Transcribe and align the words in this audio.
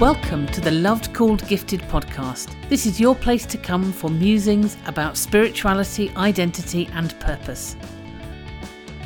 Welcome 0.00 0.46
to 0.52 0.60
the 0.60 0.70
Loved 0.70 1.12
Called 1.12 1.44
Gifted 1.48 1.80
podcast. 1.80 2.54
This 2.68 2.86
is 2.86 3.00
your 3.00 3.16
place 3.16 3.44
to 3.46 3.58
come 3.58 3.92
for 3.92 4.08
musings 4.08 4.76
about 4.86 5.16
spirituality, 5.16 6.10
identity, 6.10 6.88
and 6.92 7.18
purpose. 7.18 7.74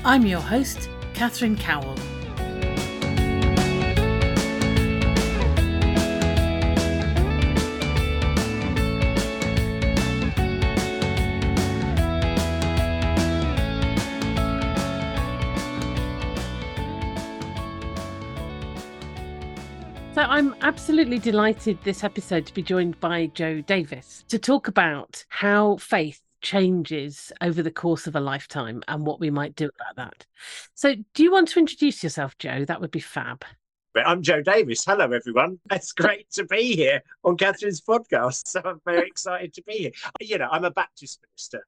I'm 0.04 0.26
your 0.26 0.42
host, 0.42 0.90
Catherine 1.14 1.56
Cowell. 1.56 1.96
Absolutely 20.82 21.20
delighted 21.20 21.78
this 21.84 22.02
episode 22.02 22.44
to 22.44 22.52
be 22.52 22.60
joined 22.60 22.98
by 22.98 23.26
Joe 23.26 23.60
Davis 23.60 24.24
to 24.26 24.36
talk 24.36 24.66
about 24.66 25.24
how 25.28 25.76
faith 25.76 26.20
changes 26.40 27.30
over 27.40 27.62
the 27.62 27.70
course 27.70 28.08
of 28.08 28.16
a 28.16 28.20
lifetime 28.20 28.82
and 28.88 29.06
what 29.06 29.20
we 29.20 29.30
might 29.30 29.54
do 29.54 29.66
about 29.66 29.94
that. 29.94 30.26
So 30.74 30.96
do 31.14 31.22
you 31.22 31.30
want 31.30 31.46
to 31.50 31.60
introduce 31.60 32.02
yourself, 32.02 32.36
Joe? 32.36 32.64
That 32.64 32.80
would 32.80 32.90
be 32.90 32.98
fab. 32.98 33.44
I'm 33.94 34.22
Joe 34.22 34.42
Davis. 34.42 34.84
Hello, 34.84 35.08
everyone. 35.12 35.60
It's 35.70 35.92
great 35.92 36.28
to 36.32 36.44
be 36.46 36.74
here 36.74 37.00
on 37.22 37.36
Catherine's 37.36 37.80
podcast. 37.80 38.48
So 38.48 38.60
I'm 38.64 38.80
very 38.84 39.06
excited 39.06 39.54
to 39.54 39.62
be 39.62 39.74
here. 39.74 39.92
You 40.20 40.38
know, 40.38 40.48
I'm 40.50 40.64
a 40.64 40.72
Baptist 40.72 41.20
minister, 41.22 41.64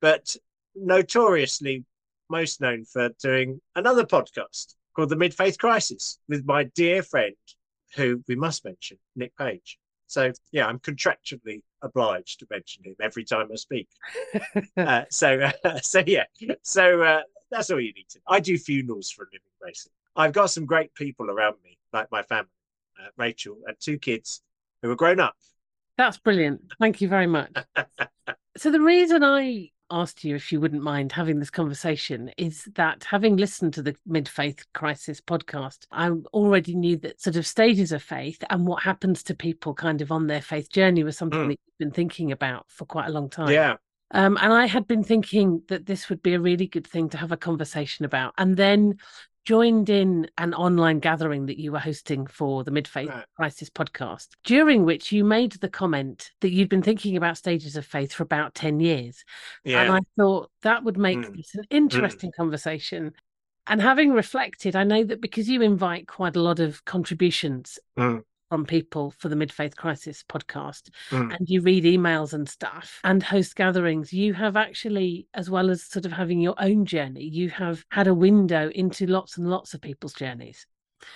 but 0.00 0.36
notoriously 0.76 1.84
most 2.30 2.60
known 2.60 2.84
for 2.84 3.08
doing 3.20 3.60
another 3.74 4.04
podcast 4.04 4.76
called 4.94 5.08
The 5.08 5.16
Mid 5.16 5.34
Faith 5.34 5.58
Crisis 5.58 6.20
with 6.28 6.46
my 6.46 6.62
dear 6.62 7.02
friend 7.02 7.34
who 7.96 8.22
we 8.28 8.36
must 8.36 8.64
mention, 8.64 8.98
Nick 9.16 9.36
Page. 9.36 9.78
So 10.06 10.32
yeah, 10.50 10.66
I'm 10.66 10.78
contractually 10.78 11.62
obliged 11.80 12.40
to 12.40 12.46
mention 12.50 12.84
him 12.84 12.96
every 13.00 13.24
time 13.24 13.48
I 13.50 13.56
speak. 13.56 13.88
uh, 14.76 15.04
so 15.10 15.40
uh, 15.64 15.78
so 15.82 16.02
yeah, 16.06 16.24
so 16.62 17.02
uh, 17.02 17.22
that's 17.50 17.70
all 17.70 17.80
you 17.80 17.92
need 17.94 18.08
to. 18.10 18.20
I 18.28 18.40
do 18.40 18.58
funerals 18.58 19.10
for 19.10 19.22
a 19.22 19.26
living, 19.26 19.40
basically. 19.64 19.92
I've 20.14 20.32
got 20.32 20.50
some 20.50 20.66
great 20.66 20.94
people 20.94 21.30
around 21.30 21.56
me, 21.64 21.78
like 21.92 22.10
my 22.10 22.22
family, 22.22 22.50
uh, 23.00 23.08
Rachel, 23.16 23.56
and 23.66 23.76
two 23.80 23.98
kids 23.98 24.42
who 24.82 24.90
are 24.90 24.96
grown 24.96 25.20
up. 25.20 25.34
That's 25.96 26.18
brilliant. 26.18 26.60
Thank 26.78 27.00
you 27.00 27.08
very 27.08 27.26
much. 27.26 27.52
so 28.56 28.70
the 28.70 28.80
reason 28.80 29.22
I 29.22 29.70
asked 29.92 30.24
you 30.24 30.34
if 30.34 30.50
you 30.50 30.60
wouldn't 30.60 30.82
mind 30.82 31.12
having 31.12 31.38
this 31.38 31.50
conversation 31.50 32.30
is 32.36 32.64
that 32.74 33.04
having 33.04 33.36
listened 33.36 33.74
to 33.74 33.82
the 33.82 33.94
Mid 34.06 34.28
Faith 34.28 34.64
Crisis 34.72 35.20
podcast, 35.20 35.86
I 35.92 36.08
already 36.32 36.74
knew 36.74 36.96
that 36.98 37.20
sort 37.20 37.36
of 37.36 37.46
stages 37.46 37.92
of 37.92 38.02
faith 38.02 38.42
and 38.50 38.66
what 38.66 38.82
happens 38.82 39.22
to 39.24 39.34
people 39.34 39.74
kind 39.74 40.00
of 40.00 40.10
on 40.10 40.26
their 40.26 40.42
faith 40.42 40.70
journey 40.70 41.04
was 41.04 41.16
something 41.16 41.38
mm. 41.38 41.48
that 41.48 41.60
you've 41.66 41.78
been 41.78 41.90
thinking 41.90 42.32
about 42.32 42.66
for 42.68 42.86
quite 42.86 43.08
a 43.08 43.12
long 43.12 43.28
time. 43.28 43.50
Yeah. 43.50 43.76
Um, 44.12 44.38
and 44.40 44.52
I 44.52 44.66
had 44.66 44.86
been 44.86 45.04
thinking 45.04 45.62
that 45.68 45.86
this 45.86 46.08
would 46.08 46.22
be 46.22 46.34
a 46.34 46.40
really 46.40 46.66
good 46.66 46.86
thing 46.86 47.08
to 47.10 47.16
have 47.16 47.32
a 47.32 47.36
conversation 47.36 48.04
about. 48.04 48.34
And 48.36 48.56
then 48.56 48.98
joined 49.44 49.90
in 49.90 50.28
an 50.38 50.54
online 50.54 51.00
gathering 51.00 51.46
that 51.46 51.58
you 51.58 51.72
were 51.72 51.78
hosting 51.78 52.26
for 52.26 52.64
the 52.64 52.70
Mid 52.70 52.86
Faith 52.86 53.08
right. 53.08 53.24
Crisis 53.36 53.70
podcast, 53.70 54.28
during 54.44 54.84
which 54.84 55.12
you 55.12 55.24
made 55.24 55.52
the 55.52 55.68
comment 55.68 56.30
that 56.40 56.52
you'd 56.52 56.68
been 56.68 56.82
thinking 56.82 57.16
about 57.16 57.36
stages 57.36 57.76
of 57.76 57.84
faith 57.84 58.12
for 58.12 58.22
about 58.22 58.54
10 58.54 58.80
years. 58.80 59.24
Yeah. 59.64 59.82
And 59.82 59.92
I 59.92 60.00
thought 60.16 60.50
that 60.62 60.84
would 60.84 60.98
make 60.98 61.18
mm. 61.18 61.36
this 61.36 61.54
an 61.54 61.64
interesting 61.70 62.30
mm. 62.30 62.36
conversation. 62.36 63.12
And 63.66 63.80
having 63.80 64.12
reflected, 64.12 64.74
I 64.74 64.84
know 64.84 65.04
that 65.04 65.20
because 65.20 65.48
you 65.48 65.62
invite 65.62 66.08
quite 66.08 66.36
a 66.36 66.42
lot 66.42 66.58
of 66.58 66.84
contributions 66.84 67.78
mm 67.96 68.22
from 68.52 68.66
people 68.66 69.14
for 69.16 69.30
the 69.30 69.36
Mid 69.36 69.50
Faith 69.50 69.76
Crisis 69.76 70.22
podcast, 70.28 70.90
mm. 71.08 71.34
and 71.34 71.48
you 71.48 71.62
read 71.62 71.84
emails 71.84 72.34
and 72.34 72.46
stuff 72.46 73.00
and 73.02 73.22
host 73.22 73.56
gatherings, 73.56 74.12
you 74.12 74.34
have 74.34 74.58
actually, 74.58 75.26
as 75.32 75.48
well 75.48 75.70
as 75.70 75.82
sort 75.84 76.04
of 76.04 76.12
having 76.12 76.38
your 76.38 76.54
own 76.58 76.84
journey, 76.84 77.24
you 77.24 77.48
have 77.48 77.82
had 77.88 78.08
a 78.08 78.12
window 78.14 78.68
into 78.68 79.06
lots 79.06 79.38
and 79.38 79.48
lots 79.48 79.72
of 79.72 79.80
people's 79.80 80.12
journeys. 80.12 80.66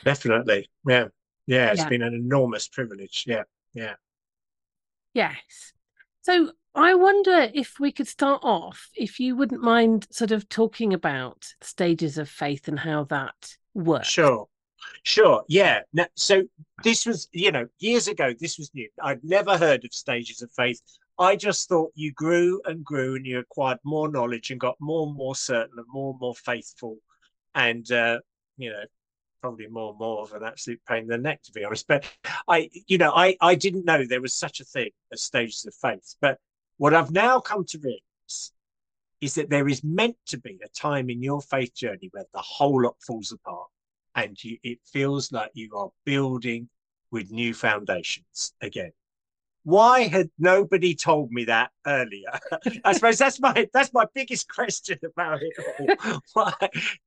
Definitely. 0.02 0.70
Yeah. 0.88 1.08
Yeah. 1.46 1.72
It's 1.72 1.82
yeah. 1.82 1.88
been 1.90 2.00
an 2.00 2.14
enormous 2.14 2.68
privilege. 2.68 3.24
Yeah. 3.26 3.42
Yeah. 3.74 3.96
Yes. 5.12 5.74
So 6.22 6.52
I 6.74 6.94
wonder 6.94 7.50
if 7.52 7.78
we 7.78 7.92
could 7.92 8.08
start 8.08 8.40
off, 8.44 8.88
if 8.94 9.20
you 9.20 9.36
wouldn't 9.36 9.60
mind 9.60 10.06
sort 10.10 10.30
of 10.30 10.48
talking 10.48 10.94
about 10.94 11.52
stages 11.60 12.16
of 12.16 12.30
faith 12.30 12.66
and 12.66 12.78
how 12.78 13.04
that 13.04 13.58
works. 13.74 14.08
Sure. 14.08 14.48
Sure. 15.02 15.44
Yeah. 15.48 15.80
Now, 15.92 16.06
so 16.14 16.44
this 16.82 17.06
was, 17.06 17.28
you 17.32 17.52
know, 17.52 17.66
years 17.78 18.08
ago, 18.08 18.34
this 18.38 18.58
was 18.58 18.70
new. 18.74 18.88
I'd 19.02 19.22
never 19.24 19.56
heard 19.56 19.84
of 19.84 19.92
stages 19.92 20.42
of 20.42 20.50
faith. 20.52 20.80
I 21.18 21.36
just 21.36 21.68
thought 21.68 21.92
you 21.94 22.12
grew 22.12 22.60
and 22.64 22.84
grew 22.84 23.14
and 23.14 23.24
you 23.24 23.38
acquired 23.38 23.78
more 23.84 24.08
knowledge 24.10 24.50
and 24.50 24.60
got 24.60 24.76
more 24.80 25.06
and 25.06 25.16
more 25.16 25.34
certain 25.34 25.78
and 25.78 25.86
more 25.88 26.10
and 26.10 26.20
more 26.20 26.34
faithful. 26.34 26.98
And, 27.54 27.90
uh, 27.90 28.18
you 28.58 28.70
know, 28.70 28.82
probably 29.40 29.68
more 29.68 29.90
and 29.90 29.98
more 29.98 30.22
of 30.22 30.32
an 30.32 30.42
absolute 30.42 30.80
pain 30.88 31.02
in 31.02 31.08
the 31.08 31.18
neck, 31.18 31.42
to 31.44 31.52
be 31.52 31.64
honest. 31.64 31.86
But 31.86 32.04
I, 32.48 32.68
you 32.86 32.98
know, 32.98 33.12
I, 33.12 33.36
I 33.40 33.54
didn't 33.54 33.84
know 33.84 34.04
there 34.04 34.20
was 34.20 34.34
such 34.34 34.60
a 34.60 34.64
thing 34.64 34.90
as 35.12 35.22
stages 35.22 35.64
of 35.66 35.74
faith. 35.74 36.16
But 36.20 36.38
what 36.78 36.94
I've 36.94 37.12
now 37.12 37.40
come 37.40 37.64
to 37.66 37.78
realize 37.78 38.52
is 39.20 39.34
that 39.36 39.48
there 39.48 39.68
is 39.68 39.82
meant 39.82 40.16
to 40.26 40.38
be 40.38 40.58
a 40.64 40.68
time 40.68 41.08
in 41.08 41.22
your 41.22 41.40
faith 41.40 41.74
journey 41.74 42.10
where 42.12 42.26
the 42.34 42.40
whole 42.40 42.82
lot 42.82 42.96
falls 43.06 43.32
apart 43.32 43.68
and 44.16 44.42
you, 44.42 44.58
it 44.62 44.78
feels 44.84 45.30
like 45.30 45.50
you 45.54 45.70
are 45.76 45.90
building 46.04 46.68
with 47.10 47.30
new 47.30 47.54
foundations 47.54 48.54
again. 48.60 48.92
Why 49.62 50.02
had 50.06 50.30
nobody 50.38 50.94
told 50.94 51.32
me 51.32 51.44
that 51.46 51.72
earlier? 51.88 52.38
I 52.84 52.92
suppose 52.92 53.18
that's 53.18 53.40
my 53.40 53.68
that's 53.72 53.92
my 53.92 54.06
biggest 54.14 54.48
question 54.48 54.96
about 55.04 55.40
it. 55.42 55.98
Why? 56.34 56.52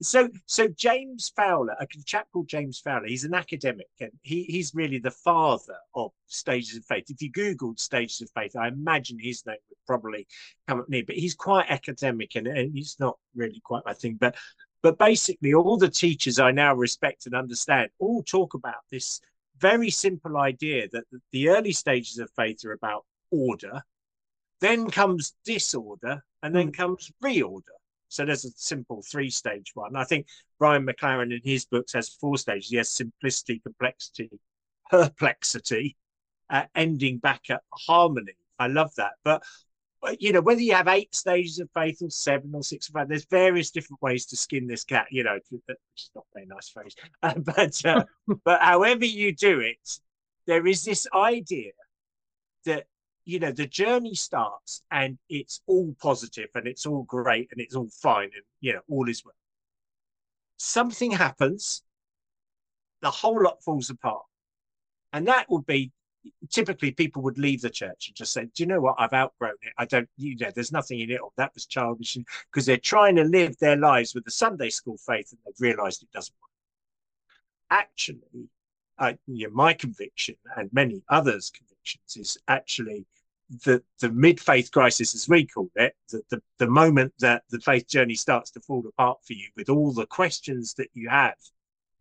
So 0.01 0.27
so 0.45 0.67
James 0.67 1.31
Fowler, 1.37 1.77
a 1.79 1.87
chap 2.05 2.27
called 2.33 2.49
James 2.49 2.77
Fowler, 2.79 3.07
he's 3.07 3.23
an 3.23 3.33
academic 3.33 3.87
and 4.01 4.11
he, 4.23 4.43
he's 4.43 4.75
really 4.75 4.99
the 4.99 5.09
father 5.09 5.77
of 5.95 6.11
stages 6.27 6.75
of 6.75 6.83
faith. 6.83 7.05
If 7.07 7.21
you 7.21 7.31
Googled 7.31 7.79
stages 7.79 8.19
of 8.19 8.29
faith, 8.31 8.57
I 8.57 8.67
imagine 8.67 9.19
his 9.19 9.45
name 9.45 9.55
would 9.69 9.77
probably 9.87 10.27
come 10.67 10.81
up 10.81 10.89
near, 10.89 11.03
but 11.07 11.15
he's 11.15 11.35
quite 11.35 11.67
academic 11.69 12.35
and, 12.35 12.45
and 12.45 12.75
he's 12.75 12.97
not 12.99 13.17
really 13.35 13.61
quite 13.63 13.83
my 13.85 13.93
thing. 13.93 14.17
But 14.19 14.35
but 14.81 14.97
basically, 14.97 15.53
all 15.53 15.77
the 15.77 15.89
teachers 15.89 16.39
I 16.39 16.51
now 16.51 16.73
respect 16.73 17.25
and 17.25 17.35
understand 17.35 17.89
all 17.99 18.23
talk 18.23 18.53
about 18.53 18.83
this 18.91 19.21
very 19.59 19.89
simple 19.89 20.37
idea 20.37 20.87
that 20.91 21.03
the 21.31 21.49
early 21.49 21.73
stages 21.73 22.17
of 22.17 22.29
faith 22.35 22.63
are 22.65 22.71
about 22.71 23.05
order, 23.31 23.83
then 24.61 24.89
comes 24.89 25.35
disorder, 25.45 26.23
and 26.43 26.55
then 26.55 26.71
mm. 26.71 26.77
comes 26.77 27.11
reorder. 27.23 27.77
So 28.07 28.25
there's 28.25 28.45
a 28.45 28.51
simple 28.55 29.03
three 29.03 29.29
stage 29.29 29.71
one. 29.75 29.95
I 29.95 30.03
think 30.03 30.27
Brian 30.57 30.85
McLaren 30.85 31.33
in 31.33 31.41
his 31.43 31.65
books 31.65 31.93
has 31.93 32.09
four 32.09 32.37
stages. 32.37 32.69
He 32.69 32.77
has 32.77 32.89
simplicity, 32.89 33.59
complexity, 33.59 34.31
perplexity, 34.89 35.95
uh, 36.49 36.65
ending 36.73 37.19
back 37.19 37.49
at 37.49 37.61
harmony. 37.71 38.33
I 38.57 38.67
love 38.67 38.93
that. 38.95 39.13
But 39.23 39.43
you 40.17 40.31
know, 40.31 40.41
whether 40.41 40.61
you 40.61 40.73
have 40.73 40.87
eight 40.87 41.13
stages 41.13 41.59
of 41.59 41.69
faith 41.73 42.01
or 42.01 42.09
seven 42.09 42.51
or 42.53 42.63
six 42.63 42.87
of 42.87 42.93
faith, 42.93 43.07
there's 43.09 43.25
various 43.25 43.71
different 43.71 44.01
ways 44.01 44.25
to 44.27 44.37
skin 44.37 44.67
this 44.67 44.83
cat. 44.83 45.07
You 45.11 45.23
know, 45.23 45.37
is 45.51 46.11
not 46.15 46.25
a 46.35 46.39
very 46.39 46.45
nice 46.45 46.69
phrase, 46.69 46.95
uh, 47.23 47.33
but 47.37 47.85
uh, 47.85 48.03
but 48.45 48.61
however 48.61 49.05
you 49.05 49.33
do 49.33 49.59
it, 49.59 49.99
there 50.47 50.65
is 50.65 50.83
this 50.83 51.07
idea 51.13 51.71
that 52.65 52.85
you 53.25 53.39
know 53.39 53.51
the 53.51 53.67
journey 53.67 54.15
starts 54.15 54.83
and 54.89 55.17
it's 55.29 55.61
all 55.67 55.93
positive 56.01 56.49
and 56.55 56.65
it's 56.65 56.85
all 56.85 57.03
great 57.03 57.49
and 57.51 57.59
it's 57.61 57.75
all 57.75 57.89
fine 58.01 58.23
and 58.33 58.43
you 58.61 58.73
know 58.73 58.81
all 58.89 59.09
is 59.09 59.23
well. 59.25 59.33
Something 60.57 61.11
happens, 61.11 61.83
the 63.01 63.11
whole 63.11 63.41
lot 63.41 63.63
falls 63.63 63.89
apart, 63.89 64.23
and 65.11 65.27
that 65.27 65.49
would 65.49 65.65
be 65.65 65.91
typically 66.49 66.91
people 66.91 67.21
would 67.23 67.37
leave 67.37 67.61
the 67.61 67.69
church 67.69 68.07
and 68.07 68.15
just 68.15 68.33
say, 68.33 68.45
"Do 68.45 68.63
you 68.63 68.67
know 68.67 68.81
what? 68.81 68.95
I've 68.97 69.13
outgrown 69.13 69.55
it. 69.61 69.73
I 69.77 69.85
don't. 69.85 70.09
You 70.17 70.35
know, 70.37 70.51
there's 70.53 70.71
nothing 70.71 70.99
in 70.99 71.11
it. 71.11 71.21
Or 71.21 71.31
that 71.37 71.53
was 71.53 71.65
childish." 71.65 72.17
Because 72.51 72.65
they're 72.65 72.77
trying 72.77 73.15
to 73.15 73.23
live 73.23 73.57
their 73.57 73.77
lives 73.77 74.13
with 74.13 74.25
the 74.25 74.31
Sunday 74.31 74.69
school 74.69 74.97
faith, 74.97 75.31
and 75.31 75.39
they've 75.45 75.59
realised 75.59 76.03
it 76.03 76.11
doesn't 76.11 76.35
work. 76.41 76.49
Actually, 77.71 78.49
you 79.27 79.47
know, 79.47 79.53
my 79.53 79.73
conviction 79.73 80.35
and 80.57 80.71
many 80.73 81.03
others' 81.09 81.51
convictions 81.51 82.17
is 82.17 82.37
actually 82.47 83.05
the 83.63 83.81
the 83.99 84.09
mid 84.09 84.39
faith 84.39 84.71
crisis, 84.71 85.15
as 85.15 85.27
we 85.27 85.45
call 85.45 85.69
it, 85.75 85.95
the, 86.09 86.21
the 86.29 86.41
the 86.57 86.67
moment 86.67 87.13
that 87.19 87.43
the 87.49 87.59
faith 87.59 87.87
journey 87.87 88.15
starts 88.15 88.51
to 88.51 88.59
fall 88.61 88.85
apart 88.87 89.19
for 89.25 89.33
you, 89.33 89.47
with 89.55 89.69
all 89.69 89.91
the 89.91 90.05
questions 90.05 90.73
that 90.75 90.89
you 90.93 91.09
have. 91.09 91.35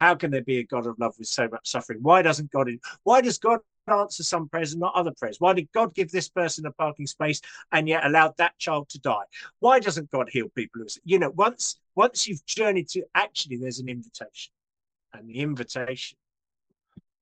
How 0.00 0.14
can 0.14 0.30
there 0.30 0.42
be 0.42 0.58
a 0.58 0.64
God 0.64 0.86
of 0.86 0.98
love 0.98 1.14
with 1.18 1.26
so 1.26 1.48
much 1.48 1.68
suffering? 1.68 1.98
Why 2.02 2.22
doesn't 2.22 2.52
God? 2.52 2.68
In, 2.68 2.80
why 3.02 3.20
does 3.20 3.38
God 3.38 3.60
answer 3.90 4.22
some 4.22 4.48
prayers 4.48 4.72
and 4.72 4.80
not 4.80 4.94
other 4.94 5.12
prayers? 5.18 5.36
Why 5.38 5.52
did 5.52 5.70
God 5.72 5.94
give 5.94 6.10
this 6.10 6.28
person 6.28 6.66
a 6.66 6.72
parking 6.72 7.06
space 7.06 7.40
and 7.72 7.88
yet 7.88 8.04
allowed 8.04 8.34
that 8.38 8.58
child 8.58 8.88
to 8.90 9.00
die? 9.00 9.24
Why 9.60 9.80
doesn't 9.80 10.10
God 10.10 10.28
heal 10.30 10.48
people? 10.54 10.82
You 11.04 11.18
know, 11.18 11.30
once 11.30 11.80
once 11.94 12.28
you've 12.28 12.44
journeyed 12.46 12.88
to 12.90 13.02
actually, 13.14 13.56
there's 13.56 13.80
an 13.80 13.88
invitation, 13.88 14.52
and 15.12 15.28
the 15.28 15.40
invitation 15.40 16.16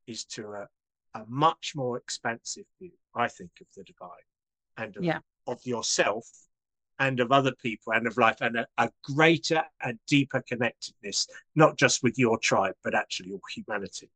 is 0.07 0.25
to 0.25 0.53
a, 0.53 0.69
a 1.15 1.25
much 1.29 1.73
more 1.75 1.97
expansive 1.97 2.65
view, 2.81 2.93
I 3.15 3.29
think, 3.29 3.51
of 3.61 3.67
the 3.77 3.85
divine 3.85 4.11
and 4.77 4.97
of, 4.97 5.05
yeah. 5.05 5.19
of 5.47 5.65
yourself 5.65 6.29
and 6.99 7.21
of 7.21 7.33
other 7.33 7.53
people 7.63 7.93
and 7.93 8.07
of 8.07 8.17
life 8.17 8.41
and 8.41 8.57
a, 8.57 8.67
a, 8.79 8.91
greater 9.03 9.63
and 9.83 9.99
deeper 10.07 10.43
connectedness, 10.49 11.27
not 11.55 11.77
just 11.77 12.03
with 12.03 12.19
your 12.19 12.39
tribe, 12.39 12.75
but 12.83 12.95
actually 12.95 13.33
all 13.33 13.41
humanity. 13.55 14.11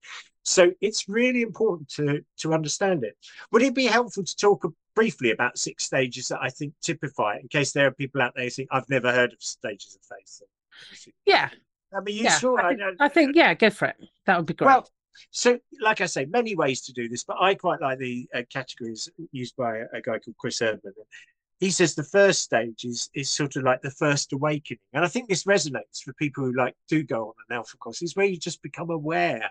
So 0.45 0.73
it's 0.81 1.09
really 1.09 1.43
important 1.43 1.89
to, 1.91 2.25
to 2.39 2.55
understand 2.55 3.05
it. 3.05 3.17
Would 3.53 3.63
it 3.63 3.75
be 3.75 3.87
helpful 3.87 4.25
to 4.25 4.37
talk 4.37 4.65
briefly 4.95 5.31
about 5.31 5.59
six 5.59 5.85
stages 5.85 6.29
that 6.29 6.41
I 6.43 6.49
think 6.49 6.75
typify 6.83 7.37
it, 7.37 7.43
in 7.43 7.49
case 7.49 7.73
there 7.73 7.87
are 7.87 7.93
people 7.93 8.23
out 8.23 8.33
there 8.35 8.45
who 8.45 8.51
think, 8.51 8.69
I've 8.73 8.89
never 8.89 9.13
heard 9.13 9.33
of 9.33 9.43
stages 9.43 9.97
of 9.97 10.17
faith? 10.17 11.13
Yeah. 11.27 11.51
That'd 11.93 12.05
be 12.05 12.13
useful. 12.13 12.57
Yeah, 12.57 12.67
I, 12.67 12.69
think, 12.69 12.81
I, 13.01 13.05
I 13.05 13.09
think, 13.09 13.37
yeah, 13.37 13.55
go 13.55 13.71
for 13.71 13.87
it. 13.87 13.97
That 14.27 14.37
would 14.37 14.47
be 14.47 14.55
great. 14.55 14.67
Well, 14.67 14.89
so, 15.33 15.59
like 15.81 16.01
I 16.01 16.07
say, 16.07 16.25
many 16.27 16.55
ways 16.55 16.83
to 16.83 16.93
do 16.93 17.09
this, 17.09 17.25
but 17.25 17.37
I 17.41 17.55
quite 17.55 17.81
like 17.81 17.99
the 17.99 18.29
uh, 18.35 18.43
categories 18.51 19.09
used 19.33 19.57
by 19.57 19.79
a, 19.79 19.85
a, 19.95 20.01
guy 20.01 20.19
called 20.19 20.37
Chris 20.39 20.61
Erdman 20.61 20.93
he 21.61 21.71
says 21.71 21.95
the 21.95 22.03
first 22.03 22.41
stage 22.41 22.85
is 22.85 23.11
is 23.15 23.31
sort 23.31 23.55
of 23.57 23.63
like 23.63 23.83
the 23.83 23.91
first 23.91 24.33
awakening, 24.33 24.81
and 24.95 25.05
I 25.05 25.09
think 25.09 25.29
this 25.29 25.45
resonates 25.45 26.03
for 26.03 26.15
people 26.15 26.45
who 26.45 26.53
like 26.53 26.75
do 26.89 27.03
go 27.03 27.29
on 27.29 27.35
an 27.49 27.57
alpha 27.57 27.77
course. 27.77 28.03
Is 28.03 28.17
where 28.17 28.27
you 28.27 28.39
just 28.39 28.63
become 28.63 28.91
aware 28.91 29.51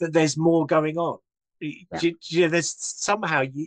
that 0.00 0.12
there's 0.12 0.36
more 0.36 0.66
going 0.66 0.96
on. 0.98 1.18
Yeah. 1.60 1.98
You, 2.00 2.16
you 2.22 2.40
know, 2.42 2.48
there's 2.48 2.74
somehow 2.78 3.42
you, 3.42 3.66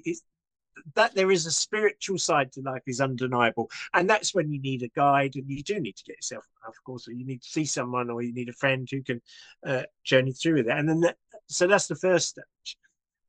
that 0.95 1.13
there 1.13 1.31
is 1.31 1.45
a 1.45 1.51
spiritual 1.51 2.18
side 2.18 2.51
to 2.54 2.62
life 2.62 2.83
is 2.88 3.01
undeniable, 3.01 3.69
and 3.94 4.10
that's 4.10 4.33
when 4.33 4.51
you 4.51 4.62
need 4.62 4.83
a 4.83 4.88
guide, 4.95 5.36
and 5.36 5.50
you 5.50 5.62
do 5.62 5.80
need 5.80 5.98
to 5.98 6.04
get 6.06 6.16
yourself 6.16 6.45
alpha 6.66 6.80
course, 6.86 7.07
or 7.07 7.12
you 7.12 7.25
need 7.25 7.42
to 7.42 7.50
see 7.50 7.66
someone, 7.66 8.10
or 8.10 8.22
you 8.22 8.33
need 8.33 8.50
a 8.50 8.54
friend 8.54 8.88
who 8.89 9.01
can 9.04 9.22
uh, 9.66 9.83
journey 10.04 10.31
through 10.31 10.56
with 10.56 10.68
it. 10.68 10.78
And 10.78 10.88
then, 10.88 11.01
that, 11.01 11.18
so 11.48 11.68
that's 11.68 11.88
the 11.88 11.95
first 11.95 12.30
stage. 12.30 12.78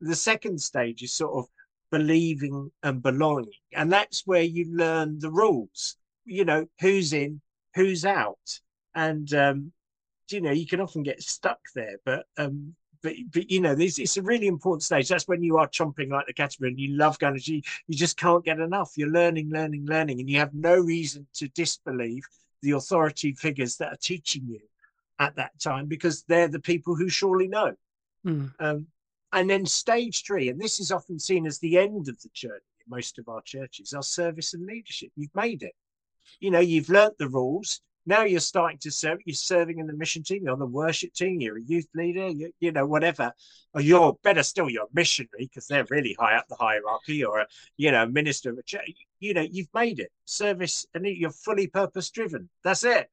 The 0.01 0.15
second 0.15 0.61
stage 0.61 1.03
is 1.03 1.13
sort 1.13 1.35
of 1.35 1.47
believing 1.91 2.71
and 2.83 3.03
belonging. 3.03 3.53
And 3.73 3.93
that's 3.93 4.27
where 4.27 4.43
you 4.43 4.75
learn 4.75 5.19
the 5.19 5.31
rules, 5.31 5.97
you 6.25 6.45
know, 6.45 6.67
who's 6.81 7.13
in, 7.13 7.41
who's 7.75 8.05
out. 8.05 8.61
And, 8.95 9.33
um, 9.35 9.73
you 10.31 10.41
know, 10.41 10.53
you 10.53 10.67
can 10.67 10.81
often 10.81 11.03
get 11.03 11.23
stuck 11.23 11.61
there, 11.75 11.99
but, 12.05 12.27
um, 12.39 12.75
but, 13.03 13.15
but 13.33 13.51
you 13.51 13.61
know, 13.61 13.75
this 13.75 13.99
it's 13.99 14.17
a 14.17 14.23
really 14.23 14.47
important 14.47 14.83
stage. 14.83 15.09
That's 15.09 15.29
when 15.29 15.43
you 15.43 15.59
are 15.59 15.69
chomping 15.69 16.11
like 16.11 16.27
the 16.27 16.33
caterpillar 16.33 16.69
and 16.69 16.81
you 16.81 16.97
love 16.97 17.19
going 17.19 17.39
to, 17.39 17.55
you, 17.55 17.63
you 17.89 17.97
just 17.97 18.17
can't 18.17 18.45
get 18.45 18.61
enough. 18.61 18.93
You're 18.97 19.09
learning, 19.09 19.51
learning, 19.51 19.87
learning, 19.87 20.21
and 20.21 20.31
you 20.31 20.39
have 20.39 20.55
no 20.55 20.77
reason 20.77 21.27
to 21.35 21.49
disbelieve 21.49 22.23
the 22.63 22.73
authority 22.73 23.33
figures 23.33 23.77
that 23.77 23.93
are 23.93 23.99
teaching 24.01 24.47
you 24.47 24.61
at 25.19 25.37
that 25.37 25.59
time 25.61 25.87
because 25.87 26.23
they're 26.25 26.49
the 26.49 26.61
people 26.61 26.95
who 26.95 27.09
surely 27.09 27.49
know. 27.49 27.75
Mm. 28.25 28.53
Um, 28.61 28.87
and 29.33 29.49
then 29.49 29.67
stage 29.67 30.25
three, 30.25 30.49
and 30.49 30.61
this 30.61 30.79
is 30.79 30.93
often 30.93 31.19
seen 31.19 31.47
as 31.47 31.59
the 31.59 31.79
end 31.79 32.09
of 32.09 32.21
the 32.21 32.29
journey 32.35 32.55
in 32.55 32.91
most 32.91 33.19
of 33.19 33.29
our 33.29 33.41
churches, 33.43 33.95
our 33.95 34.03
service 34.03 34.55
and 34.55 34.67
leadership. 34.67 35.11
You've 35.17 35.35
made 35.35 35.63
it. 35.63 35.75
You 36.39 36.51
know, 36.51 36.61
you've 36.61 36.91
learnt 36.91 37.19
the 37.19 37.29
rules. 37.29 37.81
Now 38.05 38.25
you're 38.25 38.41
starting 38.41 38.79
to 38.79 38.91
serve. 38.91 39.21
You're 39.25 39.35
serving 39.35 39.79
in 39.79 39.87
the 39.87 39.93
mission 39.93 40.23
team. 40.23 40.43
You're 40.45 40.53
on 40.53 40.59
the 40.59 40.67
worship 40.67 41.13
team. 41.13 41.41
You're 41.41 41.59
a 41.59 41.63
youth 41.63 41.87
leader. 41.95 42.29
You, 42.29 42.53
you 42.61 42.73
know, 42.73 42.87
whatever. 42.87 43.33
Or 43.75 43.81
you're 43.81 44.19
better 44.25 44.43
still. 44.43 44.69
You're 44.69 44.85
a 44.85 44.95
missionary 44.95 45.31
because 45.39 45.67
they're 45.67 45.87
really 45.91 46.17
high 46.19 46.37
up 46.37 46.47
the 46.49 46.57
hierarchy. 46.57 47.25
Or 47.25 47.41
a, 47.41 47.47
you 47.77 47.91
know, 47.93 48.07
minister 48.07 48.51
of 48.51 48.59
a 48.59 48.63
church. 48.63 48.91
You 49.21 49.35
know, 49.35 49.47
you've 49.49 49.73
made 49.75 50.01
it. 50.01 50.11
Service, 50.25 50.87
and 50.95 51.07
you're 51.07 51.31
fully 51.31 51.69
purpose 51.69 52.11
driven. 52.11 52.49
That's 52.65 52.85
it. 52.85 53.09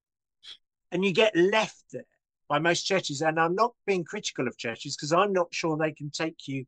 And 0.91 1.05
you 1.05 1.13
get 1.13 1.35
left 1.35 1.83
there 1.91 2.03
by 2.47 2.59
most 2.59 2.83
churches. 2.83 3.21
And 3.21 3.39
I'm 3.39 3.55
not 3.55 3.73
being 3.85 4.03
critical 4.03 4.47
of 4.47 4.57
churches 4.57 4.95
because 4.95 5.13
I'm 5.13 5.33
not 5.33 5.53
sure 5.53 5.77
they 5.77 5.91
can 5.91 6.09
take 6.09 6.47
you 6.47 6.65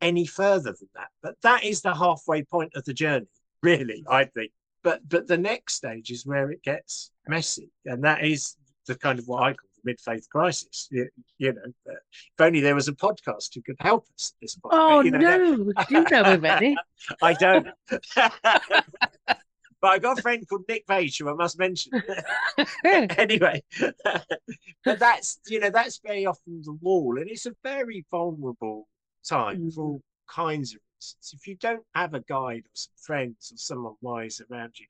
any 0.00 0.26
further 0.26 0.74
than 0.78 0.88
that. 0.94 1.08
But 1.22 1.34
that 1.42 1.64
is 1.64 1.82
the 1.82 1.94
halfway 1.94 2.44
point 2.44 2.72
of 2.76 2.84
the 2.84 2.94
journey, 2.94 3.26
really, 3.62 4.04
I 4.08 4.24
think. 4.24 4.52
But 4.88 5.06
but 5.06 5.26
the 5.26 5.36
next 5.36 5.74
stage 5.74 6.10
is 6.10 6.24
where 6.24 6.50
it 6.50 6.62
gets 6.62 7.10
messy, 7.26 7.68
and 7.84 8.02
that 8.04 8.24
is 8.24 8.56
the 8.86 8.94
kind 8.94 9.18
of 9.18 9.28
what 9.28 9.42
I 9.42 9.52
call 9.52 9.68
the 9.74 9.82
mid-faith 9.84 10.26
crisis. 10.30 10.88
You, 10.90 11.10
you 11.36 11.52
know, 11.52 11.60
if 11.84 12.40
only 12.40 12.60
there 12.60 12.74
was 12.74 12.88
a 12.88 12.94
podcast 12.94 13.54
who 13.54 13.60
could 13.60 13.76
help 13.80 14.06
us 14.14 14.32
at 14.34 14.40
this 14.40 14.54
point. 14.56 14.74
Oh 14.74 15.00
you 15.00 15.10
know, 15.10 15.18
no, 15.18 15.72
that... 15.76 15.90
you 15.90 16.04
know? 16.10 16.76
I 17.22 17.34
don't. 17.34 17.66
but 18.00 18.80
I 19.82 19.98
got 19.98 20.20
a 20.20 20.22
friend 20.22 20.48
called 20.48 20.64
Nick 20.66 20.86
Page 20.86 21.18
who 21.18 21.28
I 21.28 21.34
must 21.34 21.58
mention. 21.58 21.92
anyway, 22.86 23.62
but 24.86 24.98
that's 24.98 25.38
you 25.48 25.60
know 25.60 25.68
that's 25.68 26.00
very 26.02 26.24
often 26.24 26.62
the 26.64 26.78
wall, 26.80 27.18
and 27.18 27.28
it's 27.28 27.44
a 27.44 27.54
very 27.62 28.06
vulnerable 28.10 28.88
time 29.22 29.64
mm. 29.64 29.74
for 29.74 29.82
all 29.82 30.02
kinds 30.30 30.74
of 30.74 30.80
reasons. 30.98 31.34
If 31.34 31.46
you 31.46 31.56
don't 31.56 31.84
have 31.94 32.14
a 32.14 32.20
guide 32.20 32.64
or 32.66 32.74
some 32.74 32.92
friends 32.96 33.52
or 33.52 33.58
someone 33.58 33.94
wise 34.00 34.40
around 34.50 34.78
you, 34.78 34.86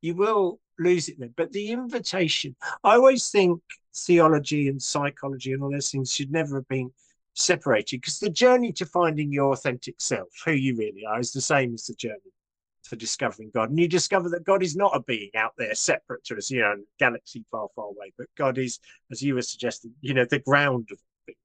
you 0.00 0.14
will 0.14 0.60
lose 0.78 1.08
it 1.08 1.18
then. 1.18 1.34
But 1.36 1.52
the 1.52 1.70
invitation, 1.70 2.56
I 2.84 2.94
always 2.94 3.28
think 3.30 3.60
theology 3.94 4.68
and 4.68 4.80
psychology 4.80 5.52
and 5.52 5.62
all 5.62 5.70
those 5.70 5.90
things 5.90 6.12
should 6.12 6.30
never 6.30 6.56
have 6.56 6.68
been 6.68 6.90
separated 7.34 8.00
because 8.00 8.18
the 8.18 8.30
journey 8.30 8.72
to 8.72 8.86
finding 8.86 9.32
your 9.32 9.52
authentic 9.52 9.96
self, 9.98 10.28
who 10.44 10.52
you 10.52 10.76
really 10.76 11.04
are, 11.08 11.20
is 11.20 11.32
the 11.32 11.40
same 11.40 11.74
as 11.74 11.86
the 11.86 11.94
journey 11.94 12.32
for 12.84 12.96
discovering 12.96 13.50
God. 13.52 13.70
And 13.70 13.80
you 13.80 13.88
discover 13.88 14.28
that 14.30 14.44
God 14.44 14.62
is 14.62 14.76
not 14.76 14.94
a 14.94 15.02
being 15.02 15.30
out 15.34 15.52
there 15.58 15.74
separate 15.74 16.24
to 16.24 16.36
us, 16.36 16.50
you 16.50 16.60
know, 16.60 16.76
galaxy 16.98 17.44
far, 17.50 17.68
far 17.74 17.86
away, 17.86 18.12
but 18.16 18.28
God 18.36 18.58
is, 18.58 18.78
as 19.10 19.22
you 19.22 19.34
were 19.34 19.42
suggesting, 19.42 19.92
you 20.00 20.14
know, 20.14 20.24
the 20.24 20.38
ground 20.38 20.88
of 20.92 20.98
it. 21.26 21.36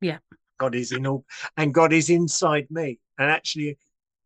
Yeah. 0.00 0.18
God 0.58 0.74
is 0.74 0.92
in 0.92 1.06
all, 1.06 1.24
and 1.56 1.74
God 1.74 1.92
is 1.92 2.10
inside 2.10 2.66
me. 2.70 2.98
And 3.18 3.30
actually, 3.30 3.78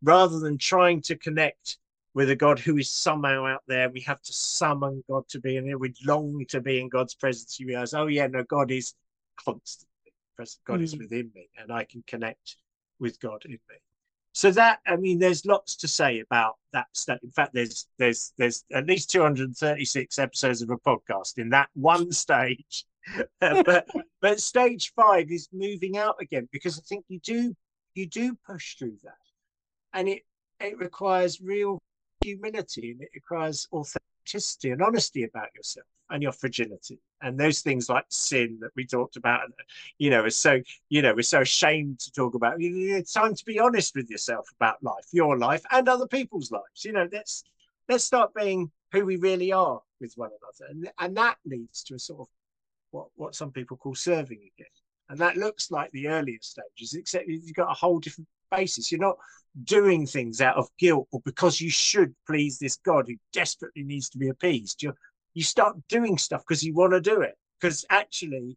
rather 0.03 0.39
than 0.39 0.59
trying 0.59 1.03
to 1.03 1.17
connect 1.17 1.79
with 2.15 2.31
a 2.31 2.37
God 2.37 2.59
who 2.59 2.77
is 2.77 2.91
somehow 2.91 3.47
out 3.47 3.63
there, 3.67 3.89
we 3.89 4.01
have 4.01 4.21
to 4.23 4.33
summon 4.33 5.03
God 5.09 5.27
to 5.29 5.41
be 5.41 5.57
in 5.57 5.65
here. 5.65 5.79
We 5.79 5.95
long 6.05 6.45
to 6.49 6.61
be 6.61 6.81
in 6.81 6.89
God's 6.89 7.15
presence. 7.15 7.59
You 7.59 7.67
realize, 7.69 7.95
oh, 7.95 8.07
yeah, 8.07 8.27
no, 8.27 8.43
God 8.45 8.71
is 8.71 8.95
constantly 9.43 10.13
present. 10.37 10.63
God 10.67 10.81
mm. 10.81 10.85
is 10.85 10.97
within 10.97 11.31
me, 11.35 11.49
and 11.59 11.73
I 11.73 11.85
can 11.85 12.05
connect 12.07 12.57
with 12.99 13.19
God 13.19 13.43
in 13.47 13.53
me 13.53 13.59
so 14.33 14.51
that 14.51 14.81
i 14.87 14.97
mean 14.97 15.19
there's 15.19 15.45
lots 15.47 15.77
to 15.77 15.87
say 15.87 16.21
about 16.21 16.57
that 16.73 16.87
stuff 16.93 17.19
in 17.23 17.31
fact 17.31 17.53
there's 17.55 17.87
there's 17.99 18.33
there's 18.39 18.65
at 18.73 18.87
least 18.87 19.11
236 19.11 20.19
episodes 20.19 20.63
of 20.63 20.71
a 20.71 20.77
podcast 20.79 21.39
in 21.39 21.51
that 21.51 21.69
one 21.75 22.11
stage 22.11 22.85
but 23.41 23.87
but 24.21 24.41
stage 24.41 24.93
five 24.95 25.31
is 25.31 25.49
moving 25.53 25.99
out 25.99 26.17
again 26.21 26.49
because 26.51 26.79
i 26.79 26.83
think 26.83 27.05
you 27.09 27.21
do 27.21 27.55
you 27.95 28.07
do 28.07 28.37
push 28.47 28.77
through 28.77 28.97
that. 29.05 29.15
And 29.93 30.09
it 30.09 30.23
it 30.61 30.79
requires 30.79 31.41
real 31.41 31.79
humility 32.23 32.93
and 32.93 33.03
it 33.03 33.11
requires 33.15 33.67
authenticity 33.73 34.71
and 34.71 34.83
honesty 34.83 35.25
about 35.25 35.55
yourself 35.55 35.87
and 36.11 36.23
your 36.23 36.33
fragility. 36.33 37.01
And 37.21 37.39
those 37.39 37.61
things 37.61 37.89
like 37.89 38.05
sin 38.09 38.59
that 38.61 38.71
we 38.77 38.87
talked 38.87 39.17
about 39.17 39.41
you 39.99 40.11
know 40.11 40.25
is 40.25 40.37
so 40.37 40.61
you 40.89 41.03
know 41.03 41.15
we're 41.15 41.23
so 41.23 41.41
ashamed 41.41 42.01
to 42.01 42.13
talk 42.13 42.35
about 42.35 42.57
it's 42.59 43.13
time 43.13 43.35
to 43.35 43.45
be 43.45 43.59
honest 43.59 43.95
with 43.95 44.11
yourself 44.11 44.49
about 44.59 44.83
life 44.83 45.07
your 45.13 45.39
life 45.39 45.65
and 45.71 45.89
other 45.89 46.07
people's 46.07 46.51
lives. 46.51 46.85
You 46.85 46.93
know 46.93 47.09
let's 47.13 47.45
let's 47.89 48.05
start 48.05 48.35
being 48.35 48.71
who 48.93 49.05
we 49.05 49.17
really 49.17 49.53
are 49.53 49.81
with 50.01 50.13
one 50.17 50.31
another. 50.31 50.71
And, 50.71 50.91
and 50.99 51.17
that 51.17 51.37
leads 51.47 51.83
to 51.85 51.95
a 51.95 51.99
sort 51.99 52.21
of 52.21 52.29
what 52.91 53.09
what 53.17 53.35
some 53.35 53.51
people 53.51 53.77
call 53.77 53.95
serving 53.95 54.39
again 54.39 54.69
and 55.13 55.21
that 55.21 55.37
looks 55.37 55.71
like 55.71 55.91
the 55.93 56.09
earlier 56.09 56.39
stages 56.41 56.95
except 56.95 57.29
you've 57.29 57.55
got 57.55 57.71
a 57.71 57.75
whole 57.75 58.01
different 58.01 58.27
basis 58.51 58.91
you're 58.91 59.01
not 59.01 59.17
doing 59.65 60.07
things 60.07 60.41
out 60.41 60.57
of 60.57 60.69
guilt 60.79 61.07
or 61.13 61.21
because 61.25 61.61
you 61.61 61.71
should 61.71 62.13
please 62.27 62.59
this 62.59 62.77
god 62.85 63.07
who 63.07 63.15
desperately 63.33 63.85
needs 63.85 64.09
to 64.09 64.19
be 64.19 64.29
appeased 64.29 64.83
you're 64.83 64.97
you 65.35 65.43
start 65.43 65.77
doing 65.89 66.19
stuff 66.19 66.43
because 66.47 66.63
you 66.63 66.75
want 66.75 66.93
to 66.93 67.01
do 67.01 67.21
it. 67.21 67.37
Because 67.61 67.85
actually, 67.91 68.57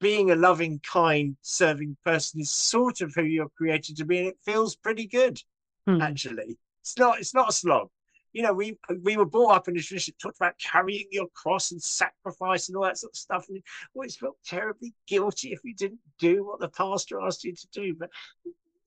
being 0.00 0.30
a 0.30 0.36
loving, 0.36 0.80
kind, 0.80 1.36
serving 1.42 1.96
person 2.04 2.40
is 2.40 2.50
sort 2.50 3.00
of 3.00 3.14
who 3.14 3.24
you're 3.24 3.50
created 3.50 3.96
to 3.98 4.04
be, 4.04 4.18
and 4.18 4.28
it 4.28 4.38
feels 4.44 4.76
pretty 4.76 5.06
good. 5.06 5.38
Hmm. 5.86 6.00
Actually, 6.00 6.58
it's 6.82 6.98
not. 6.98 7.18
It's 7.18 7.34
not 7.34 7.50
a 7.50 7.52
slog. 7.52 7.88
You 8.34 8.42
know, 8.42 8.52
we 8.52 8.78
we 9.02 9.16
were 9.16 9.24
brought 9.24 9.54
up 9.54 9.68
in 9.68 9.76
a 9.76 9.80
tradition 9.80 10.12
that 10.12 10.22
talked 10.22 10.36
about 10.36 10.58
carrying 10.58 11.06
your 11.10 11.28
cross 11.34 11.70
and 11.70 11.82
sacrifice 11.82 12.68
and 12.68 12.76
all 12.76 12.82
that 12.82 12.98
sort 12.98 13.12
of 13.12 13.16
stuff, 13.16 13.46
and 13.48 13.62
always 13.94 14.16
felt 14.16 14.36
terribly 14.44 14.92
guilty 15.06 15.52
if 15.52 15.60
we 15.64 15.72
didn't 15.72 16.00
do 16.18 16.44
what 16.44 16.60
the 16.60 16.68
pastor 16.68 17.20
asked 17.22 17.44
you 17.44 17.54
to 17.54 17.66
do. 17.72 17.94
But 17.98 18.10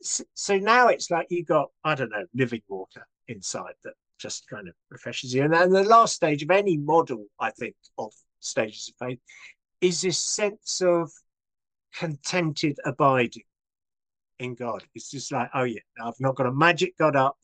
so 0.02 0.58
now 0.58 0.90
it's 0.90 1.10
like 1.10 1.28
you 1.32 1.44
got 1.44 1.72
I 1.84 1.96
don't 1.96 2.12
know 2.12 2.26
living 2.36 2.62
water 2.68 3.08
inside 3.28 3.74
that 3.84 3.94
just 4.20 4.48
kind 4.48 4.68
of 4.68 4.76
refreshes 4.90 5.34
you. 5.34 5.44
And 5.44 5.54
then 5.54 5.72
the 5.72 5.84
last 5.84 6.16
stage 6.16 6.44
of 6.44 6.52
any 6.52 6.78
model, 6.78 7.26
I 7.40 7.52
think, 7.52 7.76
of 7.98 8.14
stages 8.40 8.90
of 8.90 9.08
faith 9.08 9.20
is 9.82 10.02
this 10.02 10.20
sense 10.20 10.82
of 10.82 11.12
contented 11.96 12.78
abiding 12.86 13.44
in 14.40 14.56
God. 14.56 14.84
It's 14.96 15.10
just 15.10 15.32
like, 15.32 15.50
oh 15.54 15.64
yeah, 15.64 15.80
I've 16.04 16.20
not 16.20 16.36
got 16.36 16.44
to 16.44 16.52
magic 16.52 16.98
God 16.98 17.16
up. 17.16 17.38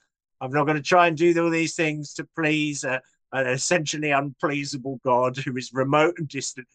I'm 0.44 0.52
not 0.52 0.66
going 0.66 0.76
to 0.76 0.84
try 0.84 1.08
and 1.08 1.16
do 1.16 1.42
all 1.42 1.50
these 1.50 1.74
things 1.74 2.14
to 2.16 2.28
please 2.36 2.84
a, 2.84 3.02
an 3.32 3.48
essentially 3.48 4.10
unpleasable 4.10 5.00
God 5.02 5.38
who 5.38 5.56
is 5.56 5.72
remote 5.74 6.16
and 6.18 6.28
distant. 6.28 6.68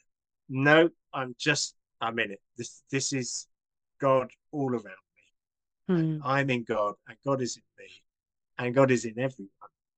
No, 0.49 0.89
I'm 1.13 1.37
just, 1.39 1.75
I'm 2.01 2.19
in 2.19 2.31
it. 2.31 2.41
This, 2.57 2.83
this 2.91 3.13
is, 3.13 3.47
God 4.01 4.31
all 4.53 4.71
around 4.71 4.85
me. 4.85 5.95
Mm. 5.95 6.21
I'm 6.25 6.49
in 6.49 6.65
God, 6.65 6.95
and 7.09 7.19
God 7.27 7.43
is 7.43 7.57
in 7.59 7.63
me, 7.79 7.91
and 8.57 8.75
God 8.75 8.91
is 8.91 9.05
in 9.05 9.19
everyone. 9.19 9.51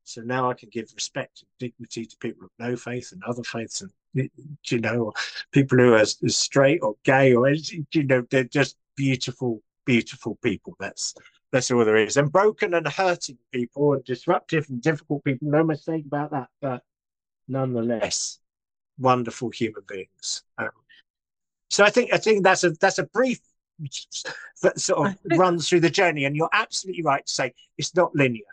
So 0.02 0.22
now 0.22 0.50
I 0.50 0.54
can 0.54 0.70
give 0.70 0.90
respect 0.96 1.42
and 1.42 1.70
dignity 1.70 2.06
to 2.06 2.16
people 2.16 2.46
of 2.46 2.50
no 2.58 2.74
faith 2.74 3.12
and 3.12 3.22
other 3.22 3.44
faiths, 3.44 3.82
and 3.82 4.30
you 4.66 4.80
know, 4.80 5.12
people 5.52 5.78
who 5.78 5.94
are 5.94 6.04
straight 6.04 6.80
or 6.82 6.96
gay 7.04 7.34
or 7.34 7.48
you 7.50 8.02
know, 8.02 8.24
they're 8.30 8.42
just 8.42 8.76
beautiful, 8.96 9.62
beautiful 9.84 10.36
people. 10.42 10.74
That's 10.80 11.14
that's 11.52 11.70
all 11.70 11.84
there 11.84 11.96
is. 11.96 12.16
And 12.16 12.30
broken 12.30 12.74
and 12.74 12.86
hurting 12.86 13.38
people 13.52 13.94
and 13.94 14.04
disruptive 14.04 14.66
and 14.68 14.80
difficult 14.80 15.24
people, 15.24 15.48
no 15.48 15.64
mistake 15.64 16.04
about 16.06 16.30
that. 16.30 16.48
But 16.60 16.82
nonetheless, 17.48 18.38
wonderful 18.98 19.50
human 19.50 19.82
beings. 19.88 20.42
Um, 20.58 20.70
so 21.68 21.84
I 21.84 21.90
think 21.90 22.12
I 22.12 22.18
think 22.18 22.44
that's 22.44 22.64
a 22.64 22.70
that's 22.70 22.98
a 22.98 23.04
brief 23.04 23.40
that 24.62 24.78
sort 24.78 25.08
of 25.08 25.38
runs 25.38 25.68
through 25.68 25.80
the 25.80 25.90
journey. 25.90 26.24
And 26.24 26.36
you're 26.36 26.50
absolutely 26.52 27.02
right 27.02 27.24
to 27.24 27.32
say 27.32 27.54
it's 27.78 27.94
not 27.94 28.14
linear. 28.14 28.44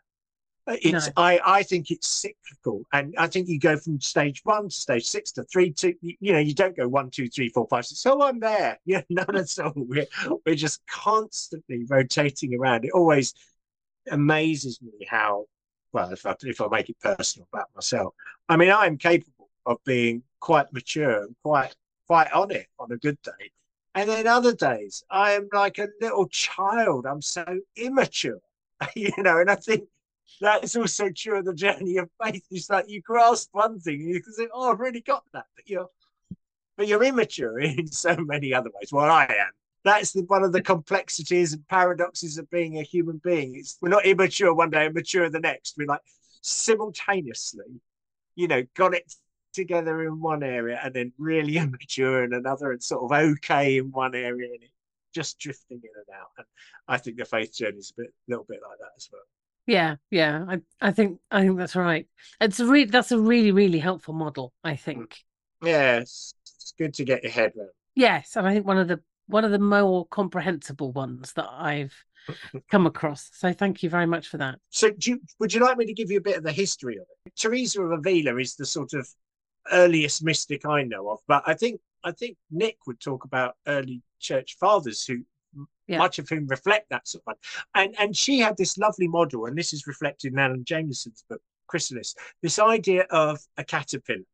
It's 0.68 1.08
no. 1.08 1.14
I 1.16 1.40
I 1.46 1.64
think 1.64 1.92
it's 1.92 2.08
cyclical, 2.08 2.84
and 2.92 3.16
I 3.18 3.28
think 3.28 3.48
you 3.48 3.58
go 3.58 3.78
from 3.78 4.02
stage 4.02 4.42
one 4.44 4.68
to 4.68 4.76
stage 4.76 5.06
six 5.06 5.32
to 5.34 5.44
three 5.46 5.72
to 5.74 5.94
you, 6.02 6.16
you 6.20 6.34
know 6.34 6.40
you 6.40 6.54
don't 6.54 6.76
go 6.76 6.88
one 6.88 7.10
two 7.10 7.30
three 7.30 7.50
four 7.50 7.68
five 7.70 7.86
six. 7.86 8.02
So 8.02 8.22
I'm 8.22 8.40
there. 8.40 8.78
Yeah, 8.86 9.02
none 9.10 9.36
at 9.36 9.60
all. 9.60 9.74
We're 9.76 10.08
we're 10.46 10.56
just 10.56 10.82
constantly 10.88 11.86
rotating 11.90 12.54
around. 12.54 12.86
It 12.86 12.92
always 12.94 13.34
amazes 14.12 14.82
me 14.82 15.06
how 15.08 15.46
well 15.94 16.12
if 16.12 16.26
I 16.26 16.36
if 16.42 16.60
I 16.60 16.68
make 16.68 16.90
it 16.90 17.00
personal 17.00 17.48
about 17.54 17.68
myself. 17.74 18.14
I 18.50 18.58
mean 18.58 18.70
I 18.70 18.88
am 18.88 18.98
capable 18.98 19.50
of 19.66 19.78
being 19.86 20.24
quite 20.40 20.72
mature 20.74 21.24
and 21.24 21.36
quite 21.44 21.76
quite 22.08 22.32
on 22.34 22.52
it 22.52 22.68
on 22.78 22.92
a 22.92 22.98
good 22.98 23.22
day, 23.22 23.52
and 23.96 24.10
then 24.10 24.28
other 24.28 24.54
days 24.54 25.04
I 25.10 25.32
am 25.34 25.48
like 25.54 25.78
a 25.80 25.88
little 26.02 26.28
child. 26.28 27.06
I'm 27.06 27.22
so 27.22 27.46
immature, 27.78 28.42
you 28.96 29.12
know, 29.18 29.40
and 29.40 29.50
I 29.50 29.56
think 29.56 29.88
that 30.42 30.64
is 30.64 30.76
also 30.76 31.10
true 31.10 31.40
of 31.40 31.46
the 31.46 31.54
journey 31.54 31.98
of 31.98 32.10
faith. 32.24 32.46
It's 32.52 32.70
like 32.70 32.90
you 32.90 33.02
grasp 33.02 33.50
one 33.54 33.80
thing 33.80 34.02
and 34.02 34.10
you 34.10 34.22
can 34.22 34.34
say, 34.34 34.48
"Oh, 34.54 34.72
I've 34.72 34.80
really 34.80 35.02
got 35.02 35.24
that," 35.34 35.46
but 35.56 35.70
you're, 35.70 35.90
but 36.78 36.88
you're 36.88 37.04
immature 37.04 37.60
in 37.60 37.88
so 37.88 38.16
many 38.18 38.54
other 38.54 38.70
ways. 38.76 38.92
Well, 38.92 39.10
I 39.10 39.26
am. 39.26 39.52
That's 39.84 40.12
the, 40.12 40.24
one 40.24 40.44
of 40.44 40.52
the 40.52 40.62
complexities 40.62 41.54
and 41.54 41.68
paradoxes 41.68 42.38
of 42.38 42.50
being 42.50 42.78
a 42.78 42.84
human 42.84 43.22
being. 43.24 43.56
It's 43.56 43.78
we're 43.82 43.90
not 43.90 44.06
immature 44.06 44.54
one 44.54 44.70
day 44.70 44.86
and 44.86 44.96
mature 44.96 45.30
the 45.30 45.40
next. 45.40 45.76
We're 45.78 45.88
like 45.88 46.02
simultaneously, 46.42 47.82
you 48.36 48.48
know, 48.48 48.64
got 48.76 48.94
it 48.94 49.14
together 49.54 50.04
in 50.04 50.22
one 50.22 50.44
area 50.44 50.80
and 50.84 50.94
then 50.94 51.14
really 51.18 51.58
immature 51.58 52.24
in 52.24 52.34
another, 52.34 52.72
and 52.72 52.84
sort 52.84 53.04
of 53.04 53.18
okay 53.18 53.78
in 53.78 53.92
one 53.92 54.14
area 54.14 54.50
and 54.52 54.70
just 55.14 55.40
drifting 55.40 55.82
in 55.84 55.90
and 55.96 56.20
out. 56.20 56.30
And 56.38 56.46
I 56.88 56.98
think 56.98 57.18
the 57.18 57.26
faith 57.26 57.54
journey 57.54 57.78
is 57.78 57.92
a 57.98 58.02
bit, 58.02 58.14
little 58.28 58.46
bit 58.48 58.60
like 58.68 58.78
that 58.80 58.92
as 58.96 59.10
well. 59.12 59.22
Yeah, 59.68 59.98
yeah. 60.10 60.46
I, 60.48 60.62
I 60.82 60.92
think 60.92 61.20
I 61.30 61.42
think 61.42 61.58
that's 61.58 61.76
right. 61.76 62.08
It's 62.40 62.60
a 62.60 62.66
really 62.66 62.90
that's 62.90 63.12
a 63.12 63.20
really, 63.20 63.52
really 63.52 63.80
helpful 63.80 64.14
model, 64.14 64.54
I 64.64 64.74
mm. 64.74 64.80
think. 64.80 65.18
Yes. 65.62 66.34
It's 66.44 66.74
good 66.78 66.94
to 66.96 67.06
get 67.06 67.24
your 67.24 67.32
head 67.32 67.54
around. 67.58 67.70
Yes, 67.94 68.36
and 68.36 68.48
I 68.48 68.54
think 68.54 68.66
one 68.66 68.78
of 68.78 68.88
the 68.88 69.02
one 69.28 69.44
of 69.44 69.52
the 69.52 69.60
more 69.60 70.06
comprehensible 70.08 70.94
ones 70.94 71.34
that 71.34 71.50
I've 71.52 71.94
come 72.72 72.88
across. 72.88 73.30
So 73.34 73.52
thank 73.52 73.84
you 73.84 73.90
very 73.90 74.06
much 74.06 74.30
for 74.30 74.38
that. 74.38 74.60
So 74.70 74.92
you, 75.04 75.20
would 75.40 75.54
you 75.54 75.60
like 75.60 75.78
me 75.78 75.86
to 75.86 75.94
give 75.94 76.10
you 76.10 76.18
a 76.18 76.22
bit 76.22 76.38
of 76.38 76.44
the 76.44 76.52
history 76.52 76.96
of 76.96 77.04
it? 77.26 77.36
Teresa 77.36 77.82
of 77.82 77.92
Avila 77.92 78.38
is 78.38 78.56
the 78.56 78.66
sort 78.66 78.94
of 78.94 79.08
earliest 79.72 80.24
mystic 80.24 80.66
I 80.66 80.84
know 80.84 81.10
of, 81.10 81.20
but 81.28 81.44
I 81.46 81.54
think 81.54 81.82
I 82.04 82.12
think 82.12 82.38
Nick 82.50 82.78
would 82.88 83.02
talk 83.02 83.26
about 83.26 83.56
early 83.68 84.02
church 84.20 84.56
fathers 84.60 85.04
who 85.04 85.24
yeah. 85.88 85.98
much 85.98 86.20
of 86.20 86.30
whom 86.30 86.48
reflect 86.48 86.90
that 86.90 87.08
sort 87.08 87.24
of 87.24 87.26
one. 87.26 87.36
And 87.76 87.96
and 88.00 88.16
she 88.16 88.40
had 88.40 88.58
this 88.58 88.78
lovely 88.78 89.08
model, 89.08 89.46
and 89.46 89.58
this 89.58 89.74
is 89.74 89.88
reflected 89.88 90.34
in 90.34 90.40
Alan 90.40 90.64
Jamieson's 90.64 91.24
book, 91.30 91.42
Chrysalis, 91.68 92.16
this 92.42 92.60
idea 92.60 93.04
of 93.10 93.40
a 93.58 93.64
caterpillar. 93.64 94.26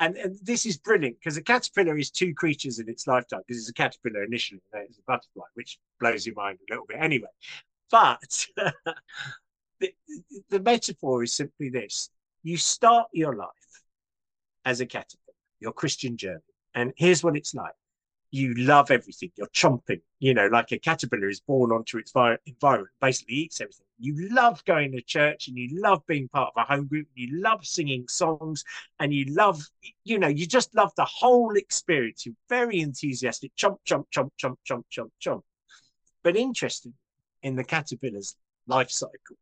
And, 0.00 0.16
and 0.16 0.36
this 0.42 0.66
is 0.66 0.76
brilliant 0.76 1.18
because 1.20 1.36
a 1.36 1.42
caterpillar 1.42 1.96
is 1.96 2.10
two 2.10 2.34
creatures 2.34 2.80
in 2.80 2.88
its 2.88 3.06
lifetime 3.06 3.42
because 3.46 3.60
it's 3.60 3.70
a 3.70 3.74
caterpillar 3.74 4.24
initially, 4.24 4.60
and 4.72 4.80
then 4.80 4.86
it's 4.88 4.98
a 4.98 5.02
butterfly, 5.06 5.44
which 5.54 5.78
blows 6.00 6.26
your 6.26 6.34
mind 6.34 6.58
a 6.68 6.72
little 6.72 6.86
bit 6.86 6.98
anyway. 7.00 7.28
But 7.90 8.46
the, 9.80 9.94
the 10.50 10.60
metaphor 10.60 11.22
is 11.22 11.32
simply 11.32 11.68
this 11.70 12.10
you 12.42 12.56
start 12.56 13.06
your 13.12 13.34
life 13.36 13.48
as 14.64 14.80
a 14.80 14.86
caterpillar, 14.86 15.36
your 15.60 15.72
Christian 15.72 16.16
journey. 16.16 16.40
And 16.74 16.92
here's 16.96 17.22
what 17.22 17.36
it's 17.36 17.54
like 17.54 17.72
you 18.34 18.52
love 18.54 18.90
everything. 18.90 19.30
You're 19.36 19.46
chomping, 19.46 20.00
you 20.18 20.34
know, 20.34 20.48
like 20.48 20.72
a 20.72 20.78
caterpillar 20.78 21.28
is 21.28 21.38
born 21.38 21.70
onto 21.70 21.98
its 21.98 22.12
environment, 22.46 22.90
basically 23.00 23.36
eats 23.36 23.60
everything. 23.60 23.86
You 24.00 24.28
love 24.30 24.64
going 24.64 24.90
to 24.90 25.02
church 25.02 25.46
and 25.46 25.56
you 25.56 25.80
love 25.80 26.04
being 26.08 26.26
part 26.26 26.52
of 26.54 26.60
a 26.60 26.66
home 26.66 26.88
group. 26.88 27.06
You 27.14 27.40
love 27.40 27.64
singing 27.64 28.08
songs 28.08 28.64
and 28.98 29.14
you 29.14 29.26
love, 29.26 29.62
you 30.02 30.18
know, 30.18 30.26
you 30.26 30.46
just 30.46 30.74
love 30.74 30.90
the 30.96 31.04
whole 31.04 31.54
experience. 31.54 32.26
You're 32.26 32.34
very 32.48 32.80
enthusiastic. 32.80 33.52
Chomp, 33.56 33.76
chomp, 33.86 34.06
chomp, 34.12 34.30
chomp, 34.42 34.56
chomp, 34.68 34.82
chomp, 34.90 35.10
chomp. 35.24 35.42
But 36.24 36.34
interesting 36.34 36.94
in 37.44 37.54
the 37.54 37.62
caterpillar's 37.62 38.34
life 38.66 38.90
cycle, 38.90 39.36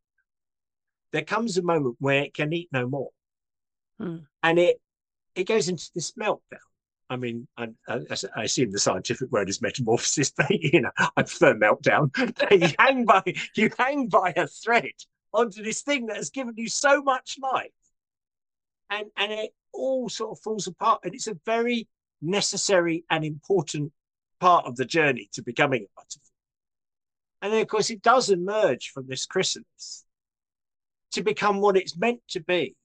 there 1.13 1.23
comes 1.23 1.57
a 1.57 1.63
moment 1.63 1.95
where 1.97 2.21
it 2.21 2.35
can 2.35 2.53
eat 2.53 2.69
no 2.71 2.87
more. 2.87 3.09
Hmm. 3.99 4.17
And 4.43 4.59
it 4.59 4.79
it 5.33 5.47
goes 5.47 5.67
into 5.67 5.89
this 5.95 6.11
meltdown 6.11 6.59
I 7.09 7.17
mean, 7.17 7.47
I, 7.57 7.69
I, 7.87 7.99
I, 8.35 8.43
assume 8.43 8.71
the 8.71 8.79
scientific 8.79 9.31
word 9.31 9.49
is 9.49 9.61
metamorphosis, 9.61 10.31
but 10.37 10.49
you 10.49 10.81
know, 10.81 10.91
I 10.97 11.23
prefer 11.23 11.55
meltdown. 11.55 12.11
you 12.51 12.73
hang 12.79 13.05
by 13.05 13.21
you 13.55 13.69
hang 13.77 14.07
by 14.07 14.33
a 14.35 14.47
thread 14.47 14.91
onto 15.33 15.63
this 15.63 15.81
thing 15.81 16.07
that 16.07 16.17
has 16.17 16.29
given 16.29 16.53
you 16.57 16.69
so 16.69 17.01
much 17.01 17.37
life, 17.41 17.71
and 18.89 19.07
and 19.17 19.31
it 19.31 19.51
all 19.73 20.09
sort 20.09 20.31
of 20.31 20.43
falls 20.43 20.67
apart. 20.67 21.01
And 21.03 21.13
it's 21.13 21.27
a 21.27 21.37
very 21.45 21.87
necessary 22.21 23.03
and 23.09 23.25
important 23.25 23.91
part 24.39 24.65
of 24.65 24.75
the 24.75 24.85
journey 24.85 25.29
to 25.33 25.41
becoming 25.41 25.83
a 25.83 25.87
butterfly. 25.95 26.29
And 27.41 27.53
then, 27.53 27.61
of 27.61 27.67
course, 27.67 27.89
it 27.89 28.01
does 28.01 28.29
emerge 28.29 28.91
from 28.91 29.07
this 29.07 29.25
chrysalis 29.25 30.05
to 31.11 31.21
become 31.21 31.59
what 31.59 31.77
it's 31.77 31.97
meant 31.97 32.21
to 32.29 32.39
be 32.39 32.75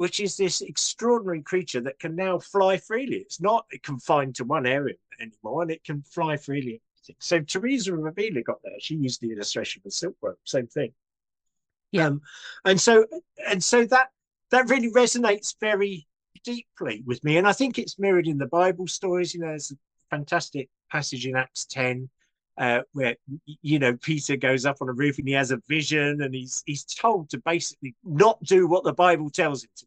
which 0.00 0.18
is 0.18 0.34
this 0.34 0.62
extraordinary 0.62 1.42
creature 1.42 1.82
that 1.82 1.98
can 1.98 2.16
now 2.16 2.38
fly 2.38 2.78
freely. 2.78 3.16
It's 3.16 3.38
not 3.38 3.66
confined 3.82 4.34
to 4.36 4.44
one 4.44 4.64
area 4.64 4.94
anymore, 5.20 5.60
and 5.60 5.70
it 5.70 5.84
can 5.84 6.00
fly 6.00 6.38
freely. 6.38 6.80
So 7.18 7.40
Teresa 7.40 7.94
of 7.94 8.06
Avila 8.06 8.40
got 8.40 8.62
there. 8.64 8.72
She 8.80 8.94
used 8.94 9.20
the 9.20 9.30
illustration 9.30 9.82
of 9.84 9.92
silkworm, 9.92 10.36
same 10.44 10.68
thing. 10.68 10.94
Yeah, 11.92 12.06
um, 12.06 12.22
and 12.64 12.80
so 12.80 13.04
and 13.46 13.62
so 13.62 13.84
that 13.88 14.08
that 14.50 14.70
really 14.70 14.90
resonates 14.90 15.54
very 15.60 16.06
deeply 16.44 17.02
with 17.04 17.22
me, 17.22 17.36
and 17.36 17.46
I 17.46 17.52
think 17.52 17.78
it's 17.78 17.98
mirrored 17.98 18.26
in 18.26 18.38
the 18.38 18.46
Bible 18.46 18.86
stories. 18.86 19.34
You 19.34 19.40
know, 19.40 19.48
there's 19.48 19.70
a 19.70 19.76
fantastic 20.08 20.70
passage 20.90 21.26
in 21.26 21.36
Acts 21.36 21.66
ten 21.66 22.08
uh, 22.56 22.80
where 22.92 23.16
you 23.62 23.78
know 23.78 23.96
Peter 23.96 24.36
goes 24.36 24.64
up 24.64 24.78
on 24.80 24.88
a 24.88 24.92
roof 24.92 25.18
and 25.18 25.28
he 25.28 25.34
has 25.34 25.50
a 25.50 25.60
vision 25.68 26.22
and 26.22 26.34
he's 26.34 26.62
he's 26.66 26.84
told 26.84 27.28
to 27.30 27.38
basically 27.38 27.94
not 28.04 28.42
do 28.44 28.66
what 28.66 28.84
the 28.84 28.92
Bible 28.92 29.28
tells 29.28 29.64
him 29.64 29.70
to 29.76 29.86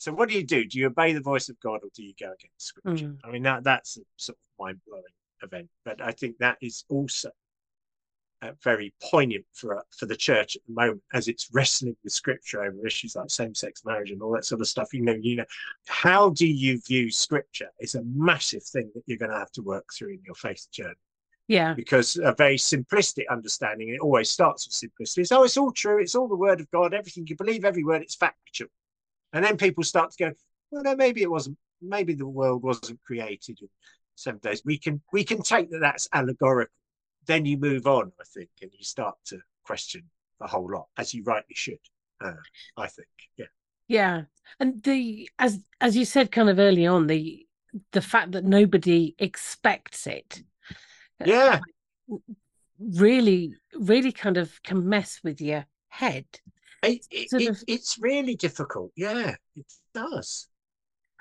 so 0.00 0.14
what 0.14 0.30
do 0.30 0.34
you 0.34 0.44
do? 0.44 0.64
Do 0.64 0.78
you 0.78 0.86
obey 0.86 1.12
the 1.12 1.20
voice 1.20 1.50
of 1.50 1.60
God 1.60 1.80
or 1.82 1.90
do 1.94 2.02
you 2.02 2.14
go 2.18 2.32
against 2.32 2.66
Scripture? 2.66 3.08
Mm. 3.08 3.18
I 3.22 3.30
mean, 3.30 3.42
that 3.42 3.64
that's 3.64 3.98
a 3.98 4.00
sort 4.16 4.38
of 4.38 4.64
mind 4.64 4.80
blowing 4.88 5.02
event, 5.42 5.68
but 5.84 6.00
I 6.00 6.12
think 6.12 6.38
that 6.38 6.56
is 6.62 6.84
also 6.88 7.28
uh, 8.40 8.52
very 8.64 8.94
poignant 9.02 9.44
for 9.52 9.84
for 9.94 10.06
the 10.06 10.16
church 10.16 10.56
at 10.56 10.62
the 10.66 10.72
moment 10.72 11.02
as 11.12 11.28
it's 11.28 11.50
wrestling 11.52 11.94
with 12.02 12.14
Scripture 12.14 12.64
over 12.64 12.86
issues 12.86 13.14
like 13.14 13.28
same 13.28 13.54
sex 13.54 13.84
marriage 13.84 14.10
and 14.10 14.22
all 14.22 14.32
that 14.32 14.46
sort 14.46 14.62
of 14.62 14.68
stuff. 14.68 14.94
You 14.94 15.02
know, 15.02 15.18
you 15.20 15.36
know, 15.36 15.44
how 15.86 16.30
do 16.30 16.46
you 16.46 16.80
view 16.80 17.10
Scripture 17.10 17.68
is 17.78 17.94
a 17.94 18.02
massive 18.02 18.62
thing 18.62 18.90
that 18.94 19.02
you're 19.04 19.18
going 19.18 19.32
to 19.32 19.38
have 19.38 19.52
to 19.52 19.62
work 19.62 19.84
through 19.92 20.14
in 20.14 20.20
your 20.24 20.34
faith 20.34 20.66
journey. 20.72 20.94
Yeah. 21.46 21.74
Because 21.74 22.16
a 22.16 22.32
very 22.32 22.56
simplistic 22.56 23.24
understanding, 23.30 23.90
it 23.90 24.00
always 24.00 24.30
starts 24.30 24.66
with 24.66 24.72
simplicity. 24.72 25.24
So 25.24 25.40
oh, 25.40 25.42
it's 25.42 25.58
all 25.58 25.72
true. 25.72 26.00
It's 26.00 26.14
all 26.14 26.28
the 26.28 26.36
word 26.36 26.60
of 26.60 26.70
God. 26.70 26.94
Everything 26.94 27.26
you 27.26 27.36
believe, 27.36 27.66
every 27.66 27.84
word, 27.84 28.00
it's 28.00 28.14
factual. 28.14 28.68
And 29.32 29.44
then 29.44 29.56
people 29.56 29.84
start 29.84 30.10
to 30.12 30.24
go, 30.24 30.32
well, 30.70 30.82
no, 30.82 30.96
maybe 30.96 31.22
it 31.22 31.30
wasn't. 31.30 31.56
Maybe 31.82 32.14
the 32.14 32.26
world 32.26 32.62
wasn't 32.62 33.02
created 33.02 33.58
in 33.62 33.68
seven 34.14 34.40
days. 34.40 34.62
We 34.64 34.78
can 34.78 35.00
we 35.12 35.24
can 35.24 35.42
take 35.42 35.70
that 35.70 35.80
that's 35.80 36.08
allegorical. 36.12 36.74
Then 37.26 37.46
you 37.46 37.56
move 37.56 37.86
on, 37.86 38.12
I 38.20 38.24
think, 38.34 38.50
and 38.60 38.70
you 38.76 38.84
start 38.84 39.16
to 39.26 39.38
question 39.64 40.02
the 40.40 40.46
whole 40.46 40.70
lot, 40.70 40.86
as 40.98 41.14
you 41.14 41.22
rightly 41.22 41.54
should. 41.54 41.78
Uh, 42.22 42.32
I 42.76 42.86
think, 42.86 43.08
yeah, 43.36 43.46
yeah. 43.88 44.22
And 44.58 44.82
the 44.82 45.28
as 45.38 45.60
as 45.80 45.96
you 45.96 46.04
said, 46.04 46.32
kind 46.32 46.50
of 46.50 46.58
early 46.58 46.86
on, 46.86 47.06
the 47.06 47.46
the 47.92 48.02
fact 48.02 48.32
that 48.32 48.44
nobody 48.44 49.14
expects 49.18 50.06
it, 50.06 50.42
yeah, 51.24 51.60
really, 52.78 53.54
really 53.74 54.12
kind 54.12 54.36
of 54.36 54.62
can 54.62 54.88
mess 54.88 55.20
with 55.22 55.40
your 55.40 55.66
head 55.88 56.26
it, 56.82 57.06
it, 57.10 57.28
it, 57.32 57.64
it's 57.66 57.98
really 57.98 58.34
difficult. 58.34 58.92
Yeah, 58.96 59.34
it 59.56 59.72
does. 59.94 60.48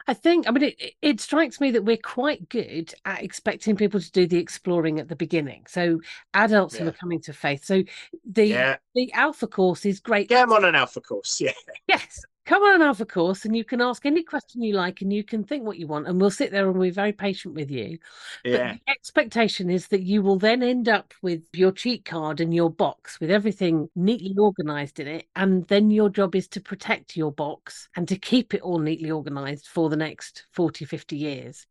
I 0.08 0.14
think, 0.14 0.48
I 0.48 0.52
mean, 0.52 0.64
it, 0.64 0.94
it 1.02 1.22
strikes 1.22 1.62
me 1.62 1.72
that 1.72 1.84
we're 1.84 1.98
quite 1.98 2.50
good 2.50 2.94
at 3.06 3.22
expecting 3.22 3.76
people 3.76 4.00
to 4.00 4.12
do 4.12 4.26
the 4.26 4.38
exploring 4.38 5.00
at 5.00 5.08
the 5.08 5.16
beginning. 5.16 5.66
So 5.68 6.00
adults 6.34 6.76
yeah. 6.76 6.84
who 6.84 6.90
are 6.90 6.94
coming 6.94 7.22
to 7.22 7.34
faith. 7.34 7.64
So 7.66 7.84
the 8.26 8.48
yeah. 8.48 8.78
the 8.96 9.12
Alpha 9.14 9.46
course 9.46 9.86
is 9.86 10.00
great. 10.00 10.30
Get 10.30 10.42
them 10.42 10.54
on 10.54 10.66
an 10.66 10.76
Alpha 10.76 11.02
course. 11.02 11.40
Yeah. 11.40 11.52
Yes 11.88 12.24
come 12.46 12.64
on 12.64 12.82
alpha 12.82 13.06
course 13.06 13.46
and 13.46 13.56
you 13.56 13.64
can 13.64 13.82
ask 13.82 14.06
any 14.06 14.24
question 14.24 14.64
you 14.64 14.74
like 14.74 15.02
and 15.02 15.14
you 15.14 15.24
can 15.24 15.44
think 15.44 15.64
what 15.64 15.78
you 15.78 15.86
want 15.86 16.08
and 16.08 16.20
we'll 16.20 16.32
sit 16.32 16.52
there 16.52 16.68
and 16.68 16.80
we're 16.80 16.92
very 16.92 17.14
patient 17.14 17.54
with 17.54 17.70
you. 17.70 18.00
Yeah. 18.44 18.74
but 18.74 18.80
the 18.86 18.92
expectation 18.92 19.70
is 19.70 19.88
that 19.90 20.02
you 20.02 20.22
will 20.22 20.38
then 20.38 20.64
end 20.64 20.90
up 20.90 21.14
with 21.22 21.44
your 21.54 21.72
cheat 21.72 22.06
card 22.06 22.40
and 22.42 22.54
your 22.54 22.70
box 22.70 23.20
with 23.20 23.30
everything 23.30 23.90
neatly 23.96 24.36
organized 24.38 25.00
in 25.00 25.08
it. 25.08 25.28
And 25.36 25.68
then 25.68 25.92
your 25.92 26.10
job 26.10 26.36
is 26.36 26.48
to 26.50 26.62
protect 26.62 27.16
your 27.16 27.32
box 27.32 27.88
and 27.96 28.08
to 28.08 28.18
keep 28.18 28.54
it 28.54 28.62
all 28.62 28.80
neatly 28.80 29.12
organized 29.12 29.68
for 29.68 29.90
the 29.90 29.98
next 29.98 30.46
40 30.54 30.86
50 30.86 31.18
years. 31.18 31.68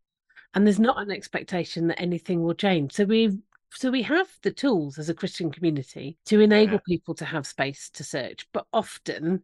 And 0.55 0.67
there's 0.67 0.81
not 0.81 1.01
an 1.01 1.11
expectation 1.11 1.89
that 1.89 2.01
anything 2.01 2.43
will 2.43 2.55
change. 2.55 2.93
So 2.93 3.05
we 3.05 3.39
so 3.71 3.91
we 3.91 4.03
have 4.03 4.29
the 4.43 4.51
tools 4.51 4.99
as 4.99 5.11
a 5.11 5.15
christian 5.15 5.51
community 5.51 6.17
to 6.25 6.41
enable 6.41 6.75
yeah. 6.75 6.81
people 6.89 7.15
to 7.15 7.25
have 7.25 7.47
space 7.47 7.91
to 7.91 8.05
search. 8.05 8.47
But 8.53 8.67
often 8.73 9.43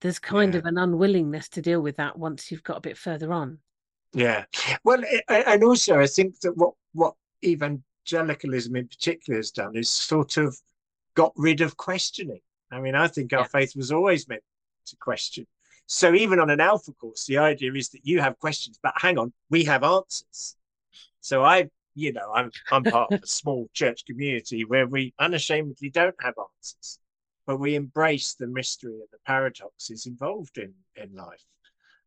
there's 0.00 0.18
kind 0.18 0.54
yeah. 0.54 0.58
of 0.58 0.66
an 0.66 0.78
unwillingness 0.78 1.48
to 1.50 1.62
deal 1.62 1.80
with 1.80 1.96
that 1.96 2.18
once 2.18 2.50
you've 2.50 2.62
got 2.62 2.78
a 2.78 2.82
bit 2.82 2.98
further 2.98 3.32
on. 3.32 3.58
Yeah, 4.12 4.44
well, 4.84 5.02
and 5.28 5.64
also 5.64 6.00
I 6.00 6.06
think 6.06 6.40
that 6.40 6.56
what 6.56 6.74
what 6.92 7.14
evangelicalism 7.44 8.76
in 8.76 8.88
particular 8.88 9.38
has 9.38 9.50
done 9.50 9.76
is 9.76 9.90
sort 9.90 10.36
of 10.36 10.56
got 11.14 11.32
rid 11.36 11.60
of 11.60 11.76
questioning. 11.76 12.40
I 12.70 12.80
mean, 12.80 12.94
I 12.94 13.08
think 13.08 13.32
our 13.32 13.40
yeah. 13.40 13.46
faith 13.46 13.76
was 13.76 13.92
always 13.92 14.28
meant 14.28 14.42
to 14.86 14.96
question. 14.96 15.46
So 15.86 16.14
even 16.14 16.40
on 16.40 16.50
an 16.50 16.60
alpha 16.60 16.92
course, 16.92 17.26
the 17.26 17.38
idea 17.38 17.72
is 17.74 17.90
that 17.90 18.04
you 18.04 18.20
have 18.20 18.38
questions, 18.38 18.78
but 18.82 18.94
hang 18.96 19.18
on, 19.18 19.32
we 19.50 19.64
have 19.64 19.84
answers. 19.84 20.56
So 21.20 21.44
I, 21.44 21.68
you 21.94 22.12
know, 22.12 22.32
I'm 22.34 22.50
I'm 22.70 22.84
part 22.84 23.12
of 23.12 23.22
a 23.22 23.26
small 23.26 23.68
church 23.72 24.04
community 24.06 24.64
where 24.64 24.86
we 24.86 25.14
unashamedly 25.18 25.90
don't 25.90 26.16
have 26.20 26.34
answers 26.38 26.98
but 27.46 27.58
we 27.58 27.74
embrace 27.74 28.34
the 28.34 28.46
mystery 28.46 28.94
and 28.94 29.08
the 29.12 29.18
paradoxes 29.26 30.06
involved 30.06 30.58
in 30.58 30.74
in 30.96 31.14
life. 31.14 31.44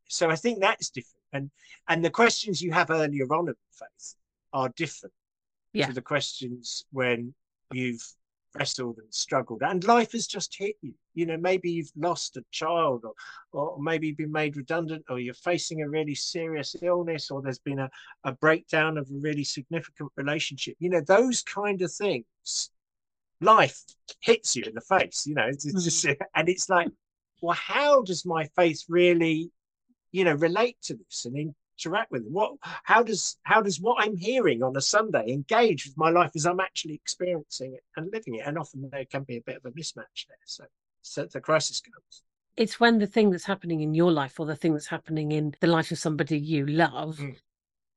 So 0.07 0.29
I 0.29 0.35
think 0.35 0.59
that's 0.59 0.89
different. 0.89 1.23
And 1.33 1.51
and 1.87 2.03
the 2.03 2.09
questions 2.09 2.61
you 2.61 2.71
have 2.71 2.89
earlier 2.89 3.25
on 3.33 3.49
in 3.49 3.55
faith 3.71 4.15
are 4.53 4.69
different 4.69 5.13
yeah. 5.73 5.87
to 5.87 5.93
the 5.93 6.01
questions 6.01 6.85
when 6.91 7.33
you've 7.71 8.03
wrestled 8.55 8.97
and 8.97 9.13
struggled 9.13 9.61
and 9.61 9.83
life 9.83 10.13
has 10.13 10.25
just 10.25 10.55
hit 10.57 10.75
you 10.81 10.91
you 11.13 11.23
know 11.23 11.37
maybe 11.37 11.69
you've 11.69 11.91
lost 11.95 12.35
a 12.35 12.43
child 12.49 13.05
or 13.05 13.13
or 13.51 13.77
maybe 13.79 14.07
you've 14.07 14.17
been 14.17 14.31
made 14.31 14.57
redundant 14.57 15.05
or 15.07 15.19
you're 15.19 15.35
facing 15.35 15.83
a 15.83 15.89
really 15.89 16.15
serious 16.15 16.75
illness 16.81 17.29
or 17.29 17.43
there's 17.43 17.59
been 17.59 17.77
a, 17.77 17.89
a 18.23 18.31
breakdown 18.33 18.97
of 18.97 19.07
a 19.11 19.19
really 19.19 19.43
significant 19.43 20.11
relationship 20.15 20.75
you 20.79 20.89
know 20.89 21.01
those 21.01 21.43
kind 21.43 21.83
of 21.83 21.91
things 21.91 22.71
life 23.41 23.81
hits 24.21 24.55
you 24.55 24.63
in 24.65 24.75
the 24.75 24.81
face, 24.81 25.25
you 25.25 25.35
know, 25.35 25.47
it's, 25.47 25.65
it's 25.65 25.83
just, 25.83 26.05
mm. 26.05 26.15
and 26.35 26.49
it's 26.49 26.69
like, 26.69 26.89
well, 27.41 27.55
how 27.55 28.01
does 28.01 28.25
my 28.25 28.45
faith 28.55 28.83
really, 28.89 29.51
you 30.11 30.23
know, 30.23 30.33
relate 30.33 30.77
to 30.83 30.95
this 30.95 31.25
and 31.25 31.53
interact 31.77 32.11
with 32.11 32.23
it? 32.23 32.31
What, 32.31 32.53
how 32.83 33.03
does, 33.03 33.37
how 33.43 33.61
does 33.61 33.79
what 33.79 34.03
I'm 34.03 34.17
hearing 34.17 34.61
on 34.63 34.75
a 34.75 34.81
Sunday 34.81 35.31
engage 35.31 35.85
with 35.85 35.97
my 35.97 36.09
life 36.09 36.31
as 36.35 36.45
I'm 36.45 36.59
actually 36.59 36.95
experiencing 36.95 37.73
it 37.73 37.83
and 37.95 38.11
living 38.11 38.35
it? 38.35 38.45
And 38.45 38.57
often 38.57 38.89
there 38.91 39.05
can 39.05 39.23
be 39.23 39.37
a 39.37 39.41
bit 39.41 39.57
of 39.57 39.65
a 39.65 39.71
mismatch 39.71 40.27
there. 40.27 40.37
So, 40.45 40.65
so 41.01 41.25
the 41.25 41.39
crisis 41.39 41.81
comes. 41.81 42.23
It's 42.57 42.79
when 42.79 42.99
the 42.99 43.07
thing 43.07 43.29
that's 43.29 43.45
happening 43.45 43.79
in 43.79 43.93
your 43.93 44.11
life 44.11 44.37
or 44.37 44.45
the 44.45 44.55
thing 44.55 44.73
that's 44.73 44.87
happening 44.87 45.31
in 45.31 45.55
the 45.61 45.67
life 45.67 45.91
of 45.91 45.97
somebody 45.97 46.37
you 46.37 46.65
love 46.65 47.17
mm. 47.17 47.37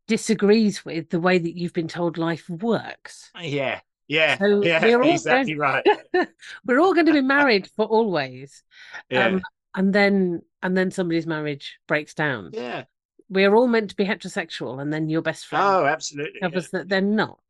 disagrees 0.06 0.84
with 0.84 1.10
the 1.10 1.18
way 1.18 1.38
that 1.38 1.58
you've 1.58 1.72
been 1.72 1.88
told 1.88 2.16
life 2.16 2.48
works. 2.48 3.32
Yeah, 3.40 3.80
yeah, 4.12 4.36
so 4.36 4.62
yeah, 4.62 4.84
we're 4.84 5.02
all 5.02 5.10
exactly 5.10 5.54
going, 5.54 5.58
right. 5.58 6.28
we're 6.66 6.80
all 6.80 6.92
going 6.92 7.06
to 7.06 7.12
be 7.14 7.22
married 7.22 7.66
for 7.74 7.86
always. 7.86 8.62
Yeah. 9.08 9.26
Um, 9.26 9.42
and 9.74 9.94
then 9.94 10.42
and 10.62 10.76
then 10.76 10.90
somebody's 10.90 11.26
marriage 11.26 11.78
breaks 11.88 12.12
down. 12.12 12.50
Yeah. 12.52 12.84
We're 13.30 13.54
all 13.54 13.66
meant 13.66 13.88
to 13.88 13.96
be 13.96 14.04
heterosexual, 14.04 14.82
and 14.82 14.92
then 14.92 15.08
your 15.08 15.22
best 15.22 15.46
friend 15.46 15.64
oh, 15.64 15.86
absolutely 15.86 16.40
covers 16.40 16.68
yeah. 16.70 16.80
that 16.80 16.88
they're 16.90 17.00
not. 17.00 17.40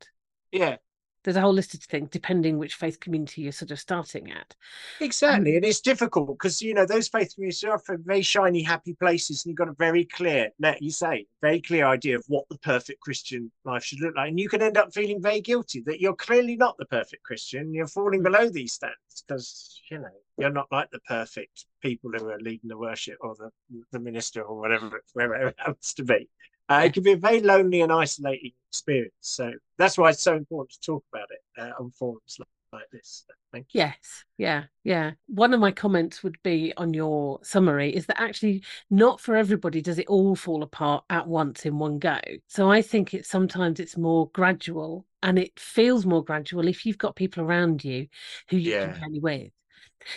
Yeah, 0.53 0.77
there's 1.25 1.37
a 1.37 1.41
whole 1.41 1.53
list 1.53 1.75
of 1.75 1.83
things 1.83 2.09
depending 2.11 2.59
which 2.59 2.75
faith 2.75 3.01
community 3.01 3.43
you're 3.43 3.53
sort 3.53 3.71
of 3.71 3.79
starting 3.79 4.31
at. 4.31 4.55
Exactly, 5.01 5.53
um, 5.53 5.57
and 5.57 5.65
it's 5.65 5.81
difficult 5.81 6.29
because 6.29 6.61
you 6.61 6.75
know 6.75 6.87
those 6.87 7.09
faith 7.09 7.35
communities 7.35 7.65
are 7.65 7.75
often 7.75 8.03
very 8.05 8.23
shiny, 8.23 8.63
happy 8.63 8.95
places, 8.95 9.45
and 9.45 9.51
you've 9.51 9.59
got 9.59 9.69
a 9.69 9.75
very 9.75 10.05
clear, 10.05 10.51
let 10.59 10.83
you 10.83 10.91
say, 10.91 11.27
very 11.41 11.61
clear 11.61 11.87
idea 11.87 12.17
of 12.17 12.25
what 12.29 12.49
the 12.49 12.59
perfect 12.59 13.01
Christian 13.01 13.51
life 13.65 13.85
should 13.85 14.01
look 14.01 14.15
like, 14.17 14.29
and 14.29 14.41
you 14.41 14.49
can 14.49 14.63
end 14.63 14.77
up 14.77 14.93
feeling 14.93 15.23
very 15.23 15.41
guilty 15.41 15.83
that 15.87 16.01
you're 16.01 16.15
clearly 16.15 16.57
not 16.57 16.77
the 16.79 16.87
perfect 16.87 17.23
Christian. 17.23 17.73
You're 17.73 17.87
falling 17.87 18.23
below 18.23 18.49
these 18.49 18.73
standards 18.75 19.25
because 19.27 19.81
you 19.91 19.99
know 19.99 20.09
you're 20.39 20.51
not 20.51 20.67
like 20.73 20.91
the 20.91 21.01
perfect 21.01 21.67
people 21.81 22.11
who 22.17 22.29
are 22.29 22.39
leading 22.39 22.69
the 22.69 22.79
worship 22.79 23.19
or 23.21 23.35
the 23.35 23.51
the 23.93 24.01
minister 24.01 24.43
or 24.43 24.59
whatever 24.59 25.03
wherever 25.13 25.49
it 25.49 25.57
happens 25.59 25.95
to 25.95 26.05
be. 26.05 26.29
Uh, 26.69 26.83
it 26.87 26.95
can 26.95 27.03
be 27.03 27.13
a 27.13 27.17
very 27.17 27.41
lonely 27.41 27.81
and 27.81 27.93
isolating 27.93 28.53
experience. 28.71 29.13
So 29.21 29.53
that's 29.79 29.99
why 29.99 30.11
it's 30.11 30.23
so 30.23 30.37
important 30.37 30.71
to 30.71 30.81
talk 30.81 31.05
about 31.13 31.29
it 31.31 31.61
uh, 31.61 31.83
on 31.83 31.91
forums 31.91 32.37
like, 32.39 32.49
like 32.73 32.91
this. 32.91 33.25
Thank 33.53 33.67
you. 33.73 33.81
Yes, 33.81 34.25
yeah, 34.39 34.65
yeah. 34.83 35.13
One 35.27 35.53
of 35.53 35.61
my 35.61 35.73
comments 35.73 36.23
would 36.23 36.39
be 36.43 36.73
on 36.77 36.95
your 36.95 37.41
summary 37.43 37.95
is 37.95 38.07
that 38.07 38.21
actually 38.21 38.65
not 38.91 39.21
for 39.21 39.37
everybody 39.37 39.83
does 39.83 39.99
it 39.99 40.07
all 40.07 40.35
fall 40.35 40.63
apart 40.63 41.05
at 41.11 41.29
once 41.29 41.67
in 41.67 41.79
one 41.79 41.99
go. 41.99 42.19
So 42.47 42.71
I 42.71 42.81
think 42.81 43.13
it's 43.13 43.29
sometimes 43.29 43.79
it's 43.79 43.99
more 43.99 44.31
gradual 44.31 45.05
and 45.23 45.39
it 45.39 45.59
feels 45.61 46.07
more 46.07 46.25
gradual 46.25 46.67
if 46.67 46.87
you've 46.87 46.99
got 46.99 47.15
people 47.15 47.45
around 47.45 47.85
you 47.85 48.09
who 48.49 48.57
you 48.57 48.73
yeah. 48.73 48.87
can 48.87 49.01
journey 49.01 49.21
with. 49.21 49.53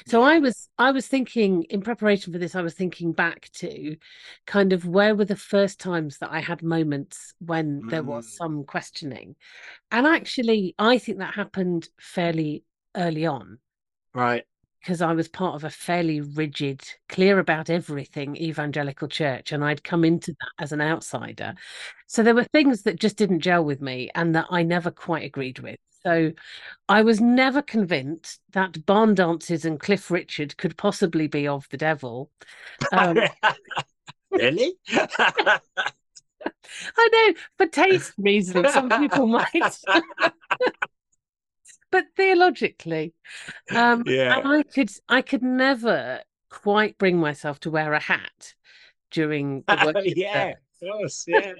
So 0.07 0.21
I 0.21 0.39
was 0.39 0.69
I 0.77 0.91
was 0.91 1.07
thinking 1.07 1.63
in 1.63 1.81
preparation 1.81 2.33
for 2.33 2.39
this, 2.39 2.55
I 2.55 2.61
was 2.61 2.73
thinking 2.73 3.11
back 3.11 3.49
to 3.55 3.95
kind 4.45 4.73
of 4.73 4.85
where 4.85 5.15
were 5.15 5.25
the 5.25 5.35
first 5.35 5.79
times 5.79 6.17
that 6.19 6.31
I 6.31 6.39
had 6.39 6.63
moments 6.63 7.33
when 7.39 7.81
mm. 7.81 7.89
there 7.89 8.03
was 8.03 8.25
mm. 8.27 8.37
some 8.37 8.63
questioning. 8.63 9.35
And 9.91 10.05
actually 10.05 10.75
I 10.77 10.97
think 10.97 11.19
that 11.19 11.35
happened 11.35 11.87
fairly 11.99 12.63
early 12.95 13.25
on. 13.25 13.59
Right. 14.13 14.43
Because 14.79 15.01
I 15.01 15.13
was 15.13 15.27
part 15.27 15.55
of 15.55 15.63
a 15.63 15.69
fairly 15.71 16.21
rigid, 16.21 16.83
clear 17.09 17.39
about 17.39 17.71
everything 17.71 18.35
evangelical 18.37 19.07
church, 19.07 19.51
and 19.51 19.65
I'd 19.65 19.83
come 19.83 20.05
into 20.05 20.31
that 20.31 20.63
as 20.63 20.71
an 20.71 20.81
outsider. 20.81 21.55
So 22.05 22.21
there 22.21 22.35
were 22.35 22.43
things 22.43 22.83
that 22.83 22.99
just 22.99 23.17
didn't 23.17 23.39
gel 23.39 23.65
with 23.65 23.81
me 23.81 24.11
and 24.13 24.35
that 24.35 24.45
I 24.51 24.61
never 24.61 24.91
quite 24.91 25.25
agreed 25.25 25.57
with. 25.57 25.79
So 26.05 26.33
I 26.87 27.01
was 27.01 27.19
never 27.19 27.63
convinced 27.63 28.39
that 28.51 28.85
barn 28.85 29.15
dances 29.15 29.65
and 29.65 29.79
Cliff 29.79 30.11
Richard 30.11 30.55
could 30.57 30.77
possibly 30.77 31.27
be 31.27 31.47
of 31.47 31.67
the 31.69 31.77
devil. 31.77 32.29
Um, 32.91 33.17
really? 34.31 34.75
I 34.93 35.59
know, 37.11 37.33
for 37.57 37.65
taste 37.65 38.13
reasons, 38.19 38.71
some 38.71 38.89
people 38.89 39.25
might. 39.25 39.47
but 41.91 42.05
theologically, 42.15 43.15
um, 43.71 44.03
yeah. 44.05 44.41
I 44.45 44.61
could 44.61 44.91
I 45.09 45.23
could 45.23 45.41
never 45.41 46.21
quite 46.51 46.99
bring 46.99 47.17
myself 47.17 47.59
to 47.61 47.71
wear 47.71 47.93
a 47.93 47.99
hat 47.99 48.53
during 49.09 49.63
the 49.67 49.91
worship. 49.95 50.13
yeah, 50.15 50.49
of 50.49 50.87
course, 50.87 51.25
yeah. 51.27 51.53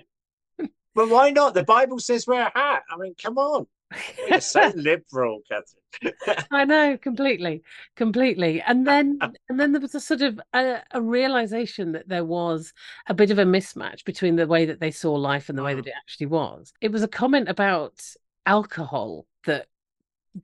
but 0.94 1.10
why 1.10 1.32
not? 1.32 1.56
The 1.56 1.64
Bible 1.64 1.98
says 1.98 2.28
wear 2.28 2.42
a 2.42 2.52
hat. 2.54 2.84
I 2.92 2.98
mean, 2.98 3.16
come 3.20 3.40
on. 3.40 3.66
You're 4.30 4.42
so 4.42 4.72
liberal, 4.76 5.42
Catherine. 5.50 6.46
I 6.52 6.66
know 6.66 6.98
completely, 6.98 7.64
completely. 7.96 8.62
And 8.62 8.86
then, 8.86 9.20
and 9.50 9.60
then 9.60 9.72
there 9.72 9.82
was 9.82 9.96
a 9.96 10.00
sort 10.00 10.22
of 10.22 10.40
a, 10.54 10.82
a, 10.92 11.02
realization 11.02 11.94
that 11.94 12.08
there 12.08 12.26
was 12.26 12.74
a 13.08 13.14
bit 13.14 13.32
of 13.32 13.40
a 13.40 13.46
mismatch 13.46 14.06
between 14.06 14.36
the 14.36 14.48
way 14.48 14.66
that 14.66 14.80
they 14.80 14.92
saw 14.92 15.14
life 15.14 15.50
and 15.50 15.58
the 15.58 15.64
way 15.64 15.74
that 15.74 15.86
mm. 15.86 15.90
it 15.90 15.94
actually 15.98 16.28
was. 16.28 16.74
It 16.82 16.92
was 16.92 17.04
a 17.04 17.08
comment 17.08 17.50
about 17.50 18.02
alcohol 18.46 19.26
that 19.46 19.68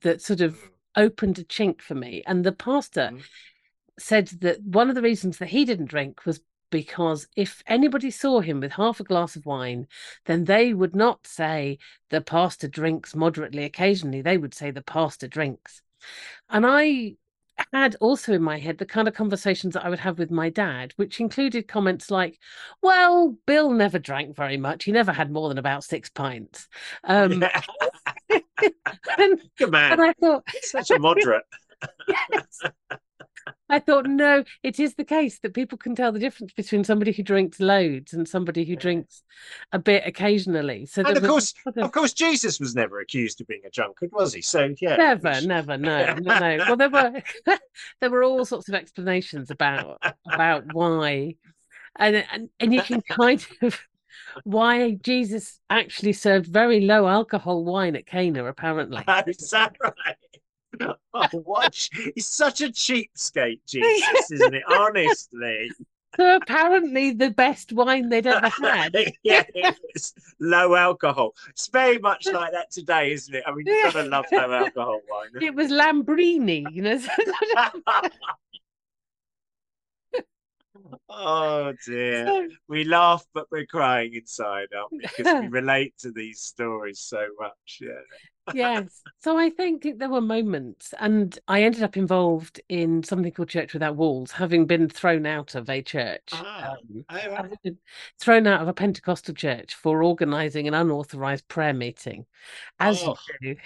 that 0.02 0.22
sort 0.22 0.42
of 0.42 0.56
mm. 0.56 0.70
opened 0.96 1.40
a 1.40 1.44
chink 1.44 1.82
for 1.82 1.96
me. 1.96 2.24
And 2.26 2.44
the 2.44 2.52
pastor 2.52 3.12
mm. 3.14 3.24
said 4.00 4.28
that 4.42 4.62
one 4.62 4.90
of 4.90 4.96
the 4.96 5.02
reasons 5.02 5.38
that 5.40 5.50
he 5.50 5.66
didn't 5.66 5.90
drink 5.90 6.26
was 6.26 6.42
because 6.72 7.28
if 7.36 7.62
anybody 7.68 8.10
saw 8.10 8.40
him 8.40 8.60
with 8.60 8.72
half 8.72 9.00
a 9.00 9.04
glass 9.04 9.36
of 9.36 9.46
wine, 9.46 9.88
then 10.26 10.46
they 10.46 10.74
would 10.74 10.96
not 10.96 11.28
say 11.28 11.78
the 12.10 12.22
pastor 12.22 12.68
drinks 12.68 13.16
moderately 13.16 13.64
occasionally. 13.64 14.22
They 14.22 14.38
would 14.38 14.56
say 14.56 14.72
the 14.72 14.82
pastor 14.82 15.28
drinks. 15.28 15.84
And 16.50 16.66
I 16.66 17.16
had 17.74 17.96
also 18.00 18.34
in 18.34 18.42
my 18.42 18.58
head 18.58 18.78
the 18.78 18.86
kind 18.86 19.08
of 19.08 19.14
conversations 19.14 19.74
that 19.74 19.86
I 19.86 19.90
would 19.90 20.00
have 20.00 20.18
with 20.18 20.32
my 20.32 20.50
dad, 20.50 20.94
which 20.96 21.20
included 21.20 21.68
comments 21.68 22.10
like, 22.10 22.40
well, 22.82 23.38
Bill 23.46 23.72
never 23.72 24.00
drank 24.00 24.36
very 24.36 24.58
much. 24.58 24.86
He 24.86 24.92
never 24.92 25.12
had 25.12 25.32
more 25.32 25.50
than 25.50 25.58
about 25.58 25.84
six 25.84 26.10
pints. 26.10 26.68
Um, 27.04 27.42
yeah. 27.42 27.62
and, 29.18 29.42
Good 29.58 29.72
man. 29.72 29.94
And 29.94 30.02
I 30.02 30.14
thought, 30.14 30.44
such 30.62 30.92
a 30.92 31.00
moderate. 31.00 31.44
yes. 32.08 32.62
I 33.70 33.80
thought, 33.80 34.06
no, 34.06 34.44
it 34.64 34.80
is 34.80 34.96
the 34.96 35.04
case 35.04 35.40
that 35.40 35.54
people 35.54 35.78
can 35.78 35.96
tell 35.96 36.12
the 36.12 36.20
difference 36.20 36.54
between 36.54 36.84
somebody 36.84 37.12
who 37.12 37.24
drinks 37.24 37.60
loads 37.60 38.14
and 38.14 38.28
somebody 38.28 38.66
who 38.66 38.76
drinks 38.76 39.24
a 39.72 39.80
bit 39.80 40.04
occasionally. 40.06 40.86
So, 40.86 41.04
and 41.04 41.18
of 41.18 41.24
course, 41.24 41.54
sort 41.64 41.78
of... 41.78 41.86
of... 41.86 41.92
course, 41.92 42.14
Jesus 42.14 42.60
was 42.60 42.76
never 42.76 43.00
accused 43.00 43.42
of 43.42 43.48
being 43.48 43.62
a 43.66 43.70
drunkard, 43.70 44.12
was 44.12 44.34
he? 44.34 44.42
So, 44.42 44.74
yeah, 44.80 44.96
never, 44.98 45.30
was... 45.30 45.46
never, 45.46 45.78
no, 45.78 46.14
no, 46.22 46.40
no. 46.40 46.58
Well, 46.68 46.78
there 46.78 46.90
were 46.90 47.22
there 48.02 48.10
were 48.10 48.24
all 48.24 48.46
sorts 48.46 48.70
of 48.70 48.76
explanations 48.76 49.50
about 49.50 50.02
about 50.32 50.74
why, 50.74 51.36
and 51.98 52.24
and 52.32 52.50
and 52.60 52.74
you 52.74 52.82
can 52.82 53.02
kind 53.10 53.46
of 53.62 53.80
why 54.44 54.92
Jesus 55.02 55.60
actually 55.70 56.14
served 56.14 56.48
very 56.48 56.82
low 56.82 57.08
alcohol 57.08 57.64
wine 57.64 57.96
at 57.96 58.06
Cana, 58.06 58.46
apparently. 58.46 59.04
Oh, 59.08 59.24
is 59.28 59.50
that 59.52 59.76
right? 59.82 60.16
Oh, 61.14 61.28
what? 61.32 61.90
He's 62.16 62.28
such 62.28 62.62
a 62.62 62.70
cheapskate, 62.70 63.60
Jesus, 63.68 64.32
isn't 64.32 64.56
it? 64.56 64.64
Honestly. 64.70 65.72
So 66.18 66.36
apparently 66.36 67.12
the 67.12 67.30
best 67.32 67.72
wine 67.72 68.10
they'd 68.10 68.28
ever 68.28 68.50
had. 68.62 68.94
yeah, 69.24 69.44
it's 69.54 70.14
low 70.40 70.76
alcohol. 70.76 71.34
It's 71.50 71.68
very 71.68 72.00
much 72.00 72.28
like 72.32 72.52
that 72.52 72.70
today, 72.72 73.14
isn't 73.14 73.34
it? 73.34 73.44
I 73.48 73.54
mean, 73.54 73.66
you've 73.66 73.94
got 73.94 74.04
to 74.04 74.10
love 74.10 74.26
low 74.32 74.52
alcohol 74.54 75.02
wine. 75.10 75.42
It 75.42 75.56
was 75.56 75.72
Lambrini, 75.72 76.66
you 76.72 76.82
know. 76.82 77.00
oh 81.10 81.74
dear. 81.86 82.26
So, 82.26 82.48
we 82.68 82.84
laugh, 82.84 83.26
but 83.34 83.48
we're 83.50 83.66
crying 83.66 84.14
inside, 84.14 84.68
aren't 84.78 84.92
we? 84.92 85.00
Because 85.00 85.44
we 85.44 85.48
relate 85.48 85.94
to 86.00 86.12
these 86.12 86.42
stories 86.42 87.00
so 87.00 87.26
much. 87.40 87.80
Yeah 87.80 88.02
yes. 88.54 89.02
So 89.20 89.38
I 89.38 89.50
think 89.50 89.88
there 89.98 90.10
were 90.10 90.22
moments, 90.22 90.94
and 91.00 91.38
I 91.48 91.64
ended 91.64 91.84
up 91.84 91.98
involved 91.98 92.62
in 92.70 93.04
something 93.04 93.32
called 93.32 93.50
Church 93.50 93.74
Without 93.74 93.96
Walls, 93.96 94.32
having 94.32 94.66
been 94.66 94.90
thrown 94.90 95.26
out 95.26 95.56
of 95.56 95.70
a 95.70 95.82
church, 95.82 96.30
ah, 96.34 96.76
um, 97.10 97.78
thrown 98.20 98.48
out 98.48 98.62
of 98.62 98.68
a 98.68 98.74
Pentecostal 98.74 99.34
church 99.34 99.76
for 99.76 100.04
organising 100.04 100.68
an 100.68 100.74
unauthorised 100.74 101.48
prayer 101.48 101.74
meeting, 101.74 102.26
as 102.80 103.04
oh. 103.04 103.16
you 103.42 103.56
do. 103.56 103.62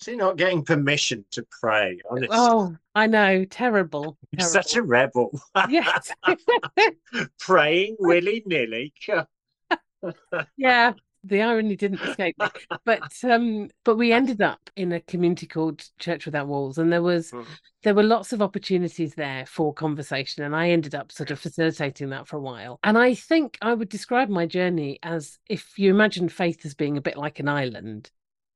See, 0.00 0.16
not 0.16 0.36
getting 0.36 0.64
permission 0.64 1.24
to 1.30 1.46
pray. 1.60 2.00
Honestly. 2.10 2.28
Oh, 2.32 2.76
I 2.94 3.06
know, 3.06 3.44
terrible. 3.44 4.18
terrible. 4.34 4.52
Such 4.52 4.74
a 4.74 4.82
rebel. 4.82 5.40
Yes, 5.68 6.10
praying 7.38 7.96
willy 8.00 8.42
nilly. 8.46 8.92
yeah, 10.56 10.92
the 11.26 11.42
irony 11.42 11.76
didn't 11.76 12.00
escape 12.00 12.36
me. 12.38 12.46
But 12.84 13.12
um, 13.24 13.68
but 13.84 13.96
we 13.96 14.12
ended 14.12 14.42
up 14.42 14.70
in 14.76 14.92
a 14.92 15.00
community 15.00 15.46
called 15.46 15.84
Church 15.98 16.26
Without 16.26 16.46
Walls, 16.46 16.78
and 16.78 16.92
there 16.92 17.02
was 17.02 17.30
mm. 17.30 17.46
there 17.82 17.94
were 17.94 18.02
lots 18.02 18.32
of 18.32 18.42
opportunities 18.42 19.14
there 19.14 19.46
for 19.46 19.74
conversation, 19.74 20.44
and 20.44 20.54
I 20.54 20.70
ended 20.70 20.94
up 20.94 21.12
sort 21.12 21.30
of 21.30 21.40
facilitating 21.40 22.10
that 22.10 22.28
for 22.28 22.36
a 22.36 22.40
while. 22.40 22.78
And 22.82 22.96
I 22.96 23.14
think 23.14 23.58
I 23.60 23.74
would 23.74 23.88
describe 23.88 24.28
my 24.28 24.46
journey 24.46 24.98
as 25.02 25.38
if 25.48 25.78
you 25.78 25.90
imagine 25.90 26.28
faith 26.28 26.64
as 26.64 26.74
being 26.74 26.96
a 26.96 27.02
bit 27.02 27.16
like 27.16 27.40
an 27.40 27.48
island. 27.48 28.10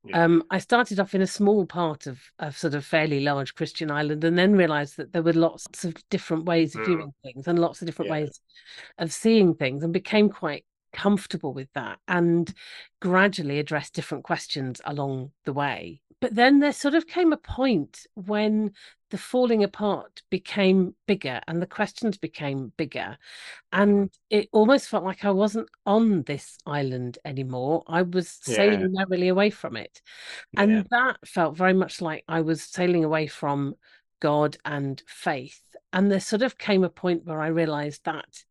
Yeah. 0.04 0.24
Um, 0.24 0.44
I 0.50 0.58
started 0.58 0.98
off 0.98 1.14
in 1.14 1.20
a 1.20 1.26
small 1.26 1.66
part 1.66 2.06
of 2.06 2.20
of 2.38 2.56
sort 2.56 2.74
of 2.74 2.86
fairly 2.86 3.20
large 3.20 3.54
Christian 3.54 3.90
island, 3.90 4.24
and 4.24 4.38
then 4.38 4.56
realised 4.56 4.96
that 4.96 5.12
there 5.12 5.22
were 5.22 5.34
lots 5.34 5.84
of 5.84 5.94
different 6.08 6.46
ways 6.46 6.74
of 6.74 6.82
mm. 6.82 6.86
viewing 6.86 7.12
things 7.22 7.46
and 7.46 7.58
lots 7.58 7.82
of 7.82 7.86
different 7.86 8.08
yeah. 8.08 8.20
ways 8.20 8.40
of 8.98 9.12
seeing 9.12 9.54
things, 9.54 9.82
and 9.82 9.92
became 9.92 10.30
quite 10.30 10.64
comfortable 10.92 11.52
with 11.52 11.68
that 11.74 11.98
and 12.08 12.52
gradually 13.00 13.58
address 13.58 13.90
different 13.90 14.24
questions 14.24 14.80
along 14.84 15.32
the 15.44 15.52
way. 15.52 16.00
But 16.20 16.34
then 16.34 16.60
there 16.60 16.72
sort 16.72 16.94
of 16.94 17.06
came 17.06 17.32
a 17.32 17.38
point 17.38 18.06
when 18.14 18.72
the 19.10 19.18
falling 19.18 19.64
apart 19.64 20.22
became 20.30 20.94
bigger 21.06 21.40
and 21.48 21.60
the 21.60 21.66
questions 21.66 22.18
became 22.18 22.72
bigger. 22.76 23.16
Mm-hmm. 23.72 23.82
And 23.82 24.10
it 24.28 24.48
almost 24.52 24.88
felt 24.88 25.04
like 25.04 25.24
I 25.24 25.30
wasn't 25.30 25.68
on 25.86 26.22
this 26.22 26.58
island 26.66 27.18
anymore. 27.24 27.84
I 27.86 28.02
was 28.02 28.28
sailing 28.28 28.80
yeah. 28.80 28.88
merrily 28.90 29.28
away 29.28 29.50
from 29.50 29.76
it. 29.76 30.02
And 30.56 30.70
yeah. 30.72 30.82
that 30.90 31.16
felt 31.26 31.56
very 31.56 31.74
much 31.74 32.00
like 32.00 32.24
I 32.28 32.42
was 32.42 32.62
sailing 32.62 33.04
away 33.04 33.26
from 33.26 33.74
God 34.20 34.58
and 34.64 35.02
faith. 35.06 35.62
And 35.92 36.10
there 36.10 36.20
sort 36.20 36.42
of 36.42 36.58
came 36.58 36.84
a 36.84 36.90
point 36.90 37.24
where 37.24 37.40
I 37.40 37.48
realized 37.48 38.04
that 38.04 38.44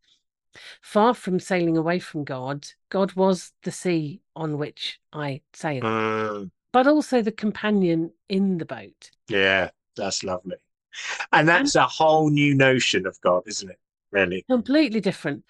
Far 0.81 1.13
from 1.13 1.39
sailing 1.39 1.77
away 1.77 1.99
from 1.99 2.23
God, 2.23 2.67
God 2.89 3.13
was 3.13 3.51
the 3.63 3.71
sea 3.71 4.21
on 4.35 4.57
which 4.57 4.99
I 5.13 5.41
sailed, 5.53 5.83
mm. 5.83 6.51
but 6.71 6.87
also 6.87 7.21
the 7.21 7.31
companion 7.31 8.11
in 8.27 8.57
the 8.57 8.65
boat. 8.65 9.11
Yeah, 9.27 9.69
that's 9.95 10.23
lovely. 10.23 10.57
And 11.31 11.47
that's 11.47 11.75
and, 11.75 11.83
a 11.83 11.87
whole 11.87 12.29
new 12.29 12.55
notion 12.55 13.05
of 13.05 13.19
God, 13.21 13.43
isn't 13.45 13.69
it? 13.69 13.79
Really, 14.11 14.43
completely 14.49 15.01
different. 15.01 15.45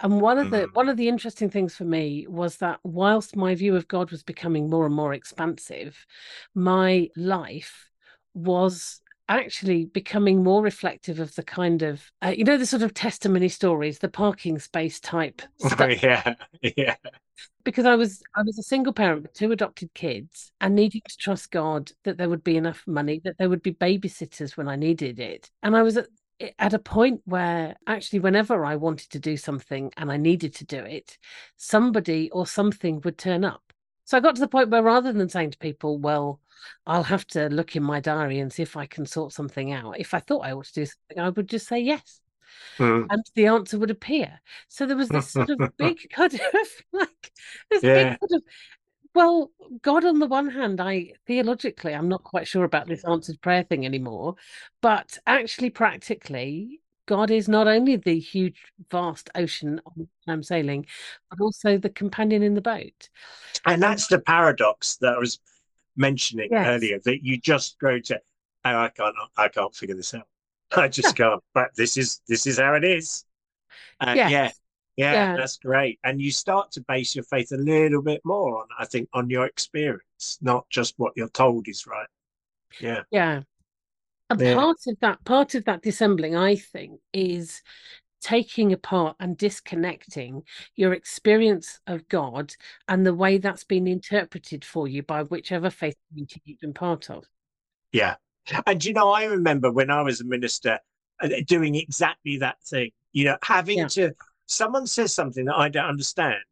And 0.00 0.20
one 0.20 0.38
of 0.38 0.50
the 0.50 0.66
mm. 0.66 0.74
one 0.74 0.88
of 0.88 0.96
the 0.96 1.08
interesting 1.08 1.48
things 1.48 1.76
for 1.76 1.84
me 1.84 2.26
was 2.28 2.56
that 2.56 2.80
whilst 2.82 3.36
my 3.36 3.54
view 3.54 3.76
of 3.76 3.86
God 3.86 4.10
was 4.10 4.24
becoming 4.24 4.68
more 4.68 4.86
and 4.86 4.94
more 4.94 5.14
expansive, 5.14 6.06
my 6.54 7.08
life 7.16 7.88
was 8.34 9.00
actually 9.30 9.86
becoming 9.86 10.42
more 10.42 10.62
reflective 10.62 11.20
of 11.20 11.34
the 11.36 11.42
kind 11.42 11.82
of 11.82 12.10
uh, 12.22 12.34
you 12.36 12.44
know 12.44 12.58
the 12.58 12.66
sort 12.66 12.82
of 12.82 12.92
testimony 12.92 13.48
stories 13.48 13.98
the 13.98 14.08
parking 14.08 14.58
space 14.58 15.00
type. 15.00 15.42
Oh, 15.78 15.86
yeah 15.86 16.34
yeah. 16.76 16.96
Because 17.64 17.86
i 17.86 17.94
was 17.94 18.22
i 18.34 18.42
was 18.42 18.58
a 18.58 18.62
single 18.62 18.92
parent 18.92 19.22
with 19.22 19.32
two 19.32 19.52
adopted 19.52 19.92
kids 19.94 20.52
and 20.60 20.74
needing 20.74 21.02
to 21.08 21.16
trust 21.16 21.50
god 21.50 21.92
that 22.04 22.18
there 22.18 22.28
would 22.28 22.44
be 22.44 22.56
enough 22.56 22.82
money 22.86 23.20
that 23.24 23.38
there 23.38 23.48
would 23.48 23.62
be 23.62 23.72
babysitters 23.72 24.56
when 24.56 24.68
i 24.68 24.76
needed 24.76 25.18
it. 25.20 25.50
And 25.62 25.76
i 25.76 25.82
was 25.82 25.96
at 25.96 26.08
at 26.58 26.74
a 26.74 26.78
point 26.78 27.20
where 27.24 27.76
actually 27.86 28.18
whenever 28.18 28.64
i 28.64 28.74
wanted 28.74 29.10
to 29.10 29.18
do 29.18 29.36
something 29.36 29.92
and 29.96 30.10
i 30.10 30.16
needed 30.16 30.54
to 30.54 30.64
do 30.64 30.78
it 30.78 31.18
somebody 31.56 32.30
or 32.30 32.46
something 32.46 33.00
would 33.04 33.18
turn 33.18 33.44
up 33.44 33.69
so 34.10 34.16
i 34.16 34.20
got 34.20 34.34
to 34.34 34.40
the 34.40 34.48
point 34.48 34.70
where 34.70 34.82
rather 34.82 35.12
than 35.12 35.28
saying 35.28 35.50
to 35.52 35.58
people 35.58 35.98
well 35.98 36.40
I'll 36.86 37.02
have 37.02 37.26
to 37.28 37.48
look 37.48 37.76
in 37.76 37.82
my 37.82 38.00
diary 38.00 38.38
and 38.38 38.52
see 38.52 38.62
if 38.62 38.76
I 38.76 38.86
can 38.86 39.06
sort 39.06 39.32
something 39.32 39.72
out. 39.72 39.98
If 39.98 40.14
I 40.14 40.20
thought 40.20 40.40
I 40.40 40.52
ought 40.52 40.66
to 40.66 40.72
do 40.74 40.86
something, 40.86 41.18
I 41.18 41.30
would 41.30 41.48
just 41.48 41.66
say 41.66 41.80
yes. 41.80 42.20
Mm. 42.78 43.06
And 43.10 43.24
the 43.34 43.46
answer 43.46 43.78
would 43.78 43.90
appear. 43.90 44.40
So 44.68 44.86
there 44.86 44.96
was 44.96 45.08
this 45.08 45.30
sort 45.30 45.50
of 45.50 45.58
big 45.78 45.98
kind 46.10 46.34
of 46.34 46.40
like 46.92 47.32
this 47.70 47.82
yeah. 47.82 48.10
big 48.10 48.18
sort 48.18 48.42
of 48.42 48.42
well, 49.12 49.50
God 49.82 50.04
on 50.04 50.20
the 50.20 50.26
one 50.26 50.48
hand, 50.48 50.80
I 50.80 51.14
theologically 51.26 51.94
I'm 51.94 52.08
not 52.08 52.22
quite 52.22 52.46
sure 52.46 52.64
about 52.64 52.86
this 52.86 53.04
answered 53.04 53.40
prayer 53.40 53.64
thing 53.64 53.84
anymore, 53.84 54.36
but 54.80 55.18
actually 55.26 55.70
practically 55.70 56.79
God 57.10 57.32
is 57.32 57.48
not 57.48 57.66
only 57.66 57.96
the 57.96 58.20
huge, 58.20 58.62
vast 58.88 59.30
ocean 59.34 59.80
I'm 60.28 60.44
sailing, 60.44 60.86
but 61.28 61.40
also 61.40 61.76
the 61.76 61.90
companion 61.90 62.44
in 62.44 62.54
the 62.54 62.60
boat. 62.60 63.08
And 63.66 63.82
that's 63.82 64.06
the 64.06 64.20
paradox 64.20 64.96
that 64.98 65.14
I 65.14 65.18
was 65.18 65.40
mentioning 65.96 66.50
yes. 66.52 66.68
earlier 66.68 67.00
that 67.04 67.24
you 67.24 67.36
just 67.36 67.80
go 67.80 67.98
to 67.98 68.20
oh, 68.64 68.76
I 68.76 68.90
can't 68.90 69.16
I 69.36 69.48
can't 69.48 69.74
figure 69.74 69.96
this 69.96 70.14
out. 70.14 70.28
I 70.76 70.86
just 70.86 71.16
can't. 71.16 71.42
But 71.52 71.70
this 71.74 71.96
is 71.96 72.20
this 72.28 72.46
is 72.46 72.60
how 72.60 72.74
it 72.74 72.84
is. 72.84 73.24
Uh, 74.00 74.12
yes. 74.14 74.30
yeah, 74.30 74.50
yeah, 74.96 75.12
yeah, 75.12 75.36
that's 75.36 75.56
great. 75.56 75.98
And 76.04 76.22
you 76.22 76.30
start 76.30 76.70
to 76.72 76.80
base 76.86 77.16
your 77.16 77.24
faith 77.24 77.50
a 77.50 77.56
little 77.56 78.02
bit 78.02 78.20
more 78.24 78.60
on, 78.60 78.68
I 78.78 78.86
think, 78.86 79.08
on 79.14 79.28
your 79.28 79.46
experience, 79.46 80.38
not 80.40 80.70
just 80.70 80.94
what 80.96 81.14
you're 81.16 81.28
told 81.28 81.66
is 81.66 81.88
right. 81.88 82.06
Yeah. 82.80 83.02
Yeah. 83.10 83.40
And 84.30 84.40
yeah. 84.40 84.54
part 84.54 84.78
of 84.86 84.96
that, 85.00 85.24
part 85.24 85.54
of 85.54 85.64
that 85.64 85.82
dissembling, 85.82 86.36
I 86.36 86.54
think, 86.54 87.00
is 87.12 87.60
taking 88.22 88.72
apart 88.72 89.16
and 89.18 89.36
disconnecting 89.36 90.42
your 90.76 90.92
experience 90.92 91.80
of 91.86 92.06
God 92.08 92.54
and 92.86 93.04
the 93.04 93.14
way 93.14 93.38
that's 93.38 93.64
been 93.64 93.86
interpreted 93.86 94.64
for 94.64 94.86
you 94.86 95.02
by 95.02 95.22
whichever 95.22 95.70
faith 95.70 95.96
community 96.08 96.40
you've 96.44 96.60
been 96.60 96.74
part 96.74 97.10
of. 97.10 97.24
Yeah. 97.92 98.16
And 98.66 98.84
you 98.84 98.92
know, 98.92 99.10
I 99.10 99.24
remember 99.24 99.72
when 99.72 99.90
I 99.90 100.02
was 100.02 100.20
a 100.20 100.24
minister 100.24 100.78
uh, 101.20 101.28
doing 101.46 101.74
exactly 101.74 102.36
that 102.38 102.62
thing, 102.62 102.90
you 103.12 103.24
know, 103.24 103.36
having 103.42 103.78
yeah. 103.78 103.88
to, 103.88 104.14
someone 104.46 104.86
says 104.86 105.12
something 105.12 105.46
that 105.46 105.56
I 105.56 105.68
don't 105.68 105.86
understand. 105.86 106.44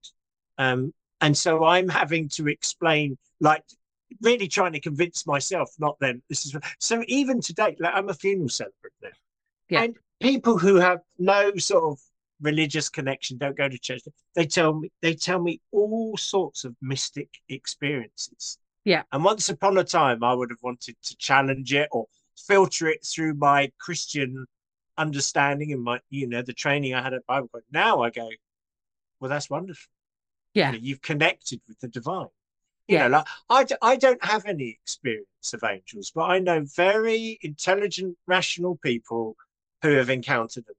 Um, 0.56 0.92
and 1.20 1.36
so 1.36 1.64
I'm 1.64 1.88
having 1.88 2.28
to 2.30 2.48
explain, 2.48 3.18
like, 3.40 3.64
really 4.22 4.48
trying 4.48 4.72
to 4.72 4.80
convince 4.80 5.26
myself, 5.26 5.70
not 5.78 5.98
them. 6.00 6.22
This 6.28 6.46
is 6.46 6.56
so. 6.78 7.02
Even 7.06 7.40
today, 7.40 7.76
like 7.78 7.94
I'm 7.94 8.08
a 8.08 8.14
funeral 8.14 8.48
celebrant 8.48 8.94
now, 9.02 9.08
yeah. 9.68 9.82
and 9.82 9.96
people 10.20 10.58
who 10.58 10.76
have 10.76 11.00
no 11.18 11.54
sort 11.56 11.84
of 11.84 11.98
religious 12.40 12.88
connection 12.88 13.36
don't 13.36 13.56
go 13.56 13.68
to 13.68 13.78
church 13.78 14.02
they 14.34 14.46
tell 14.46 14.74
me 14.74 14.90
they 15.02 15.14
tell 15.14 15.40
me 15.40 15.60
all 15.72 16.16
sorts 16.16 16.64
of 16.64 16.74
mystic 16.80 17.28
experiences 17.48 18.58
yeah 18.84 19.02
and 19.12 19.24
once 19.24 19.48
upon 19.48 19.76
a 19.78 19.84
time 19.84 20.22
i 20.22 20.32
would 20.32 20.50
have 20.50 20.62
wanted 20.62 20.96
to 21.02 21.16
challenge 21.16 21.74
it 21.74 21.88
or 21.90 22.06
filter 22.36 22.86
it 22.86 23.04
through 23.04 23.34
my 23.34 23.70
christian 23.80 24.46
understanding 24.96 25.72
and 25.72 25.82
my 25.82 25.98
you 26.10 26.28
know 26.28 26.42
the 26.42 26.52
training 26.52 26.94
i 26.94 27.02
had 27.02 27.12
at 27.12 27.26
bible 27.26 27.48
college 27.48 27.64
now 27.72 28.02
i 28.02 28.10
go 28.10 28.28
well 29.20 29.28
that's 29.28 29.50
wonderful 29.50 29.90
yeah 30.54 30.70
you 30.70 30.78
know, 30.78 30.84
you've 30.84 31.02
connected 31.02 31.60
with 31.66 31.78
the 31.80 31.88
divine 31.88 32.26
yeah. 32.88 33.08
know, 33.08 33.18
like 33.18 33.26
I, 33.50 33.64
d- 33.64 33.74
I 33.82 33.96
don't 33.96 34.24
have 34.24 34.46
any 34.46 34.70
experience 34.70 35.52
of 35.52 35.62
angels, 35.64 36.10
but 36.14 36.24
I 36.24 36.38
know 36.38 36.64
very 36.74 37.38
intelligent, 37.42 38.16
rational 38.26 38.76
people 38.82 39.36
who 39.82 39.90
have 39.90 40.10
encountered 40.10 40.66
them. 40.66 40.74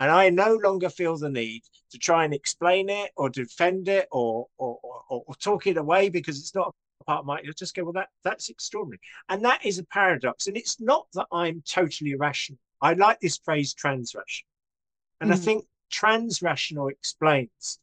And 0.00 0.10
I 0.10 0.28
no 0.30 0.54
longer 0.62 0.90
feel 0.90 1.16
the 1.16 1.30
need 1.30 1.62
to 1.90 1.98
try 1.98 2.24
and 2.24 2.34
explain 2.34 2.88
it 2.88 3.12
or 3.16 3.30
defend 3.30 3.88
it 3.88 4.08
or 4.10 4.46
or, 4.58 4.78
or, 4.82 5.24
or 5.26 5.34
talk 5.36 5.66
it 5.66 5.76
away 5.76 6.08
because 6.08 6.38
it's 6.38 6.54
not 6.54 6.74
part 7.06 7.20
of 7.20 7.26
my 7.26 7.40
you 7.42 7.52
just 7.52 7.74
go, 7.74 7.84
well, 7.84 7.92
that 7.92 8.08
that's 8.22 8.48
extraordinary. 8.48 9.00
And 9.28 9.44
that 9.44 9.64
is 9.64 9.78
a 9.78 9.84
paradox. 9.84 10.46
And 10.46 10.56
it's 10.56 10.80
not 10.80 11.06
that 11.14 11.26
I'm 11.32 11.62
totally 11.66 12.14
rational. 12.16 12.58
I 12.80 12.94
like 12.94 13.20
this 13.20 13.38
phrase 13.38 13.74
transrational. 13.74 14.44
And 15.20 15.30
mm. 15.30 15.34
I 15.34 15.36
think 15.36 15.64
transrational 15.92 16.90
explains 16.90 17.78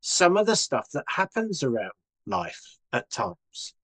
some 0.00 0.36
of 0.36 0.46
the 0.46 0.56
stuff 0.56 0.88
that 0.94 1.04
happens 1.06 1.62
around 1.62 1.92
life 2.26 2.78
at 2.92 3.10
times. 3.10 3.74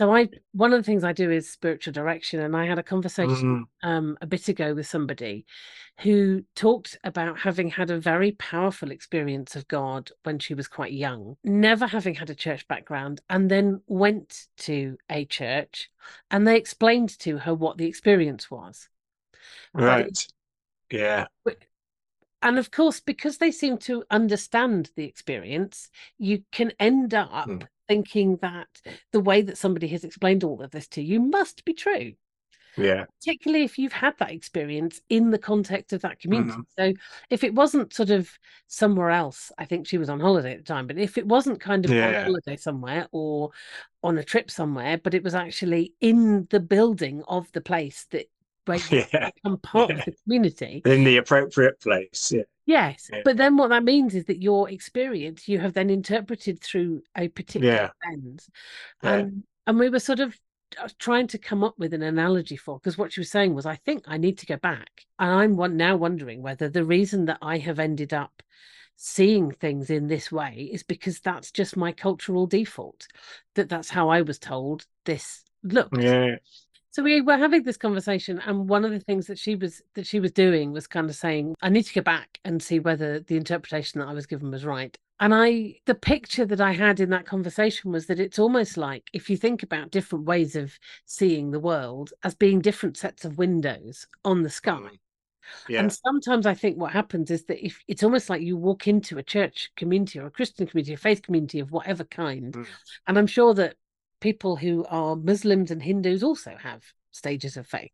So 0.00 0.14
I 0.14 0.30
one 0.52 0.72
of 0.72 0.78
the 0.78 0.82
things 0.82 1.04
I 1.04 1.12
do 1.12 1.30
is 1.30 1.50
spiritual 1.50 1.92
direction, 1.92 2.40
and 2.40 2.56
I 2.56 2.64
had 2.64 2.78
a 2.78 2.82
conversation 2.82 3.66
mm. 3.84 3.86
um, 3.86 4.16
a 4.22 4.26
bit 4.26 4.48
ago 4.48 4.72
with 4.72 4.86
somebody 4.86 5.44
who 6.00 6.42
talked 6.56 6.96
about 7.04 7.38
having 7.38 7.68
had 7.68 7.90
a 7.90 8.00
very 8.00 8.32
powerful 8.32 8.92
experience 8.92 9.56
of 9.56 9.68
God 9.68 10.10
when 10.22 10.38
she 10.38 10.54
was 10.54 10.68
quite 10.68 10.94
young, 10.94 11.36
never 11.44 11.86
having 11.86 12.14
had 12.14 12.30
a 12.30 12.34
church 12.34 12.66
background, 12.66 13.20
and 13.28 13.50
then 13.50 13.82
went 13.88 14.46
to 14.60 14.96
a 15.10 15.26
church, 15.26 15.90
and 16.30 16.48
they 16.48 16.56
explained 16.56 17.18
to 17.18 17.36
her 17.36 17.54
what 17.54 17.76
the 17.76 17.86
experience 17.86 18.50
was. 18.50 18.88
Right. 19.74 20.06
But, 20.06 20.96
yeah. 20.98 21.26
And 22.42 22.58
of 22.58 22.70
course, 22.70 23.00
because 23.00 23.38
they 23.38 23.50
seem 23.50 23.78
to 23.78 24.04
understand 24.10 24.90
the 24.96 25.04
experience, 25.04 25.90
you 26.18 26.42
can 26.52 26.72
end 26.78 27.14
up 27.14 27.48
mm 27.48 27.66
thinking 27.90 28.36
that 28.40 28.68
the 29.10 29.18
way 29.18 29.42
that 29.42 29.58
somebody 29.58 29.88
has 29.88 30.04
explained 30.04 30.44
all 30.44 30.62
of 30.62 30.70
this 30.70 30.86
to 30.86 31.02
you 31.02 31.18
must 31.18 31.64
be 31.64 31.72
true. 31.72 32.12
Yeah. 32.76 33.06
Particularly 33.18 33.64
if 33.64 33.78
you've 33.78 33.92
had 33.92 34.16
that 34.18 34.30
experience 34.30 35.00
in 35.08 35.30
the 35.30 35.38
context 35.38 35.92
of 35.92 36.02
that 36.02 36.20
community. 36.20 36.52
Mm-hmm. 36.52 36.60
So 36.78 36.92
if 37.30 37.42
it 37.42 37.52
wasn't 37.52 37.92
sort 37.92 38.10
of 38.10 38.30
somewhere 38.68 39.10
else, 39.10 39.50
I 39.58 39.64
think 39.64 39.88
she 39.88 39.98
was 39.98 40.08
on 40.08 40.20
holiday 40.20 40.52
at 40.52 40.58
the 40.58 40.72
time, 40.72 40.86
but 40.86 40.98
if 40.98 41.18
it 41.18 41.26
wasn't 41.26 41.60
kind 41.60 41.84
of 41.84 41.90
yeah. 41.90 42.20
on 42.20 42.24
holiday 42.26 42.56
somewhere 42.56 43.08
or 43.10 43.50
on 44.04 44.18
a 44.18 44.22
trip 44.22 44.52
somewhere, 44.52 44.96
but 44.96 45.12
it 45.12 45.24
was 45.24 45.34
actually 45.34 45.92
in 46.00 46.46
the 46.50 46.60
building 46.60 47.24
of 47.26 47.50
the 47.50 47.60
place 47.60 48.06
that 48.12 48.30
where 48.70 48.78
you 48.90 49.04
yeah. 49.12 49.30
become 49.34 49.58
part 49.58 49.90
yeah. 49.90 49.98
of 49.98 50.04
the 50.04 50.12
community. 50.24 50.82
In 50.84 51.04
the 51.04 51.16
appropriate 51.16 51.80
place. 51.80 52.32
Yeah. 52.34 52.42
Yes, 52.66 53.10
yeah. 53.12 53.22
but 53.24 53.36
then 53.36 53.56
what 53.56 53.70
that 53.70 53.82
means 53.82 54.14
is 54.14 54.26
that 54.26 54.40
your 54.40 54.70
experience 54.70 55.48
you 55.48 55.58
have 55.58 55.72
then 55.72 55.90
interpreted 55.90 56.60
through 56.60 57.02
a 57.16 57.26
particular 57.26 57.90
lens, 58.06 58.48
and 59.02 59.42
and 59.66 59.78
we 59.78 59.88
were 59.88 59.98
sort 59.98 60.20
of 60.20 60.38
uh, 60.80 60.88
trying 61.00 61.26
to 61.28 61.38
come 61.38 61.64
up 61.64 61.74
with 61.78 61.92
an 61.94 62.02
analogy 62.02 62.56
for 62.56 62.78
because 62.78 62.96
what 62.96 63.12
she 63.12 63.20
was 63.20 63.30
saying 63.30 63.54
was 63.54 63.66
I 63.66 63.74
think 63.74 64.04
I 64.06 64.18
need 64.18 64.38
to 64.38 64.46
go 64.46 64.56
back, 64.56 65.04
and 65.18 65.32
I'm 65.32 65.56
one, 65.56 65.76
now 65.76 65.96
wondering 65.96 66.42
whether 66.42 66.68
the 66.68 66.84
reason 66.84 67.24
that 67.24 67.38
I 67.42 67.58
have 67.58 67.80
ended 67.80 68.14
up 68.14 68.40
seeing 68.94 69.50
things 69.50 69.90
in 69.90 70.06
this 70.06 70.30
way 70.30 70.70
is 70.70 70.84
because 70.84 71.18
that's 71.18 71.50
just 71.50 71.76
my 71.76 71.90
cultural 71.90 72.46
default 72.46 73.08
that 73.54 73.68
that's 73.68 73.90
how 73.90 74.10
I 74.10 74.20
was 74.22 74.38
told 74.38 74.86
this 75.06 75.42
looked. 75.64 75.98
Yeah 75.98 76.36
so 76.90 77.02
we 77.02 77.20
were 77.20 77.36
having 77.36 77.62
this 77.62 77.76
conversation, 77.76 78.40
and 78.46 78.68
one 78.68 78.84
of 78.84 78.90
the 78.90 79.00
things 79.00 79.26
that 79.26 79.38
she 79.38 79.54
was 79.54 79.82
that 79.94 80.06
she 80.06 80.20
was 80.20 80.32
doing 80.32 80.72
was 80.72 80.86
kind 80.86 81.08
of 81.08 81.16
saying, 81.16 81.54
"I 81.62 81.68
need 81.68 81.84
to 81.84 81.94
go 81.94 82.02
back 82.02 82.38
and 82.44 82.62
see 82.62 82.78
whether 82.78 83.20
the 83.20 83.36
interpretation 83.36 84.00
that 84.00 84.08
I 84.08 84.12
was 84.12 84.26
given 84.26 84.50
was 84.50 84.64
right." 84.64 84.96
And 85.20 85.34
I, 85.34 85.76
the 85.84 85.94
picture 85.94 86.46
that 86.46 86.62
I 86.62 86.72
had 86.72 86.98
in 86.98 87.10
that 87.10 87.26
conversation 87.26 87.92
was 87.92 88.06
that 88.06 88.18
it's 88.18 88.38
almost 88.38 88.78
like 88.78 89.10
if 89.12 89.28
you 89.28 89.36
think 89.36 89.62
about 89.62 89.90
different 89.90 90.24
ways 90.24 90.56
of 90.56 90.78
seeing 91.04 91.50
the 91.50 91.60
world 91.60 92.12
as 92.24 92.34
being 92.34 92.60
different 92.60 92.96
sets 92.96 93.26
of 93.26 93.36
windows 93.36 94.06
on 94.24 94.42
the 94.42 94.50
sky. 94.50 94.72
Mm. 94.72 94.98
Yeah. 95.68 95.80
And 95.80 95.92
sometimes 95.92 96.46
I 96.46 96.54
think 96.54 96.78
what 96.78 96.92
happens 96.92 97.30
is 97.30 97.44
that 97.44 97.64
if 97.64 97.82
it's 97.86 98.02
almost 98.02 98.30
like 98.30 98.40
you 98.40 98.56
walk 98.56 98.88
into 98.88 99.18
a 99.18 99.22
church 99.22 99.70
community 99.76 100.18
or 100.18 100.26
a 100.26 100.30
Christian 100.30 100.66
community, 100.66 100.94
a 100.94 100.96
faith 100.96 101.22
community 101.22 101.60
of 101.60 101.70
whatever 101.70 102.04
kind, 102.04 102.54
mm. 102.54 102.66
and 103.06 103.18
I'm 103.18 103.26
sure 103.26 103.52
that 103.54 103.76
people 104.20 104.56
who 104.56 104.84
are 104.88 105.16
Muslims 105.16 105.70
and 105.70 105.82
Hindus 105.82 106.22
also 106.22 106.56
have 106.62 106.82
stages 107.10 107.56
of 107.56 107.66
faith. 107.66 107.90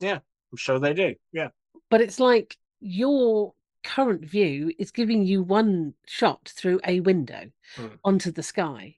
Yeah, 0.00 0.18
I'm 0.52 0.56
sure 0.56 0.78
they 0.78 0.94
do. 0.94 1.14
Yeah. 1.32 1.48
But 1.90 2.00
it's 2.00 2.20
like 2.20 2.56
your 2.80 3.54
current 3.84 4.24
view 4.24 4.72
is 4.78 4.90
giving 4.90 5.24
you 5.24 5.42
one 5.42 5.94
shot 6.06 6.52
through 6.54 6.80
a 6.86 7.00
window 7.00 7.50
mm. 7.76 7.98
onto 8.04 8.30
the 8.30 8.42
sky. 8.42 8.96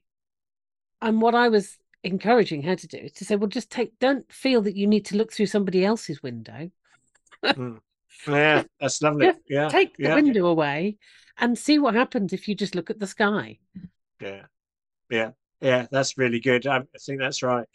And 1.01 1.21
what 1.21 1.35
I 1.35 1.49
was 1.49 1.77
encouraging 2.03 2.63
her 2.63 2.75
to 2.75 2.87
do 2.87 2.97
is 2.97 3.11
to 3.13 3.25
say, 3.25 3.35
well, 3.35 3.47
just 3.47 3.69
take, 3.69 3.97
don't 3.99 4.29
feel 4.31 4.61
that 4.63 4.75
you 4.75 4.87
need 4.87 5.05
to 5.05 5.17
look 5.17 5.31
through 5.31 5.47
somebody 5.47 5.85
else's 5.85 6.21
window. 6.23 6.69
mm. 7.43 7.79
Yeah, 8.27 8.63
that's 8.79 9.01
lovely. 9.01 9.27
Just 9.27 9.39
yeah. 9.49 9.69
Take 9.69 9.97
the 9.97 10.03
yeah. 10.03 10.15
window 10.15 10.45
away 10.45 10.97
and 11.37 11.57
see 11.57 11.79
what 11.79 11.95
happens 11.95 12.31
if 12.31 12.47
you 12.47 12.55
just 12.55 12.75
look 12.75 12.89
at 12.89 12.99
the 12.99 13.07
sky. 13.07 13.59
Yeah. 14.21 14.43
Yeah. 15.09 15.31
Yeah, 15.63 15.87
that's 15.89 16.17
really 16.17 16.41
good. 16.41 16.67
I, 16.67 16.81
think 16.99 17.21
that's 17.21 17.41
right. 17.41 17.65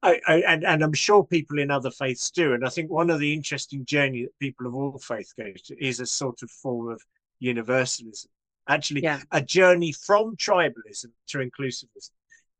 I, 0.00 0.20
I, 0.28 0.34
and, 0.46 0.64
and 0.64 0.84
I'm 0.84 0.92
sure 0.92 1.24
people 1.24 1.58
in 1.58 1.72
other 1.72 1.90
faiths 1.90 2.30
do. 2.30 2.52
And 2.52 2.64
I 2.64 2.68
think 2.68 2.88
one 2.88 3.10
of 3.10 3.18
the 3.18 3.32
interesting 3.32 3.84
journey 3.84 4.22
that 4.22 4.38
people 4.38 4.68
of 4.68 4.76
all 4.76 4.96
faith 4.98 5.32
go 5.36 5.52
to 5.52 5.84
is 5.84 5.98
a 5.98 6.06
sort 6.06 6.42
of 6.42 6.50
form 6.52 6.92
of 6.92 7.02
universalism. 7.40 8.28
Actually, 8.68 9.02
yeah. 9.02 9.20
a 9.32 9.42
journey 9.42 9.90
from 9.90 10.36
tribalism 10.36 11.06
to 11.30 11.38
inclusivism. 11.38 12.10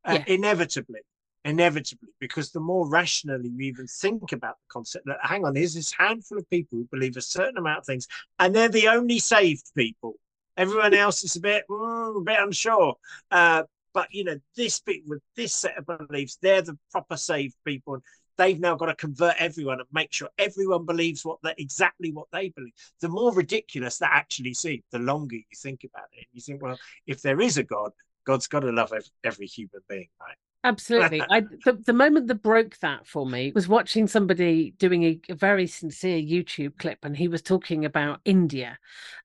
Uh, 0.03 0.19
yeah. 0.27 0.35
Inevitably, 0.35 0.99
inevitably, 1.45 2.09
because 2.19 2.51
the 2.51 2.59
more 2.59 2.89
rationally 2.89 3.51
we 3.55 3.67
even 3.67 3.87
think 3.87 4.33
about 4.33 4.55
the 4.55 4.73
concept 4.73 5.05
that, 5.05 5.15
hang 5.21 5.45
on, 5.45 5.55
here's 5.55 5.75
this 5.75 5.93
handful 5.97 6.37
of 6.37 6.49
people 6.49 6.77
who 6.77 6.87
believe 6.91 7.15
a 7.15 7.21
certain 7.21 7.57
amount 7.57 7.79
of 7.79 7.85
things, 7.85 8.05
and 8.37 8.53
they're 8.53 8.67
the 8.67 8.89
only 8.89 9.19
saved 9.19 9.71
people. 9.77 10.15
Everyone 10.57 10.93
else 10.93 11.23
is 11.23 11.37
a 11.37 11.39
bit, 11.39 11.63
mm, 11.69 12.17
a 12.17 12.21
bit 12.21 12.39
unsure. 12.39 12.95
Uh, 13.31 13.63
but 13.93 14.07
you 14.11 14.23
know, 14.23 14.39
this 14.55 14.79
bit 14.79 15.01
with 15.07 15.21
this 15.35 15.53
set 15.53 15.77
of 15.77 15.85
beliefs, 16.07 16.37
they're 16.41 16.61
the 16.61 16.77
proper 16.91 17.17
saved 17.17 17.55
people. 17.65 17.95
And 17.95 18.03
they've 18.37 18.59
now 18.59 18.75
got 18.75 18.87
to 18.87 18.95
convert 18.95 19.35
everyone 19.37 19.79
and 19.79 19.87
make 19.91 20.11
sure 20.11 20.29
everyone 20.37 20.85
believes 20.85 21.23
what 21.23 21.39
they 21.43 21.53
exactly 21.57 22.11
what 22.11 22.27
they 22.31 22.49
believe. 22.49 22.73
The 23.01 23.09
more 23.09 23.33
ridiculous 23.33 23.99
that 23.99 24.11
actually 24.11 24.53
seems, 24.53 24.83
the 24.91 24.99
longer 24.99 25.35
you 25.35 25.43
think 25.55 25.83
about 25.83 26.07
it. 26.13 26.25
You 26.33 26.41
think, 26.41 26.61
well, 26.61 26.79
if 27.07 27.21
there 27.21 27.41
is 27.41 27.57
a 27.57 27.63
God, 27.63 27.91
God's 28.25 28.47
got 28.47 28.61
to 28.61 28.71
love 28.71 28.93
every, 28.93 29.09
every 29.23 29.47
human 29.47 29.81
being, 29.87 30.07
right? 30.19 30.37
Absolutely. 30.63 31.21
I 31.29 31.41
the, 31.65 31.73
the 31.85 31.93
moment 31.93 32.27
that 32.27 32.41
broke 32.41 32.77
that 32.79 33.05
for 33.05 33.25
me 33.25 33.51
was 33.53 33.67
watching 33.67 34.07
somebody 34.07 34.71
doing 34.77 35.03
a, 35.03 35.19
a, 35.29 35.35
very 35.35 35.67
sincere 35.67 36.19
YouTube 36.19 36.77
clip 36.77 36.99
and 37.03 37.17
he 37.17 37.27
was 37.27 37.41
talking 37.41 37.83
about 37.83 38.21
India 38.23 38.79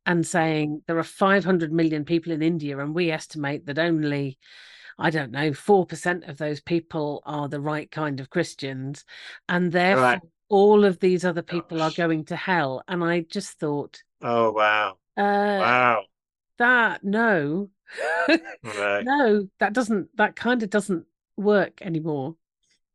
and 0.05 0.27
saying 0.27 0.83
there 0.87 0.99
are 0.99 1.05
500 1.05 1.73
million 1.73 2.05
people 2.05 2.33
in 2.33 2.43
India 2.43 2.79
and 2.79 2.93
we 2.93 3.13
estimate 3.13 3.67
that 3.67 3.79
only 3.79 4.37
I 4.99 5.11
don't 5.11 5.31
know 5.31 5.53
4% 5.53 6.29
of 6.29 6.39
those 6.39 6.61
people 6.61 7.23
are 7.25 7.49
the 7.49 7.61
right 7.61 7.89
kind 7.89 8.19
of 8.19 8.31
Christians 8.31 9.05
and 9.49 9.71
therefore 9.71 10.03
right. 10.03 10.23
all 10.49 10.85
of 10.85 10.99
these 10.99 11.25
other 11.25 11.43
people 11.43 11.79
Gosh. 11.79 11.93
are 11.93 12.09
going 12.09 12.25
to 12.27 12.37
hell 12.37 12.83
and 12.89 13.05
I 13.05 13.21
just 13.21 13.61
thought 13.61 14.03
Oh 14.21 14.51
wow. 14.51 14.97
Uh, 15.17 15.59
wow. 15.61 16.03
That 16.59 17.05
no. 17.05 17.71
right. 18.29 19.05
No, 19.05 19.49
that 19.61 19.73
doesn't 19.73 20.17
that 20.17 20.35
kind 20.35 20.65
of 20.65 20.71
doesn't 20.71 21.07
work 21.39 21.81
anymore. 21.81 22.37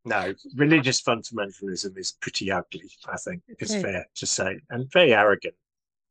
No, 0.04 0.34
religious 0.54 1.00
fundamentalism 1.00 1.96
is 1.96 2.12
pretty 2.20 2.52
ugly. 2.52 2.90
I 3.08 3.16
think 3.16 3.42
it's 3.58 3.74
fair 3.74 4.06
to 4.16 4.26
say, 4.26 4.60
and 4.68 4.90
very 4.92 5.14
arrogant, 5.14 5.54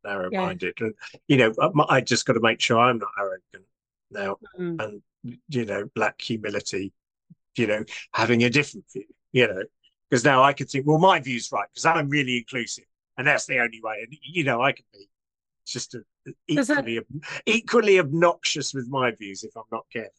narrow-minded. 0.04 0.74
Yeah. 0.80 0.88
And 0.88 0.96
you 1.28 1.38
know, 1.38 1.54
I 1.88 2.02
just 2.02 2.26
got 2.26 2.34
to 2.34 2.40
make 2.40 2.60
sure 2.60 2.80
I'm 2.80 2.98
not 2.98 3.12
arrogant 3.20 3.70
now, 4.10 4.38
mm. 4.60 4.84
and 4.84 5.02
you 5.48 5.66
know, 5.66 5.90
lack 5.96 6.20
humility. 6.20 6.92
You 7.56 7.68
know, 7.68 7.84
having 8.14 8.44
a 8.44 8.50
different 8.50 8.86
view. 8.92 9.06
You 9.32 9.48
know, 9.48 9.64
because 10.10 10.24
now 10.24 10.42
I 10.42 10.54
can 10.54 10.66
think, 10.66 10.88
well, 10.88 10.98
my 10.98 11.20
view's 11.20 11.52
right 11.52 11.68
because 11.72 11.86
I'm 11.86 12.10
really 12.10 12.38
inclusive, 12.38 12.86
and 13.18 13.28
that's 13.28 13.46
the 13.46 13.60
only 13.60 13.80
way. 13.84 14.00
And 14.02 14.18
you 14.24 14.44
know, 14.44 14.60
I 14.60 14.72
can 14.72 14.86
be 14.92 15.08
just 15.68 15.94
a, 15.94 16.04
equally 16.48 16.98
that... 16.98 17.06
equally 17.46 18.00
obnoxious 18.00 18.74
with 18.74 18.88
my 18.90 19.12
views 19.12 19.44
if 19.44 19.56
I'm 19.56 19.64
not 19.72 19.86
careful. 19.94 20.14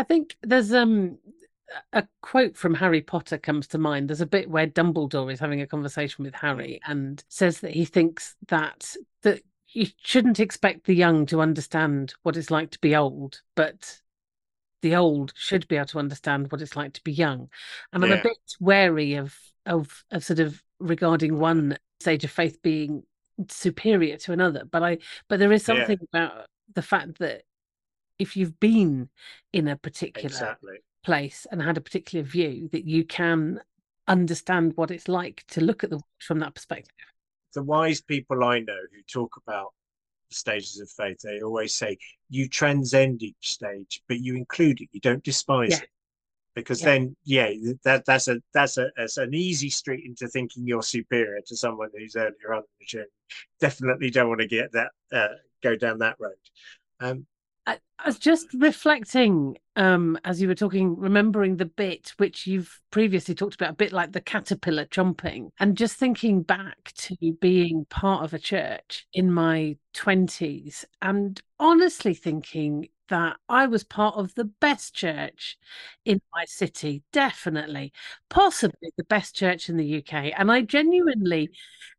I 0.00 0.02
think 0.02 0.34
there's 0.42 0.72
um 0.72 1.18
a 1.92 2.06
quote 2.22 2.56
from 2.56 2.74
Harry 2.74 3.02
Potter 3.02 3.36
comes 3.36 3.66
to 3.68 3.78
mind. 3.78 4.08
There's 4.08 4.22
a 4.22 4.26
bit 4.26 4.48
where 4.48 4.66
Dumbledore 4.66 5.30
is 5.30 5.38
having 5.38 5.60
a 5.60 5.66
conversation 5.66 6.24
with 6.24 6.34
Harry 6.34 6.80
and 6.86 7.22
says 7.28 7.60
that 7.60 7.72
he 7.72 7.84
thinks 7.84 8.34
that 8.48 8.96
that 9.22 9.42
you 9.68 9.86
shouldn't 10.02 10.40
expect 10.40 10.86
the 10.86 10.94
young 10.94 11.26
to 11.26 11.42
understand 11.42 12.14
what 12.22 12.38
it's 12.38 12.50
like 12.50 12.70
to 12.70 12.78
be 12.80 12.96
old, 12.96 13.42
but 13.54 14.00
the 14.80 14.96
old 14.96 15.34
should 15.36 15.68
be 15.68 15.76
able 15.76 15.86
to 15.88 15.98
understand 15.98 16.50
what 16.50 16.62
it's 16.62 16.76
like 16.76 16.94
to 16.94 17.04
be 17.04 17.12
young. 17.12 17.50
And 17.92 18.02
I'm 18.02 18.12
a 18.12 18.22
bit 18.22 18.38
wary 18.58 19.16
of 19.16 19.36
of 19.66 20.02
of 20.10 20.24
sort 20.24 20.40
of 20.40 20.62
regarding 20.78 21.38
one 21.38 21.76
stage 22.00 22.24
of 22.24 22.30
faith 22.30 22.62
being 22.62 23.02
superior 23.48 24.16
to 24.16 24.32
another. 24.32 24.64
But 24.64 24.82
I 24.82 24.98
but 25.28 25.38
there 25.38 25.52
is 25.52 25.62
something 25.62 25.98
yeah. 26.00 26.22
about 26.22 26.46
the 26.74 26.82
fact 26.82 27.18
that 27.18 27.42
if 28.20 28.36
you've 28.36 28.60
been 28.60 29.08
in 29.52 29.66
a 29.66 29.76
particular 29.76 30.26
exactly. 30.26 30.76
place 31.02 31.46
and 31.50 31.62
had 31.62 31.76
a 31.76 31.80
particular 31.80 32.22
view 32.22 32.68
that 32.72 32.84
you 32.84 33.04
can 33.04 33.60
understand 34.06 34.72
what 34.76 34.90
it's 34.90 35.08
like 35.08 35.44
to 35.48 35.60
look 35.60 35.82
at 35.82 35.90
the 35.90 35.96
world 35.96 36.04
from 36.20 36.38
that 36.40 36.54
perspective. 36.54 36.94
The 37.54 37.62
wise 37.62 38.00
people 38.00 38.44
I 38.44 38.60
know 38.60 38.78
who 38.92 39.02
talk 39.10 39.36
about 39.46 39.72
the 40.28 40.36
stages 40.36 40.78
of 40.80 40.90
faith, 40.90 41.18
they 41.22 41.40
always 41.40 41.74
say 41.74 41.98
you 42.28 42.48
transcend 42.48 43.22
each 43.22 43.52
stage, 43.52 44.02
but 44.06 44.20
you 44.20 44.36
include 44.36 44.80
it. 44.80 44.88
You 44.92 45.00
don't 45.00 45.24
despise 45.24 45.70
Yeah. 45.70 45.78
it. 45.78 45.90
Because 46.54 46.80
Yeah. 46.80 46.86
then, 46.86 47.16
yeah, 47.24 47.52
that 47.84 48.04
that's 48.04 48.26
a 48.26 48.42
that's 48.52 48.76
a 48.76 48.90
that's 48.96 49.16
an 49.16 49.32
easy 49.34 49.70
street 49.70 50.04
into 50.04 50.26
thinking 50.28 50.66
you're 50.66 50.82
superior 50.82 51.40
to 51.46 51.56
someone 51.56 51.90
who's 51.96 52.16
earlier 52.16 52.52
on 52.52 52.58
in 52.58 52.64
the 52.80 52.86
journey. 52.86 53.06
Definitely 53.60 54.10
don't 54.10 54.28
want 54.28 54.40
to 54.40 54.48
get 54.48 54.72
that 54.72 54.90
uh, 55.12 55.28
go 55.62 55.76
down 55.76 55.98
that 55.98 56.16
road. 56.18 56.34
Um, 56.98 57.26
I, 57.66 57.78
I 57.98 58.06
was 58.06 58.18
just 58.18 58.48
reflecting 58.54 59.56
um, 59.76 60.18
as 60.24 60.42
you 60.42 60.48
were 60.48 60.54
talking, 60.54 60.96
remembering 60.96 61.56
the 61.56 61.64
bit 61.64 62.12
which 62.18 62.46
you've 62.46 62.80
previously 62.90 63.34
talked 63.34 63.54
about, 63.54 63.70
a 63.70 63.76
bit 63.76 63.92
like 63.92 64.12
the 64.12 64.20
caterpillar 64.20 64.84
chomping, 64.84 65.50
and 65.58 65.76
just 65.76 65.96
thinking 65.96 66.42
back 66.42 66.92
to 66.96 67.16
being 67.40 67.86
part 67.86 68.24
of 68.24 68.34
a 68.34 68.38
church 68.38 69.06
in 69.14 69.32
my 69.32 69.76
20s, 69.94 70.84
and 71.00 71.40
honestly 71.58 72.12
thinking 72.12 72.88
that 73.10 73.36
I 73.48 73.66
was 73.66 73.84
part 73.84 74.16
of 74.16 74.34
the 74.34 74.44
best 74.44 74.94
church 74.94 75.58
in 76.04 76.20
my 76.32 76.44
city, 76.46 77.02
definitely, 77.12 77.92
possibly 78.28 78.90
the 78.96 79.04
best 79.04 79.34
church 79.36 79.68
in 79.68 79.76
the 79.76 79.98
UK. 79.98 80.32
And 80.36 80.50
I 80.50 80.62
genuinely 80.62 81.50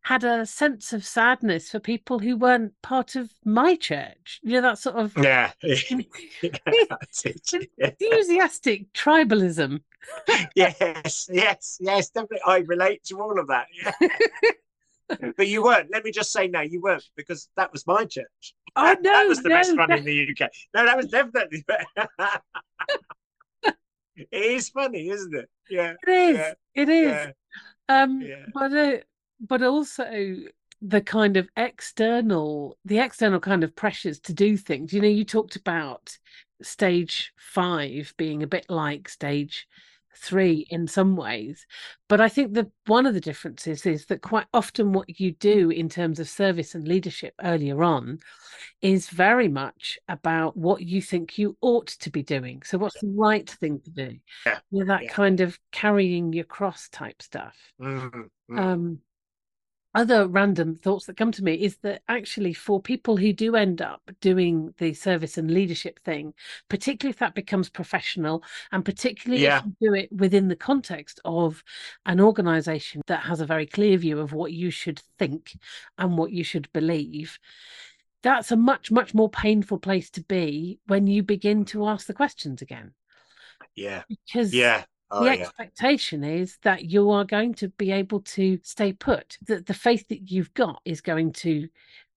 had 0.02 0.24
a 0.24 0.46
sense 0.46 0.94
of 0.94 1.06
sadness 1.06 1.70
for 1.70 1.80
people 1.80 2.20
who 2.20 2.36
weren't 2.36 2.74
part 2.82 3.16
of 3.16 3.32
my 3.46 3.76
church. 3.76 4.40
You 4.42 4.54
know, 4.54 4.62
that 4.62 4.80
sort 4.80 4.96
of 4.96 5.14
yeah, 5.18 5.52
That's 5.62 7.26
it. 7.26 7.70
Yeah. 7.78 7.92
enthusiastic 8.02 8.92
tribalism. 8.94 9.82
yes, 10.56 11.30
yes, 11.32 11.78
yes, 11.80 12.10
definitely. 12.10 12.40
I 12.46 12.60
relate 12.60 13.04
to 13.06 13.22
all 13.22 13.40
of 13.40 13.48
that. 13.48 13.68
Yeah. 13.84 14.10
but 15.38 15.48
you 15.48 15.64
weren't. 15.64 15.90
Let 15.92 16.04
me 16.04 16.12
just 16.12 16.32
say, 16.32 16.48
no, 16.48 16.62
you 16.62 16.82
weren't, 16.82 17.08
because 17.16 17.50
that 17.58 17.72
was 17.72 17.86
my 17.86 18.06
church. 18.06 18.56
Oh 18.76 18.84
that, 18.86 19.04
no, 19.04 19.12
that 19.12 19.28
was 19.28 19.44
the 19.44 19.50
no, 19.50 19.56
best 19.56 19.78
one 19.78 19.92
in 19.92 20.04
the 20.06 20.14
UK. 20.14 20.50
No, 20.74 20.86
that 20.86 20.98
was 20.98 21.08
definitely. 21.08 21.66
it 24.16 24.28
is 24.32 24.70
funny, 24.70 25.10
isn't 25.10 25.34
it? 25.36 25.50
Yeah, 25.70 25.94
It 26.08 26.12
is. 26.12 26.38
Yeah, 26.38 26.54
It 26.76 26.90
is. 26.90 27.12
yeah, 27.12 27.32
Um, 27.90 28.22
yeah. 28.22 28.46
but 28.54 28.74
uh, 28.74 28.98
but 29.42 29.64
also 29.64 30.36
the 30.82 31.02
kind 31.02 31.38
of 31.38 31.48
external, 31.58 32.78
the 32.86 33.00
external 33.00 33.40
kind 33.40 33.64
of 33.64 33.76
pressures 33.76 34.20
to 34.22 34.34
do 34.34 34.58
things. 34.58 34.94
You 34.94 35.02
know, 35.02 35.08
you 35.08 35.26
talked 35.26 35.56
about 35.56 36.18
stage 36.62 37.34
five 37.38 38.14
being 38.18 38.44
a 38.44 38.48
bit 38.48 38.66
like 38.70 39.10
stage 39.10 39.68
three 40.16 40.68
in 40.70 40.88
some 40.88 41.16
ways, 41.16 41.66
but 42.08 42.22
I 42.22 42.30
think 42.30 42.54
that 42.54 42.70
one 42.88 43.06
of 43.06 43.14
the 43.14 43.22
differences 43.22 43.86
is 43.86 44.06
that 44.08 44.22
quite 44.22 44.48
often 44.54 44.94
what 44.94 45.20
you 45.20 45.32
do 45.34 45.70
in 45.70 45.90
terms 45.90 46.20
of 46.20 46.30
service 46.30 46.76
and 46.76 46.88
leadership 46.88 47.34
earlier 47.44 47.84
on 47.84 48.20
is 48.82 49.10
very 49.10 49.48
much 49.48 50.00
about 50.08 50.58
what 50.58 50.82
you 50.82 51.02
think 51.02 51.38
you 51.38 51.58
ought 51.62 51.88
to 51.88 52.10
be 52.10 52.24
doing. 52.24 52.62
So, 52.64 52.78
what's 52.78 53.00
the 53.02 53.08
right 53.16 53.50
thing 53.50 53.80
to 53.82 53.90
do? 53.92 54.20
Yeah, 54.46 54.60
You 54.72 54.80
know, 54.80 54.86
that 54.86 55.04
yeah. 55.04 55.12
kind 55.14 55.42
of 55.42 55.60
carrying 55.72 56.34
your 56.34 56.46
cross 56.46 56.90
type 56.90 57.22
stuff. 57.22 57.56
Mhm, 57.80 58.30
mhm. 58.50 58.62
Um, 58.62 59.00
other 59.94 60.28
random 60.28 60.76
thoughts 60.76 61.06
that 61.06 61.18
come 61.18 61.32
to 61.34 61.44
me 61.44 61.54
is 61.56 61.78
that 61.78 62.02
actually, 62.08 62.54
for 62.54 62.82
people 62.82 63.18
who 63.18 63.34
do 63.34 63.56
end 63.56 63.82
up 63.82 64.02
doing 64.22 64.74
the 64.78 64.94
service 64.94 65.38
and 65.38 65.52
leadership 65.52 66.00
thing, 66.06 66.34
particularly 66.70 67.12
if 67.12 67.20
that 67.20 67.36
becomes 67.36 67.70
professional, 67.70 68.44
and 68.72 68.86
particularly 68.86 69.44
Yeah. 69.44 69.60
if 69.60 69.66
you 69.66 69.90
do 69.90 69.94
it 69.94 70.12
within 70.12 70.48
the 70.48 70.56
context 70.56 71.20
of 71.26 71.64
an 72.06 72.22
organization 72.22 73.02
that 73.08 73.24
has 73.24 73.42
a 73.42 73.46
very 73.46 73.66
clear 73.66 73.98
view 73.98 74.20
of 74.20 74.32
what 74.34 74.54
you 74.54 74.72
should 74.72 75.00
think 75.20 75.58
and 75.98 76.18
what 76.18 76.32
you 76.32 76.44
should 76.44 76.72
believe, 76.72 77.38
that's 78.24 78.52
a 78.52 78.56
much, 78.56 78.92
much 78.92 79.14
more 79.14 79.30
painful 79.30 79.80
place 79.80 80.10
to 80.12 80.22
be 80.22 80.80
when 80.88 81.08
you 81.08 81.24
begin 81.24 81.66
to 81.66 81.88
ask 81.88 82.08
the 82.08 82.14
questions 82.14 82.62
again. 82.62 82.94
yeah, 83.76 84.04
Because 84.10 84.54
yeah. 84.54 84.86
Oh, 85.12 85.26
the 85.26 85.30
yeah. 85.30 85.52
expectation 85.52 86.24
is 86.24 86.58
that 86.64 86.86
you 86.86 87.10
are 87.12 87.26
going 87.26 87.54
to 87.56 87.70
be 87.70 87.92
able 87.92 88.22
to 88.22 88.60
stay 88.64 88.94
put 88.94 89.38
that 89.48 89.66
the 89.68 89.74
faith 89.74 90.08
that 90.10 90.32
you've 90.32 90.54
got 90.54 90.82
is 90.86 91.02
going 91.02 91.34
to 91.34 91.68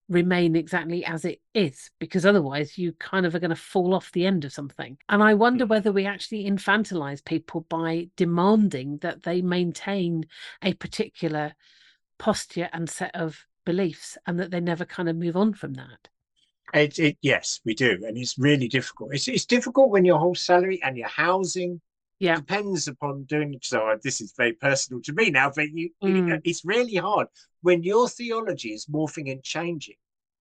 remain 0.09 0.55
exactly 0.55 1.03
as 1.05 1.25
it 1.25 1.41
is 1.55 1.91
because 1.99 2.25
otherwise 2.25 2.77
you 2.77 2.93
kind 2.93 3.25
of 3.25 3.35
are 3.35 3.39
going 3.39 3.49
to 3.49 3.55
fall 3.55 3.93
off 3.93 4.11
the 4.11 4.25
end 4.25 4.45
of 4.45 4.53
something 4.53 4.97
and 5.09 5.23
i 5.23 5.33
wonder 5.33 5.65
Mm. 5.65 5.69
whether 5.69 5.91
we 5.91 6.05
actually 6.05 6.45
infantilize 6.45 7.25
people 7.25 7.61
by 7.69 8.07
demanding 8.15 8.97
that 8.99 9.23
they 9.23 9.41
maintain 9.41 10.25
a 10.63 10.73
particular 10.73 11.53
posture 12.19 12.69
and 12.73 12.89
set 12.89 13.15
of 13.15 13.45
beliefs 13.65 14.17
and 14.27 14.39
that 14.39 14.51
they 14.51 14.59
never 14.61 14.85
kind 14.85 15.09
of 15.09 15.15
move 15.15 15.37
on 15.37 15.53
from 15.53 15.73
that 15.73 16.09
It, 16.73 16.99
it, 16.99 17.17
yes, 17.21 17.61
we 17.63 17.73
do, 17.73 18.03
and 18.05 18.17
it's 18.17 18.37
really 18.37 18.67
difficult. 18.67 19.13
It's 19.13 19.27
it's 19.27 19.45
difficult 19.45 19.89
when 19.91 20.03
your 20.05 20.19
whole 20.19 20.35
salary 20.35 20.81
and 20.83 20.97
your 20.97 21.07
housing 21.07 21.79
Yeah. 22.19 22.35
depends 22.37 22.87
upon 22.87 23.23
doing. 23.23 23.59
So 23.61 23.87
uh, 23.87 23.97
this 24.03 24.21
is 24.21 24.33
very 24.37 24.53
personal 24.53 25.01
to 25.03 25.13
me 25.13 25.29
now, 25.31 25.51
but 25.55 25.69
you, 25.71 25.89
you- 26.01 26.23
Mm. 26.23 26.41
it's 26.43 26.63
really 26.63 26.95
hard 26.95 27.27
when 27.61 27.83
your 27.83 28.07
theology 28.07 28.69
is 28.73 28.85
morphing 28.85 29.31
and 29.31 29.43
changing, 29.43 29.95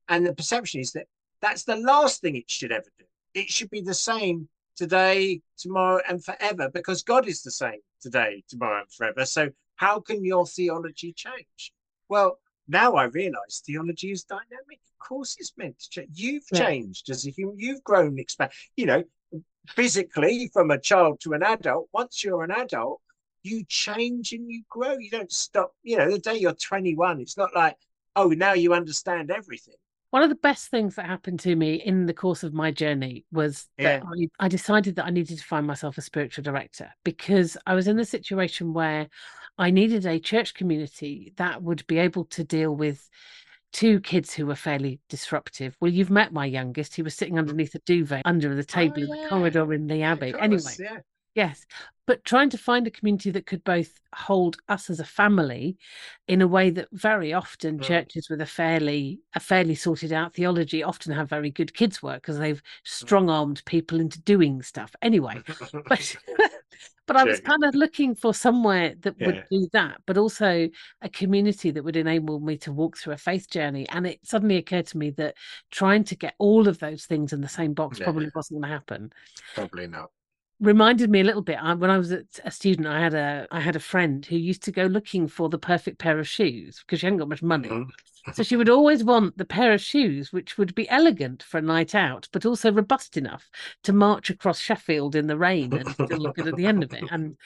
and 0.08 0.24
the 0.26 0.34
perception 0.34 0.80
is 0.80 0.92
that 0.92 1.06
that's 1.40 1.64
the 1.64 1.76
last 1.76 2.20
thing 2.20 2.36
it 2.36 2.50
should 2.50 2.72
ever 2.72 2.90
do. 2.98 3.04
It 3.34 3.48
should 3.50 3.70
be 3.70 3.80
the 3.80 3.94
same 3.94 4.48
today, 4.76 5.40
tomorrow, 5.58 6.00
and 6.08 6.24
forever, 6.24 6.68
because 6.72 7.02
God 7.02 7.26
is 7.28 7.42
the 7.42 7.50
same 7.50 7.80
today, 8.00 8.42
tomorrow, 8.48 8.80
and 8.80 8.92
forever. 8.92 9.24
So 9.26 9.50
how 9.76 10.00
can 10.00 10.24
your 10.24 10.46
theology 10.46 11.12
change? 11.12 11.72
Well, 12.08 12.38
now 12.68 12.94
I 12.94 13.04
realise 13.04 13.62
theology 13.66 14.10
is 14.12 14.24
dynamic. 14.24 14.80
Of 14.92 14.98
course, 15.08 15.36
it's 15.38 15.52
meant 15.56 15.78
to 15.80 15.90
change. 15.90 16.10
You've 16.14 16.44
Yeah. 16.52 16.66
changed 16.66 17.10
as 17.10 17.26
a 17.26 17.30
human. 17.30 17.58
You've 17.58 17.84
grown, 17.84 18.18
expand. 18.18 18.52
You 18.76 18.86
know, 18.86 19.04
physically 19.66 20.50
from 20.52 20.70
a 20.70 20.78
child 20.78 21.20
to 21.20 21.32
an 21.32 21.42
adult. 21.42 21.88
Once 21.92 22.22
you're 22.22 22.44
an 22.44 22.50
adult, 22.50 23.00
you 23.42 23.64
change 23.68 24.32
and 24.32 24.50
you 24.50 24.62
grow. 24.68 24.96
You 24.98 25.10
don't 25.10 25.32
stop. 25.32 25.74
You 25.82 25.98
know, 25.98 26.10
the 26.10 26.18
day 26.18 26.36
you're 26.36 26.54
21, 26.54 27.20
it's 27.20 27.36
not 27.36 27.54
like, 27.54 27.76
oh, 28.16 28.28
now 28.28 28.54
you 28.54 28.74
understand 28.74 29.30
everything. 29.30 29.74
One 30.10 30.22
of 30.22 30.28
the 30.28 30.36
best 30.36 30.68
things 30.68 30.94
that 30.94 31.06
happened 31.06 31.40
to 31.40 31.56
me 31.56 31.74
in 31.74 32.06
the 32.06 32.14
course 32.14 32.44
of 32.44 32.54
my 32.54 32.70
journey 32.70 33.24
was 33.32 33.66
that 33.78 34.02
I, 34.04 34.28
I 34.38 34.48
decided 34.48 34.94
that 34.96 35.06
I 35.06 35.10
needed 35.10 35.38
to 35.38 35.44
find 35.44 35.66
myself 35.66 35.98
a 35.98 36.02
spiritual 36.02 36.44
director 36.44 36.90
because 37.02 37.56
I 37.66 37.74
was 37.74 37.88
in 37.88 37.96
the 37.96 38.04
situation 38.04 38.72
where 38.72 39.08
I 39.58 39.70
needed 39.70 40.06
a 40.06 40.20
church 40.20 40.54
community 40.54 41.32
that 41.36 41.62
would 41.62 41.84
be 41.88 41.98
able 41.98 42.26
to 42.26 42.44
deal 42.44 42.74
with 42.74 43.08
two 43.74 44.00
kids 44.00 44.32
who 44.32 44.46
were 44.46 44.54
fairly 44.54 45.00
disruptive. 45.10 45.76
Well, 45.80 45.90
you've 45.92 46.08
met 46.08 46.32
my 46.32 46.46
youngest. 46.46 46.94
He 46.94 47.02
was 47.02 47.14
sitting 47.14 47.38
underneath 47.38 47.74
a 47.74 47.80
duvet 47.80 48.22
under 48.24 48.54
the 48.54 48.64
table 48.64 49.02
in 49.02 49.08
Mm. 49.08 49.10
Oh, 49.10 49.16
yeah. 49.16 49.22
the 49.24 49.28
corridor 49.28 49.72
in 49.74 49.86
the 49.88 50.02
abbey. 50.02 50.32
Anyway, 50.38 50.62
yeah. 50.78 50.98
Yes, 51.34 51.66
but 52.06 52.24
trying 52.24 52.48
to 52.50 52.58
find 52.58 52.86
a 52.86 52.92
community 52.92 53.30
that 53.32 53.44
could 53.46 53.64
both 53.64 54.00
hold 54.14 54.56
us 54.68 54.88
as 54.88 55.00
a 55.00 55.04
family 55.04 55.76
in 56.28 56.40
a 56.40 56.46
way 56.46 56.70
that 56.70 56.86
very 56.92 57.32
often 57.32 57.80
Mm. 57.80 57.82
churches 57.82 58.30
with 58.30 58.40
a 58.40 58.46
fairly 58.46 59.18
a 59.34 59.40
fairly 59.40 59.74
sorted 59.74 60.12
out 60.12 60.32
theology 60.34 60.84
often 60.84 61.12
have 61.12 61.28
very 61.28 61.50
good 61.50 61.74
kids 61.74 62.00
work 62.00 62.22
because 62.22 62.38
they've 62.38 62.62
strong 62.84 63.28
armed 63.28 63.64
people 63.66 63.98
into 63.98 64.20
doing 64.22 64.62
stuff. 64.62 64.94
Anyway, 65.02 65.42
but 65.88 66.16
but 67.06 67.16
I 67.16 67.24
was 67.24 67.40
True. 67.40 67.50
kind 67.50 67.64
of 67.64 67.74
looking 67.74 68.14
for 68.14 68.32
somewhere 68.32 68.94
that 69.00 69.14
Yeah. 69.18 69.26
would 69.26 69.44
do 69.50 69.68
that, 69.72 70.00
but 70.06 70.16
also 70.16 70.68
a 71.02 71.08
community 71.10 71.70
that 71.70 71.84
would 71.84 71.96
enable 71.96 72.40
me 72.40 72.56
to 72.58 72.72
walk 72.72 72.96
through 72.96 73.12
a 73.12 73.18
faith 73.18 73.50
journey. 73.50 73.86
And 73.90 74.06
it 74.06 74.20
suddenly 74.24 74.56
occurred 74.56 74.86
to 74.88 74.98
me 74.98 75.10
that 75.10 75.34
trying 75.70 76.04
to 76.04 76.16
get 76.16 76.34
all 76.38 76.66
of 76.66 76.78
those 76.78 77.04
things 77.06 77.32
in 77.32 77.40
the 77.40 77.48
same 77.48 77.74
box 77.74 77.98
Yeah. 77.98 78.04
probably 78.04 78.30
wasn't 78.34 78.60
going 78.60 78.70
to 78.70 78.74
happen 78.76 79.12
Probably 79.54 79.86
not. 79.86 80.10
Reminded 80.60 81.10
me 81.10 81.20
a 81.20 81.24
little 81.24 81.42
bit 81.42 81.58
I, 81.60 81.74
when 81.74 81.90
I 81.90 81.98
was 81.98 82.12
a, 82.12 82.24
a 82.44 82.50
student 82.50 82.86
I 82.88 83.00
had 83.00 83.14
a 83.14 83.46
I 83.50 83.60
had 83.60 83.76
a 83.76 83.80
friend 83.80 84.24
who 84.24 84.36
used 84.36 84.62
to 84.64 84.72
go 84.72 84.84
looking 84.86 85.26
for 85.28 85.48
the 85.48 85.58
perfect 85.58 85.98
pair 85.98 86.18
of 86.18 86.28
shoes 86.28 86.80
because 86.80 87.00
she 87.00 87.06
hadn't 87.06 87.18
got 87.18 87.28
much 87.28 87.42
money 87.42 87.68
Mhm. 87.68 87.90
so 88.32 88.42
she 88.42 88.56
would 88.56 88.68
always 88.68 89.02
want 89.04 89.36
the 89.36 89.44
pair 89.44 89.72
of 89.72 89.80
shoes 89.80 90.32
which 90.32 90.56
would 90.56 90.74
be 90.74 90.88
elegant 90.88 91.42
for 91.42 91.58
a 91.58 91.62
night 91.62 91.94
out 91.94 92.28
but 92.32 92.46
also 92.46 92.72
robust 92.72 93.16
enough 93.16 93.50
to 93.82 93.92
march 93.92 94.30
across 94.30 94.58
Sheffield 94.60 95.14
in 95.16 95.26
the 95.26 95.36
rain 95.36 95.72
and 95.74 95.88
still 95.90 96.18
look 96.18 96.36
good 96.36 96.48
at 96.48 96.56
the 96.56 96.66
end 96.66 96.82
of 96.84 96.92
it 96.94 97.04
and 97.10 97.36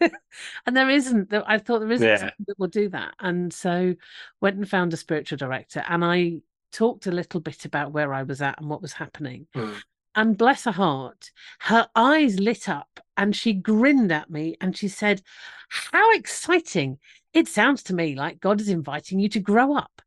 and 0.66 0.76
there 0.76 0.90
isn't 0.90 1.32
I 1.32 1.58
thought 1.58 1.80
there 1.80 1.90
isn't 1.90 2.06
Yeah. 2.06 2.16
something 2.18 2.44
that 2.46 2.58
will 2.58 2.68
do 2.68 2.88
that 2.90 3.14
and 3.18 3.52
so 3.52 3.94
went 4.40 4.56
and 4.56 4.68
found 4.68 4.92
a 4.92 4.96
spiritual 4.98 5.38
director 5.38 5.82
and 5.88 6.04
I 6.04 6.40
talked 6.70 7.06
a 7.06 7.12
little 7.12 7.40
bit 7.40 7.64
about 7.64 7.92
where 7.92 8.14
I 8.14 8.22
was 8.22 8.40
at 8.42 8.58
and 8.60 8.68
what 8.70 8.82
was 8.82 8.92
happening 8.92 9.46
Mm. 9.54 9.82
And 10.14 10.36
bless 10.36 10.64
her 10.64 10.72
heart, 10.72 11.30
her 11.60 11.88
eyes 11.94 12.38
lit 12.38 12.68
up 12.68 13.00
and 13.16 13.34
she 13.34 13.52
grinned 13.52 14.12
at 14.12 14.30
me 14.30 14.56
and 14.60 14.76
she 14.76 14.88
said, 14.88 15.22
How 15.68 16.12
exciting! 16.12 16.98
It 17.32 17.48
sounds 17.48 17.82
to 17.84 17.94
me 17.94 18.14
like 18.14 18.40
God 18.40 18.60
is 18.60 18.68
inviting 18.68 19.18
you 19.18 19.28
to 19.30 19.40
grow 19.40 19.76
up. 19.76 20.02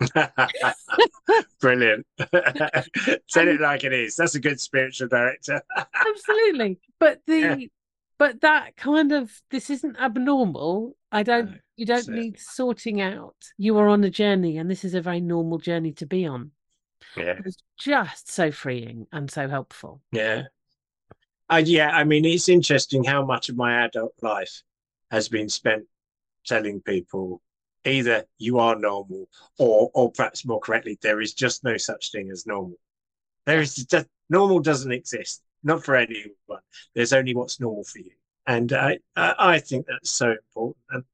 Brilliant. 1.60 2.06
Tell 2.18 3.48
it 3.48 3.60
like 3.60 3.84
it 3.84 3.92
is. 3.92 4.16
That's 4.16 4.34
a 4.34 4.40
good 4.40 4.60
spiritual 4.60 5.08
director. 5.08 5.60
Absolutely. 5.94 6.78
But 6.98 7.20
the 7.26 7.38
yeah. 7.38 7.56
but 8.18 8.40
that 8.40 8.76
kind 8.76 9.12
of 9.12 9.32
this 9.50 9.70
isn't 9.70 10.00
abnormal. 10.00 10.96
I 11.10 11.22
don't 11.22 11.50
no, 11.50 11.56
you 11.76 11.86
don't 11.86 12.08
need 12.08 12.38
sorting 12.38 13.00
out. 13.00 13.36
You 13.56 13.78
are 13.78 13.88
on 13.88 14.04
a 14.04 14.10
journey 14.10 14.58
and 14.58 14.70
this 14.70 14.84
is 14.84 14.94
a 14.94 15.00
very 15.00 15.20
normal 15.20 15.58
journey 15.58 15.92
to 15.94 16.06
be 16.06 16.26
on. 16.26 16.52
Yeah. 17.20 17.40
It's 17.44 17.62
just 17.78 18.30
so 18.30 18.50
freeing 18.50 19.06
and 19.12 19.30
so 19.30 19.48
helpful. 19.48 20.00
Yeah. 20.12 20.44
Uh, 21.50 21.62
yeah, 21.64 21.90
I 21.90 22.04
mean, 22.04 22.24
it's 22.24 22.48
interesting 22.48 23.04
how 23.04 23.24
much 23.24 23.48
of 23.48 23.56
my 23.56 23.84
adult 23.84 24.12
life 24.20 24.62
has 25.10 25.28
been 25.28 25.48
spent 25.48 25.84
telling 26.44 26.80
people 26.80 27.40
either 27.84 28.24
you 28.38 28.58
are 28.58 28.76
normal 28.76 29.28
or 29.58 29.90
or 29.94 30.10
perhaps 30.12 30.44
more 30.44 30.60
correctly 30.60 30.98
there 31.00 31.20
is 31.20 31.32
just 31.32 31.64
no 31.64 31.76
such 31.76 32.10
thing 32.10 32.30
as 32.30 32.46
normal 32.46 32.76
there 33.46 33.60
is 33.60 33.76
just 33.76 34.06
normal 34.28 34.58
doesn't 34.58 34.92
exist 34.92 35.42
not 35.62 35.84
for 35.84 35.94
anyone 35.94 36.60
there's 36.94 37.12
only 37.12 37.34
what's 37.34 37.60
normal 37.60 37.84
for 37.84 37.98
you 37.98 38.10
and 38.48 38.72
I, 38.72 38.98
I 39.14 39.58
think 39.58 39.86
that's 39.86 40.10
so 40.10 40.30
important. 40.30 40.76
And, 40.90 41.04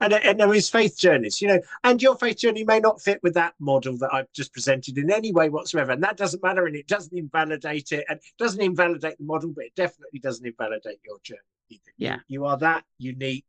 and 0.00 0.12
and 0.12 0.40
there 0.40 0.54
is 0.54 0.68
faith 0.68 0.98
journeys, 0.98 1.40
you 1.40 1.48
know, 1.48 1.60
and 1.84 2.02
your 2.02 2.16
faith 2.16 2.38
journey 2.38 2.64
may 2.64 2.80
not 2.80 3.00
fit 3.00 3.20
with 3.22 3.34
that 3.34 3.54
model 3.58 3.96
that 3.98 4.12
I've 4.12 4.32
just 4.32 4.52
presented 4.52 4.98
in 4.98 5.10
any 5.10 5.32
way 5.32 5.48
whatsoever, 5.48 5.92
and 5.92 6.02
that 6.02 6.16
doesn't 6.16 6.42
matter, 6.42 6.66
and 6.66 6.76
it 6.76 6.86
doesn't 6.86 7.16
invalidate 7.16 7.92
it, 7.92 8.04
and 8.08 8.18
it 8.18 8.38
doesn't 8.38 8.60
invalidate 8.60 9.18
the 9.18 9.24
model, 9.24 9.52
but 9.54 9.64
it 9.64 9.74
definitely 9.74 10.18
doesn't 10.18 10.46
invalidate 10.46 10.98
your 11.04 11.18
journey. 11.22 11.40
Either. 11.70 11.80
Yeah, 11.96 12.18
you, 12.28 12.44
are 12.44 12.58
that 12.58 12.84
unique 12.98 13.44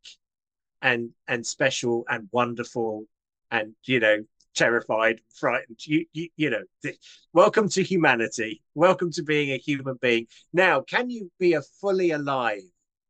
and 0.81 1.11
and 1.27 1.45
special 1.45 2.05
and 2.09 2.29
wonderful, 2.31 3.05
and 3.51 3.73
you 3.85 3.99
know 3.99 4.23
terrified, 4.53 5.19
frightened. 5.33 5.85
You, 5.85 6.05
you, 6.13 6.29
you 6.37 6.49
know, 6.49 6.63
th- 6.81 6.97
welcome 7.33 7.67
to 7.69 7.83
humanity. 7.83 8.63
Welcome 8.73 9.11
to 9.11 9.21
being 9.21 9.51
a 9.51 9.57
human 9.57 9.97
being. 10.01 10.27
Now, 10.53 10.79
can 10.79 11.09
you 11.09 11.29
be 11.37 11.55
a 11.55 11.61
fully 11.61 12.11
alive 12.11 12.61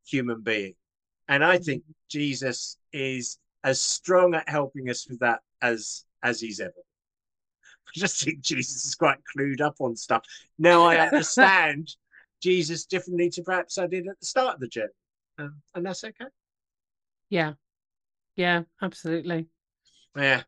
human 0.06 0.42
being. 0.42 0.76
And 1.28 1.44
I 1.44 1.58
think 1.58 1.84
mm-hmm. 1.84 1.92
Jesus 2.10 2.78
is 2.94 3.40
as 3.64 3.82
strong 3.82 4.36
at 4.36 4.48
helping 4.48 4.90
us 4.90 5.08
with 5.10 5.20
that 5.20 5.42
as 5.62 6.06
as 6.24 6.40
he's 6.40 6.60
ever. 6.60 6.74
I 7.88 7.92
just 7.94 8.24
think 8.24 8.42
Jesus 8.42 8.86
is 8.86 8.96
quite 8.96 9.20
clued 9.36 9.62
up 9.62 9.76
on 9.80 9.96
stuff. 9.96 10.24
Now 10.58 10.84
I 10.84 10.98
understand 10.98 11.96
Jesus 12.42 12.86
differently 12.86 13.30
to 13.32 13.42
perhaps 13.42 13.78
I 13.78 13.88
did 13.88 14.08
at 14.08 14.20
the 14.20 14.26
start 14.26 14.56
of 14.56 14.60
the 14.60 14.68
journey. 14.68 14.90
Um, 15.38 15.62
and 15.74 15.86
that's 15.86 16.04
okay. 16.04 16.26
Yeah. 17.30 17.54
Yeah, 18.36 18.64
absolutely. 18.82 19.48
Yeah. 20.16 20.44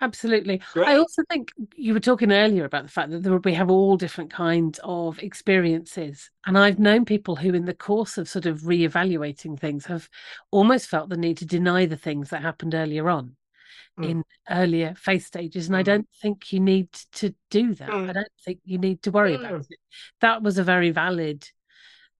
Absolutely. 0.00 0.60
Great. 0.72 0.88
I 0.88 0.96
also 0.96 1.22
think 1.30 1.52
you 1.76 1.94
were 1.94 2.00
talking 2.00 2.32
earlier 2.32 2.64
about 2.64 2.82
the 2.82 2.90
fact 2.90 3.10
that 3.10 3.44
we 3.44 3.54
have 3.54 3.70
all 3.70 3.96
different 3.96 4.30
kinds 4.32 4.80
of 4.82 5.18
experiences. 5.22 6.30
And 6.44 6.58
I've 6.58 6.78
known 6.78 7.04
people 7.04 7.36
who, 7.36 7.54
in 7.54 7.64
the 7.64 7.74
course 7.74 8.18
of 8.18 8.28
sort 8.28 8.46
of 8.46 8.62
reevaluating 8.62 9.58
things, 9.58 9.86
have 9.86 10.08
almost 10.50 10.88
felt 10.88 11.08
the 11.08 11.16
need 11.16 11.38
to 11.38 11.46
deny 11.46 11.86
the 11.86 11.96
things 11.96 12.30
that 12.30 12.42
happened 12.42 12.74
earlier 12.74 13.08
on 13.08 13.36
mm. 13.98 14.10
in 14.10 14.24
earlier 14.50 14.94
faith 14.96 15.26
stages. 15.26 15.68
And 15.68 15.76
mm. 15.76 15.78
I 15.78 15.82
don't 15.82 16.08
think 16.20 16.52
you 16.52 16.60
need 16.60 16.92
to 17.12 17.34
do 17.50 17.74
that. 17.74 17.88
Mm. 17.88 18.10
I 18.10 18.12
don't 18.12 18.26
think 18.44 18.60
you 18.64 18.78
need 18.78 19.02
to 19.02 19.10
worry 19.10 19.34
about 19.34 19.60
mm. 19.60 19.70
it. 19.70 19.78
That 20.20 20.42
was 20.42 20.58
a 20.58 20.64
very 20.64 20.90
valid. 20.90 21.48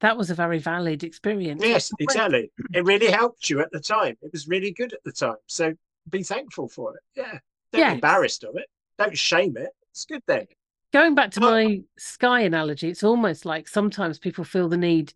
That 0.00 0.16
was 0.16 0.30
a 0.30 0.34
very 0.34 0.58
valid 0.58 1.02
experience. 1.04 1.62
Yes, 1.64 1.90
exactly. 1.98 2.50
It 2.72 2.84
really 2.84 3.10
helped 3.10 3.48
you 3.48 3.60
at 3.60 3.70
the 3.72 3.80
time. 3.80 4.16
It 4.22 4.32
was 4.32 4.48
really 4.48 4.72
good 4.72 4.92
at 4.92 5.02
the 5.04 5.12
time. 5.12 5.36
So 5.46 5.74
be 6.10 6.22
thankful 6.22 6.68
for 6.68 6.94
it. 6.94 7.02
Yeah. 7.16 7.38
Don't 7.74 7.80
yes. 7.80 7.90
be 7.90 7.94
embarrassed 7.96 8.44
of 8.44 8.56
it. 8.56 8.66
Don't 8.98 9.18
shame 9.18 9.56
it. 9.56 9.70
It's 9.90 10.04
good 10.04 10.22
then. 10.26 10.46
Going 10.92 11.16
back 11.16 11.32
to 11.32 11.40
my 11.40 11.80
sky 11.98 12.40
analogy, 12.40 12.88
it's 12.88 13.02
almost 13.02 13.44
like 13.44 13.66
sometimes 13.66 14.18
people 14.18 14.44
feel 14.44 14.68
the 14.68 14.76
need 14.76 15.12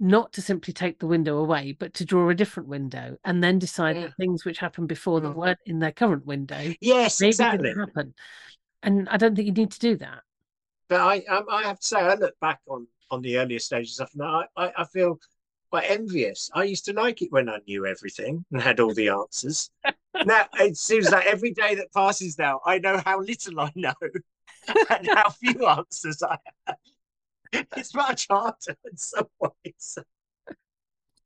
not 0.00 0.32
to 0.32 0.40
simply 0.40 0.72
take 0.72 0.98
the 1.00 1.06
window 1.06 1.38
away, 1.38 1.76
but 1.78 1.92
to 1.94 2.04
draw 2.04 2.30
a 2.30 2.34
different 2.34 2.68
window 2.68 3.18
and 3.24 3.44
then 3.44 3.58
decide 3.58 3.96
yeah. 3.96 4.02
that 4.02 4.16
things 4.16 4.44
which 4.44 4.58
happened 4.58 4.88
before 4.88 5.20
that 5.20 5.28
mm. 5.28 5.34
weren't 5.34 5.58
in 5.66 5.80
their 5.80 5.92
current 5.92 6.24
window. 6.24 6.72
Yes, 6.80 7.20
exactly. 7.20 7.74
Happen. 7.76 8.14
And 8.82 9.08
I 9.10 9.18
don't 9.18 9.34
think 9.34 9.46
you 9.46 9.52
need 9.52 9.72
to 9.72 9.78
do 9.80 9.96
that. 9.96 10.22
But 10.88 11.00
I, 11.00 11.22
I, 11.28 11.42
I 11.50 11.62
have 11.64 11.80
to 11.80 11.86
say, 11.86 11.98
I 11.98 12.14
look 12.14 12.34
back 12.40 12.60
on 12.66 12.86
on 13.10 13.22
the 13.22 13.38
earlier 13.38 13.58
stages 13.58 14.00
of 14.00 14.08
now. 14.14 14.44
I, 14.56 14.72
I 14.76 14.84
feel 14.84 15.18
quite 15.70 15.90
envious. 15.90 16.50
I 16.54 16.64
used 16.64 16.84
to 16.86 16.92
like 16.92 17.22
it 17.22 17.32
when 17.32 17.48
I 17.48 17.58
knew 17.66 17.86
everything 17.86 18.44
and 18.50 18.60
had 18.60 18.80
all 18.80 18.94
the 18.94 19.08
answers. 19.08 19.70
now 20.24 20.46
it 20.54 20.76
seems 20.76 21.10
like 21.10 21.26
every 21.26 21.52
day 21.52 21.74
that 21.76 21.92
passes 21.92 22.38
now, 22.38 22.60
I 22.64 22.78
know 22.78 23.00
how 23.04 23.20
little 23.20 23.60
I 23.60 23.72
know 23.74 23.94
and 24.90 25.06
how 25.08 25.30
few 25.30 25.66
answers 25.66 26.22
I 26.22 26.38
have. 26.66 26.76
It's 27.76 27.94
much 27.94 28.26
harder 28.28 28.76
in 28.90 28.96
some 28.96 29.28
ways. 29.40 29.98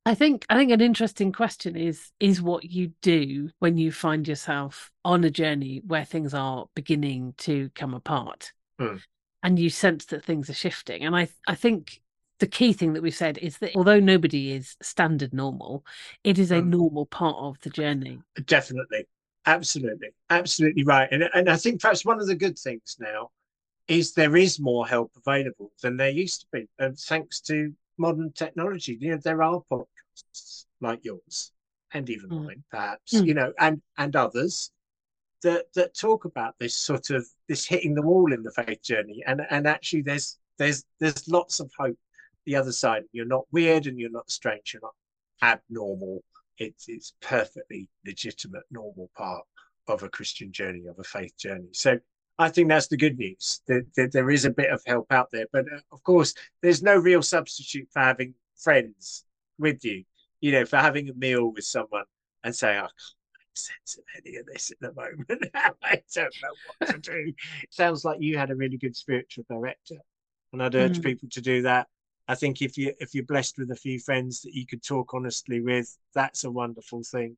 I 0.04 0.14
think 0.14 0.44
I 0.48 0.56
think 0.56 0.72
an 0.72 0.80
interesting 0.80 1.32
question 1.32 1.76
is 1.76 2.10
is 2.18 2.42
what 2.42 2.64
you 2.64 2.92
do 3.02 3.50
when 3.60 3.78
you 3.78 3.92
find 3.92 4.26
yourself 4.26 4.90
on 5.04 5.22
a 5.22 5.30
journey 5.30 5.80
where 5.86 6.04
things 6.04 6.34
are 6.34 6.66
beginning 6.74 7.34
to 7.38 7.70
come 7.74 7.94
apart. 7.94 8.52
Hmm. 8.78 8.96
And 9.44 9.58
you 9.58 9.70
sense 9.70 10.04
that 10.06 10.24
things 10.24 10.50
are 10.50 10.54
shifting. 10.54 11.04
And 11.04 11.14
I 11.14 11.28
I 11.46 11.54
think 11.54 12.00
the 12.42 12.48
key 12.48 12.72
thing 12.72 12.92
that 12.92 13.02
we've 13.04 13.14
said 13.14 13.38
is 13.38 13.58
that 13.58 13.76
although 13.76 14.00
nobody 14.00 14.50
is 14.50 14.74
standard 14.82 15.32
normal, 15.32 15.86
it 16.24 16.40
is 16.40 16.50
a 16.50 16.56
mm. 16.56 16.70
normal 16.70 17.06
part 17.06 17.36
of 17.36 17.56
the 17.60 17.70
journey. 17.70 18.18
Definitely. 18.46 19.06
Absolutely. 19.46 20.08
Absolutely 20.28 20.82
right. 20.82 21.08
And, 21.12 21.22
and 21.34 21.48
I 21.48 21.54
think 21.56 21.80
perhaps 21.80 22.04
one 22.04 22.20
of 22.20 22.26
the 22.26 22.34
good 22.34 22.58
things 22.58 22.96
now 22.98 23.30
is 23.86 24.14
there 24.14 24.34
is 24.36 24.58
more 24.58 24.84
help 24.88 25.12
available 25.24 25.70
than 25.82 25.96
there 25.96 26.10
used 26.10 26.40
to 26.40 26.46
be. 26.52 26.68
And 26.80 26.98
thanks 26.98 27.38
to 27.42 27.72
modern 27.96 28.32
technology, 28.32 28.98
you 29.00 29.12
know, 29.12 29.20
there 29.22 29.40
are 29.40 29.62
podcasts 29.70 30.64
like 30.80 31.04
yours 31.04 31.52
and 31.94 32.10
even 32.10 32.28
mm. 32.28 32.44
mine, 32.46 32.64
perhaps, 32.72 33.14
mm. 33.14 33.24
you 33.24 33.34
know, 33.34 33.52
and 33.60 33.80
and 33.98 34.16
others 34.16 34.72
that 35.44 35.72
that 35.76 35.94
talk 35.94 36.24
about 36.24 36.56
this 36.58 36.76
sort 36.76 37.10
of 37.10 37.24
this 37.48 37.64
hitting 37.64 37.94
the 37.94 38.02
wall 38.02 38.32
in 38.32 38.42
the 38.42 38.50
faith 38.50 38.82
journey. 38.82 39.22
And 39.24 39.42
and 39.48 39.68
actually 39.68 40.02
there's 40.02 40.40
there's 40.58 40.84
there's 40.98 41.28
lots 41.28 41.60
of 41.60 41.70
hope 41.78 41.98
the 42.46 42.56
other 42.56 42.72
side. 42.72 43.04
You're 43.12 43.26
not 43.26 43.44
weird 43.52 43.86
and 43.86 43.98
you're 43.98 44.10
not 44.10 44.30
strange. 44.30 44.72
You're 44.72 44.82
not 44.82 44.94
abnormal. 45.42 46.22
It's 46.58 46.88
it's 46.88 47.14
perfectly 47.20 47.88
legitimate, 48.06 48.64
normal 48.70 49.10
part 49.16 49.44
of 49.88 50.02
a 50.02 50.08
Christian 50.08 50.52
journey, 50.52 50.86
of 50.86 50.98
a 50.98 51.04
faith 51.04 51.36
journey. 51.36 51.68
So 51.72 51.98
I 52.38 52.48
think 52.48 52.68
that's 52.68 52.88
the 52.88 52.96
good 52.96 53.18
news. 53.18 53.60
That, 53.66 53.86
that 53.96 54.12
there 54.12 54.30
is 54.30 54.44
a 54.44 54.50
bit 54.50 54.70
of 54.70 54.82
help 54.86 55.10
out 55.10 55.28
there, 55.32 55.46
but 55.52 55.64
uh, 55.72 55.80
of 55.92 56.02
course, 56.02 56.34
there's 56.62 56.82
no 56.82 56.96
real 56.96 57.22
substitute 57.22 57.88
for 57.92 58.00
having 58.00 58.34
friends 58.56 59.24
with 59.58 59.84
you. 59.84 60.04
You 60.40 60.52
know, 60.52 60.64
for 60.64 60.76
having 60.76 61.08
a 61.08 61.14
meal 61.14 61.52
with 61.52 61.64
someone 61.64 62.04
and 62.44 62.54
say, 62.54 62.70
"I 62.70 62.80
can't 62.80 62.92
make 63.38 63.56
sense 63.56 63.98
of 63.98 64.04
any 64.18 64.36
of 64.36 64.46
this 64.46 64.70
at 64.70 64.80
the 64.80 64.92
moment. 64.92 65.50
I 65.54 66.02
don't 66.14 66.34
know 66.42 66.54
what 66.78 66.90
to 66.90 66.98
do." 66.98 67.32
Sounds 67.70 68.04
like 68.04 68.20
you 68.20 68.36
had 68.36 68.50
a 68.50 68.56
really 68.56 68.76
good 68.76 68.96
spiritual 68.96 69.44
director, 69.48 69.96
and 70.52 70.62
I'd 70.62 70.74
urge 70.74 70.98
mm. 70.98 71.04
people 71.04 71.28
to 71.30 71.40
do 71.40 71.62
that 71.62 71.86
I 72.32 72.34
think 72.34 72.62
if 72.62 72.78
you 72.78 72.94
if 72.98 73.14
you're 73.14 73.26
blessed 73.26 73.58
with 73.58 73.70
a 73.72 73.76
few 73.76 74.00
friends 74.00 74.40
that 74.40 74.54
you 74.54 74.64
could 74.66 74.82
talk 74.82 75.12
honestly 75.12 75.60
with, 75.60 75.94
that's 76.14 76.44
a 76.44 76.50
wonderful 76.50 77.02
thing. 77.02 77.36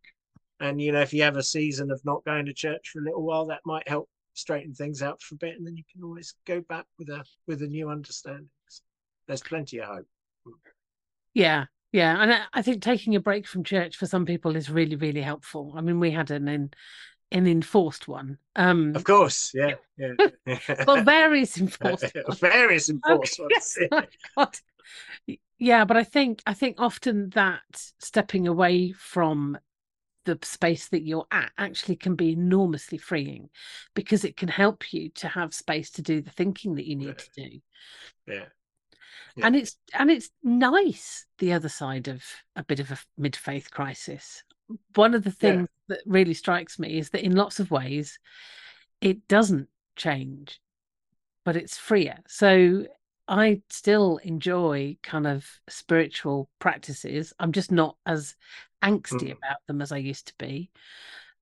And 0.61 0.81
you 0.81 0.93
know, 0.93 1.01
if 1.01 1.13
you 1.13 1.25
have 1.25 1.37
a 1.37 1.43
season 1.43 1.91
of 1.91 2.01
not 2.05 2.25
going 2.25 2.47
to 2.47 2.53
church 2.53 2.91
for 2.91 3.01
a 3.01 3.03
little 3.03 3.25
while, 3.25 3.47
that 3.47 3.63
might 3.65 3.89
help 3.89 4.09
straighten 4.35 4.73
things 4.73 5.03
out 5.03 5.21
for 5.21 5.35
a 5.35 5.39
bit, 5.39 5.57
and 5.57 5.67
then 5.67 5.77
you 5.77 5.83
can 5.93 6.05
always 6.05 6.35
go 6.47 6.61
back 6.61 6.87
with 6.97 7.09
a 7.09 7.25
with 7.49 7.63
a 7.63 7.67
new 7.67 7.89
understanding. 7.89 8.49
There's 9.27 9.43
plenty 9.43 9.81
of 9.81 9.87
hope. 9.87 10.07
Yeah, 11.33 11.65
yeah, 11.91 12.23
and 12.23 12.41
I, 12.53 12.63
think 12.63 12.81
taking 12.81 13.17
a 13.17 13.21
break 13.21 13.49
from 13.49 13.65
church 13.65 13.97
for 13.97 14.07
some 14.07 14.25
people 14.25 14.55
is 14.55 14.71
really 14.71 14.95
really 14.95 15.23
helpful. 15.23 15.73
I 15.77 15.81
mean, 15.81 15.99
we 15.99 16.13
had 16.13 16.31
an 16.31 16.47
in 16.47 16.71
an 17.33 17.49
enforced 17.49 18.07
one. 18.07 18.39
Um, 18.55 18.95
of 18.95 19.03
course, 19.03 19.51
yeah, 19.53 19.75
yeah. 19.99 20.15
well, 20.87 21.03
various 21.03 21.59
enforced, 21.61 22.13
various 22.39 22.91
enforced 22.91 23.41
ones. 23.41 23.79
Oh, 24.37 24.47
yeah 25.59 25.85
but 25.85 25.97
i 25.97 26.05
think 26.05 26.43
i 26.47 26.55
think 26.55 26.77
often 26.79 27.31
that 27.31 27.63
stepping 27.99 28.47
away 28.47 28.93
from 28.93 29.57
the 30.25 30.39
space 30.43 30.89
that 30.89 31.03
you're 31.03 31.27
at 31.31 31.53
actually 31.59 31.97
can 31.97 32.15
be 32.15 32.33
enormously 32.33 32.99
freeing 32.99 33.49
because 33.95 34.25
it 34.25 34.37
can 34.37 34.49
help 34.49 34.93
you 34.93 35.11
to 35.11 35.29
have 35.29 35.55
space 35.55 35.91
to 35.91 36.03
do 36.03 36.21
the 36.21 36.31
thinking 36.31 36.75
that 36.75 36.87
you 36.87 36.97
need 36.97 37.17
to 37.19 37.29
do 37.37 37.61
yeah. 38.27 38.45
yeah. 39.37 39.47
and 39.47 39.55
it's 39.55 39.77
and 39.93 40.11
it's 40.11 40.31
nice 40.43 41.27
the 41.39 41.53
other 41.53 41.69
side 41.69 42.09
of 42.09 42.23
a 42.57 42.65
bit 42.65 42.81
of 42.81 42.91
a 42.91 42.99
mid-faith 43.19 43.71
crisis 43.71 44.43
one 44.95 45.15
of 45.15 45.25
the 45.25 45.31
things 45.31 45.69
yeah. 45.89 45.97
that 45.97 46.03
really 46.07 46.35
strikes 46.35 46.79
me 46.79 46.99
is 46.99 47.11
that 47.11 47.25
in 47.25 47.37
lots 47.37 47.61
of 47.61 47.71
ways 47.71 48.19
it 49.01 49.29
doesn't 49.29 49.69
change 49.97 50.59
but 51.45 51.57
it's 51.57 51.77
freer 51.77 52.17
so 52.27 52.87
I 53.27 53.63
still 53.71 54.19
enjoy 54.19 54.99
kind 55.03 55.27
of 55.27 55.47
spiritual 55.69 56.49
practices. 56.59 57.33
I'm 57.39 57.53
just 57.53 57.73
not 57.73 57.97
as 58.05 58.37
angsty 58.83 59.29
mm. 59.29 59.37
about 59.37 59.59
them 59.67 59.81
as 59.81 59.93
I 59.93 59.97
used 59.97 60.29
to 60.29 60.35
be. 60.39 60.71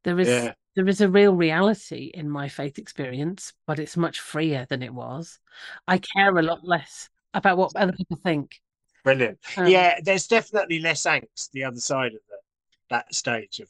There 0.05 0.19
is 0.19 0.29
yeah. 0.29 0.55
there 0.75 0.89
is 0.89 1.01
a 1.01 1.09
real 1.09 1.35
reality 1.35 2.11
in 2.13 2.29
my 2.29 2.49
faith 2.49 2.79
experience, 2.79 3.53
but 3.67 3.79
it's 3.79 3.97
much 3.97 4.21
freer 4.21 4.67
than 4.69 4.83
it 4.83 4.95
was. 4.95 5.39
I 5.87 5.99
care 5.99 6.37
a 6.37 6.43
lot 6.43 6.65
less 6.65 7.09
about 7.35 7.57
what 7.57 7.75
other 7.77 7.93
people 7.93 8.19
think. 8.23 8.61
Brilliant. 9.05 9.39
Um, 9.57 9.67
yeah, 9.67 9.99
there's 10.03 10.27
definitely 10.27 10.79
less 10.79 11.05
angst 11.05 11.51
the 11.53 11.65
other 11.65 11.81
side 11.81 12.13
of 12.15 12.21
the, 12.29 12.37
that 12.91 13.15
stage 13.15 13.61
of 13.61 13.69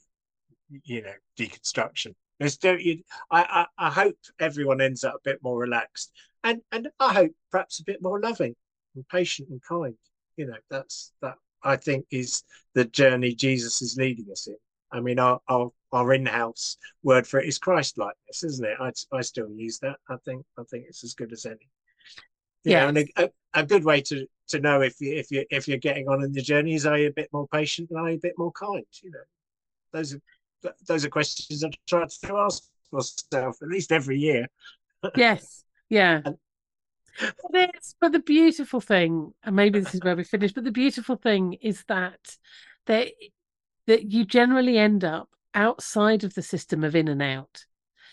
you 0.85 1.03
know 1.03 1.13
deconstruction. 1.39 2.15
There's 2.39 2.59
you, 2.63 3.03
I, 3.31 3.67
I 3.79 3.87
I 3.87 3.91
hope 3.91 4.17
everyone 4.41 4.81
ends 4.81 5.05
up 5.05 5.15
a 5.15 5.21
bit 5.23 5.43
more 5.43 5.59
relaxed, 5.59 6.13
and 6.45 6.61
and 6.71 6.89
I 6.99 7.13
hope 7.13 7.33
perhaps 7.51 7.81
a 7.81 7.85
bit 7.85 8.03
more 8.03 8.21
loving 8.21 8.55
and 8.95 9.09
patient 9.09 9.49
and 9.51 9.63
kind. 9.63 9.95
You 10.37 10.47
know, 10.47 10.57
that's 10.71 11.13
that 11.23 11.37
I 11.63 11.77
think 11.77 12.07
is 12.11 12.45
the 12.75 12.85
journey 12.85 13.35
Jesus 13.35 13.83
is 13.83 13.97
leading 13.97 14.31
us 14.31 14.47
in. 14.47 14.57
I 14.91 15.01
mean, 15.01 15.19
our 15.19 15.41
our, 15.49 15.71
our 15.93 16.13
in-house 16.13 16.77
word 17.03 17.27
for 17.27 17.41
it 17.41 17.49
is 17.49 17.59
Christ-likeness, 17.59 18.45
isn't 18.45 18.67
it? 18.67 18.77
I 18.81 18.93
I 19.17 19.21
still 19.23 19.51
use 19.51 19.79
that. 19.81 19.97
I 20.09 20.17
think 20.25 20.45
I 20.59 20.63
think 20.71 20.87
it's 20.89 21.05
as 21.05 21.15
good 21.15 21.33
as 21.33 21.47
any. 21.47 21.69
Yeah, 22.65 22.89
and 22.89 22.99
a, 22.99 23.07
a, 23.17 23.31
a, 23.55 23.67
good 23.67 23.85
way 23.85 24.01
to 24.03 24.27
to 24.49 24.61
know 24.61 24.83
if 24.83 25.01
you 25.01 25.15
if 25.15 25.31
you 25.31 25.45
if 25.51 25.67
you're 25.67 25.79
getting 25.79 26.09
on 26.09 26.23
in 26.23 26.33
the 26.33 26.43
journey 26.43 26.75
is 26.75 26.87
are 26.87 26.97
you 26.97 27.09
a 27.09 27.13
bit 27.13 27.29
more 27.33 27.49
patient 27.49 27.91
and 27.91 27.99
are 27.99 28.11
you 28.11 28.17
a 28.17 28.21
bit 28.21 28.39
more 28.39 28.53
kind? 28.53 28.85
You 29.03 29.11
know, 29.11 29.19
those 29.93 30.15
are 30.15 30.21
those 30.87 31.05
are 31.05 31.09
questions 31.09 31.65
I 31.65 31.71
try 31.89 32.07
to 32.07 32.37
ask 32.37 32.63
myself 32.93 33.61
at 33.63 33.69
least 33.69 33.91
every 33.91 34.19
year. 34.19 34.49
Yes, 35.17 35.65
yeah. 35.93 36.21
and, 36.25 36.37
but, 37.51 37.71
but 38.01 38.13
the 38.13 38.19
beautiful 38.19 38.81
thing, 38.81 39.33
and 39.45 39.55
maybe 39.55 39.81
this 39.81 39.95
is 39.95 40.01
where 40.03 40.17
we 40.17 40.25
finish, 40.25 40.53
but 40.53 40.65
the 40.65 40.73
beautiful 40.73 41.17
thing 41.17 41.55
is 41.55 41.85
that 41.89 42.37
that 42.87 43.09
that 43.87 44.11
you 44.11 44.25
generally 44.25 44.79
end 44.79 45.05
up 45.05 45.29
outside 45.55 46.25
of 46.25 46.35
the 46.35 46.43
system 46.43 46.85
of 46.85 46.97
in 46.97 47.09
and 47.09 47.23
out. 47.23 47.67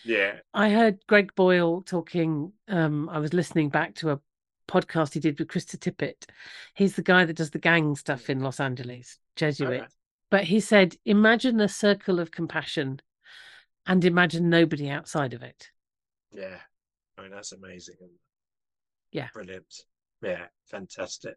Yeah. 0.04 0.36
I 0.52 0.70
heard 0.70 0.98
Greg 1.06 1.34
Boyle 1.34 1.82
talking. 1.82 2.52
Um, 2.68 3.08
I 3.08 3.18
was 3.18 3.32
listening 3.32 3.68
back 3.68 3.94
to 3.96 4.10
a 4.10 4.20
podcast 4.68 5.14
he 5.14 5.20
did 5.20 5.38
with 5.38 5.48
Krista 5.48 5.76
Tippett. 5.76 6.26
He's 6.74 6.96
the 6.96 7.02
guy 7.02 7.24
that 7.24 7.36
does 7.36 7.50
the 7.50 7.58
gang 7.58 7.96
stuff 7.96 8.30
in 8.30 8.40
Los 8.40 8.60
Angeles, 8.60 9.18
Jesuit. 9.36 9.84
But 10.30 10.44
he 10.44 10.60
said, 10.60 10.96
imagine 11.04 11.60
a 11.60 11.68
circle 11.68 12.20
of 12.20 12.30
compassion 12.30 13.00
and 13.86 14.04
imagine 14.04 14.48
nobody 14.48 14.88
outside 14.88 15.34
of 15.34 15.42
it. 15.42 15.70
Yeah. 16.32 16.58
I 17.20 17.24
mean, 17.24 17.32
that's 17.32 17.52
amazing. 17.52 17.96
Yeah. 19.12 19.28
Brilliant. 19.34 19.84
Yeah. 20.22 20.46
Fantastic. 20.70 21.34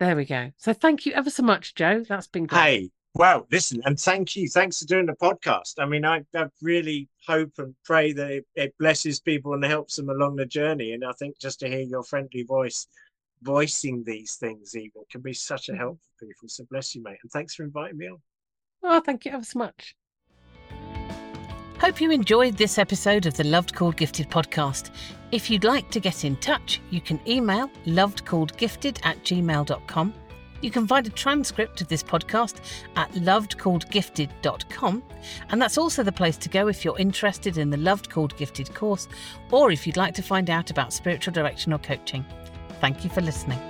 There 0.00 0.16
we 0.16 0.24
go. 0.24 0.50
So 0.56 0.72
thank 0.72 1.06
you 1.06 1.12
ever 1.12 1.30
so 1.30 1.42
much, 1.42 1.74
Joe. 1.74 2.02
That's 2.08 2.26
been 2.26 2.46
great. 2.46 2.60
Hey, 2.60 2.90
well, 3.14 3.46
listen, 3.52 3.80
and 3.84 3.98
thank 3.98 4.34
you. 4.34 4.48
Thanks 4.48 4.80
for 4.80 4.86
doing 4.86 5.06
the 5.06 5.12
podcast. 5.12 5.74
I 5.78 5.86
mean, 5.86 6.04
I, 6.04 6.22
I 6.34 6.46
really 6.62 7.08
hope 7.26 7.52
and 7.58 7.74
pray 7.84 8.12
that 8.12 8.30
it, 8.30 8.46
it, 8.56 8.74
blesses 8.78 9.20
people 9.20 9.54
and 9.54 9.64
helps 9.64 9.96
them 9.96 10.08
along 10.08 10.36
the 10.36 10.46
journey. 10.46 10.92
And 10.92 11.04
I 11.04 11.12
think 11.12 11.38
just 11.38 11.60
to 11.60 11.68
hear 11.68 11.80
your 11.80 12.02
friendly 12.02 12.42
voice 12.42 12.88
voicing 13.42 14.02
these 14.04 14.36
things 14.36 14.74
even 14.74 15.02
can 15.10 15.20
be 15.20 15.34
such 15.34 15.68
a 15.68 15.76
help 15.76 16.00
for 16.18 16.26
people. 16.26 16.48
So 16.48 16.64
bless 16.70 16.94
you, 16.94 17.02
mate. 17.02 17.18
And 17.22 17.30
thanks 17.30 17.54
for 17.54 17.62
inviting 17.62 17.98
me 17.98 18.08
on. 18.08 18.18
Oh, 18.82 19.00
thank 19.00 19.26
you 19.26 19.32
ever 19.32 19.44
so 19.44 19.58
much. 19.58 19.94
Hope 21.84 22.00
you 22.00 22.10
enjoyed 22.12 22.56
this 22.56 22.78
episode 22.78 23.26
of 23.26 23.34
the 23.34 23.44
Loved 23.44 23.74
Called 23.74 23.98
Gifted 23.98 24.30
podcast. 24.30 24.88
If 25.32 25.50
you'd 25.50 25.64
like 25.64 25.90
to 25.90 26.00
get 26.00 26.24
in 26.24 26.34
touch, 26.36 26.80
you 26.88 27.02
can 27.02 27.20
email 27.28 27.68
lovedcalledgifted 27.84 29.04
at 29.04 29.22
gmail.com 29.22 30.14
you 30.62 30.70
can 30.70 30.86
find 30.86 31.06
a 31.06 31.10
transcript 31.10 31.82
of 31.82 31.88
this 31.88 32.02
podcast 32.02 32.60
at 32.96 33.12
lovedcalledgifted.com, 33.12 35.02
and 35.50 35.60
that's 35.60 35.76
also 35.76 36.02
the 36.02 36.10
place 36.10 36.38
to 36.38 36.48
go 36.48 36.68
if 36.68 36.86
you're 36.86 36.98
interested 36.98 37.58
in 37.58 37.68
the 37.68 37.76
Loved 37.76 38.08
Called 38.08 38.34
Gifted 38.38 38.74
course 38.74 39.06
or 39.50 39.70
if 39.70 39.86
you'd 39.86 39.98
like 39.98 40.14
to 40.14 40.22
find 40.22 40.48
out 40.48 40.70
about 40.70 40.94
spiritual 40.94 41.34
direction 41.34 41.74
or 41.74 41.78
coaching. 41.80 42.24
Thank 42.80 43.04
you 43.04 43.10
for 43.10 43.20
listening. 43.20 43.60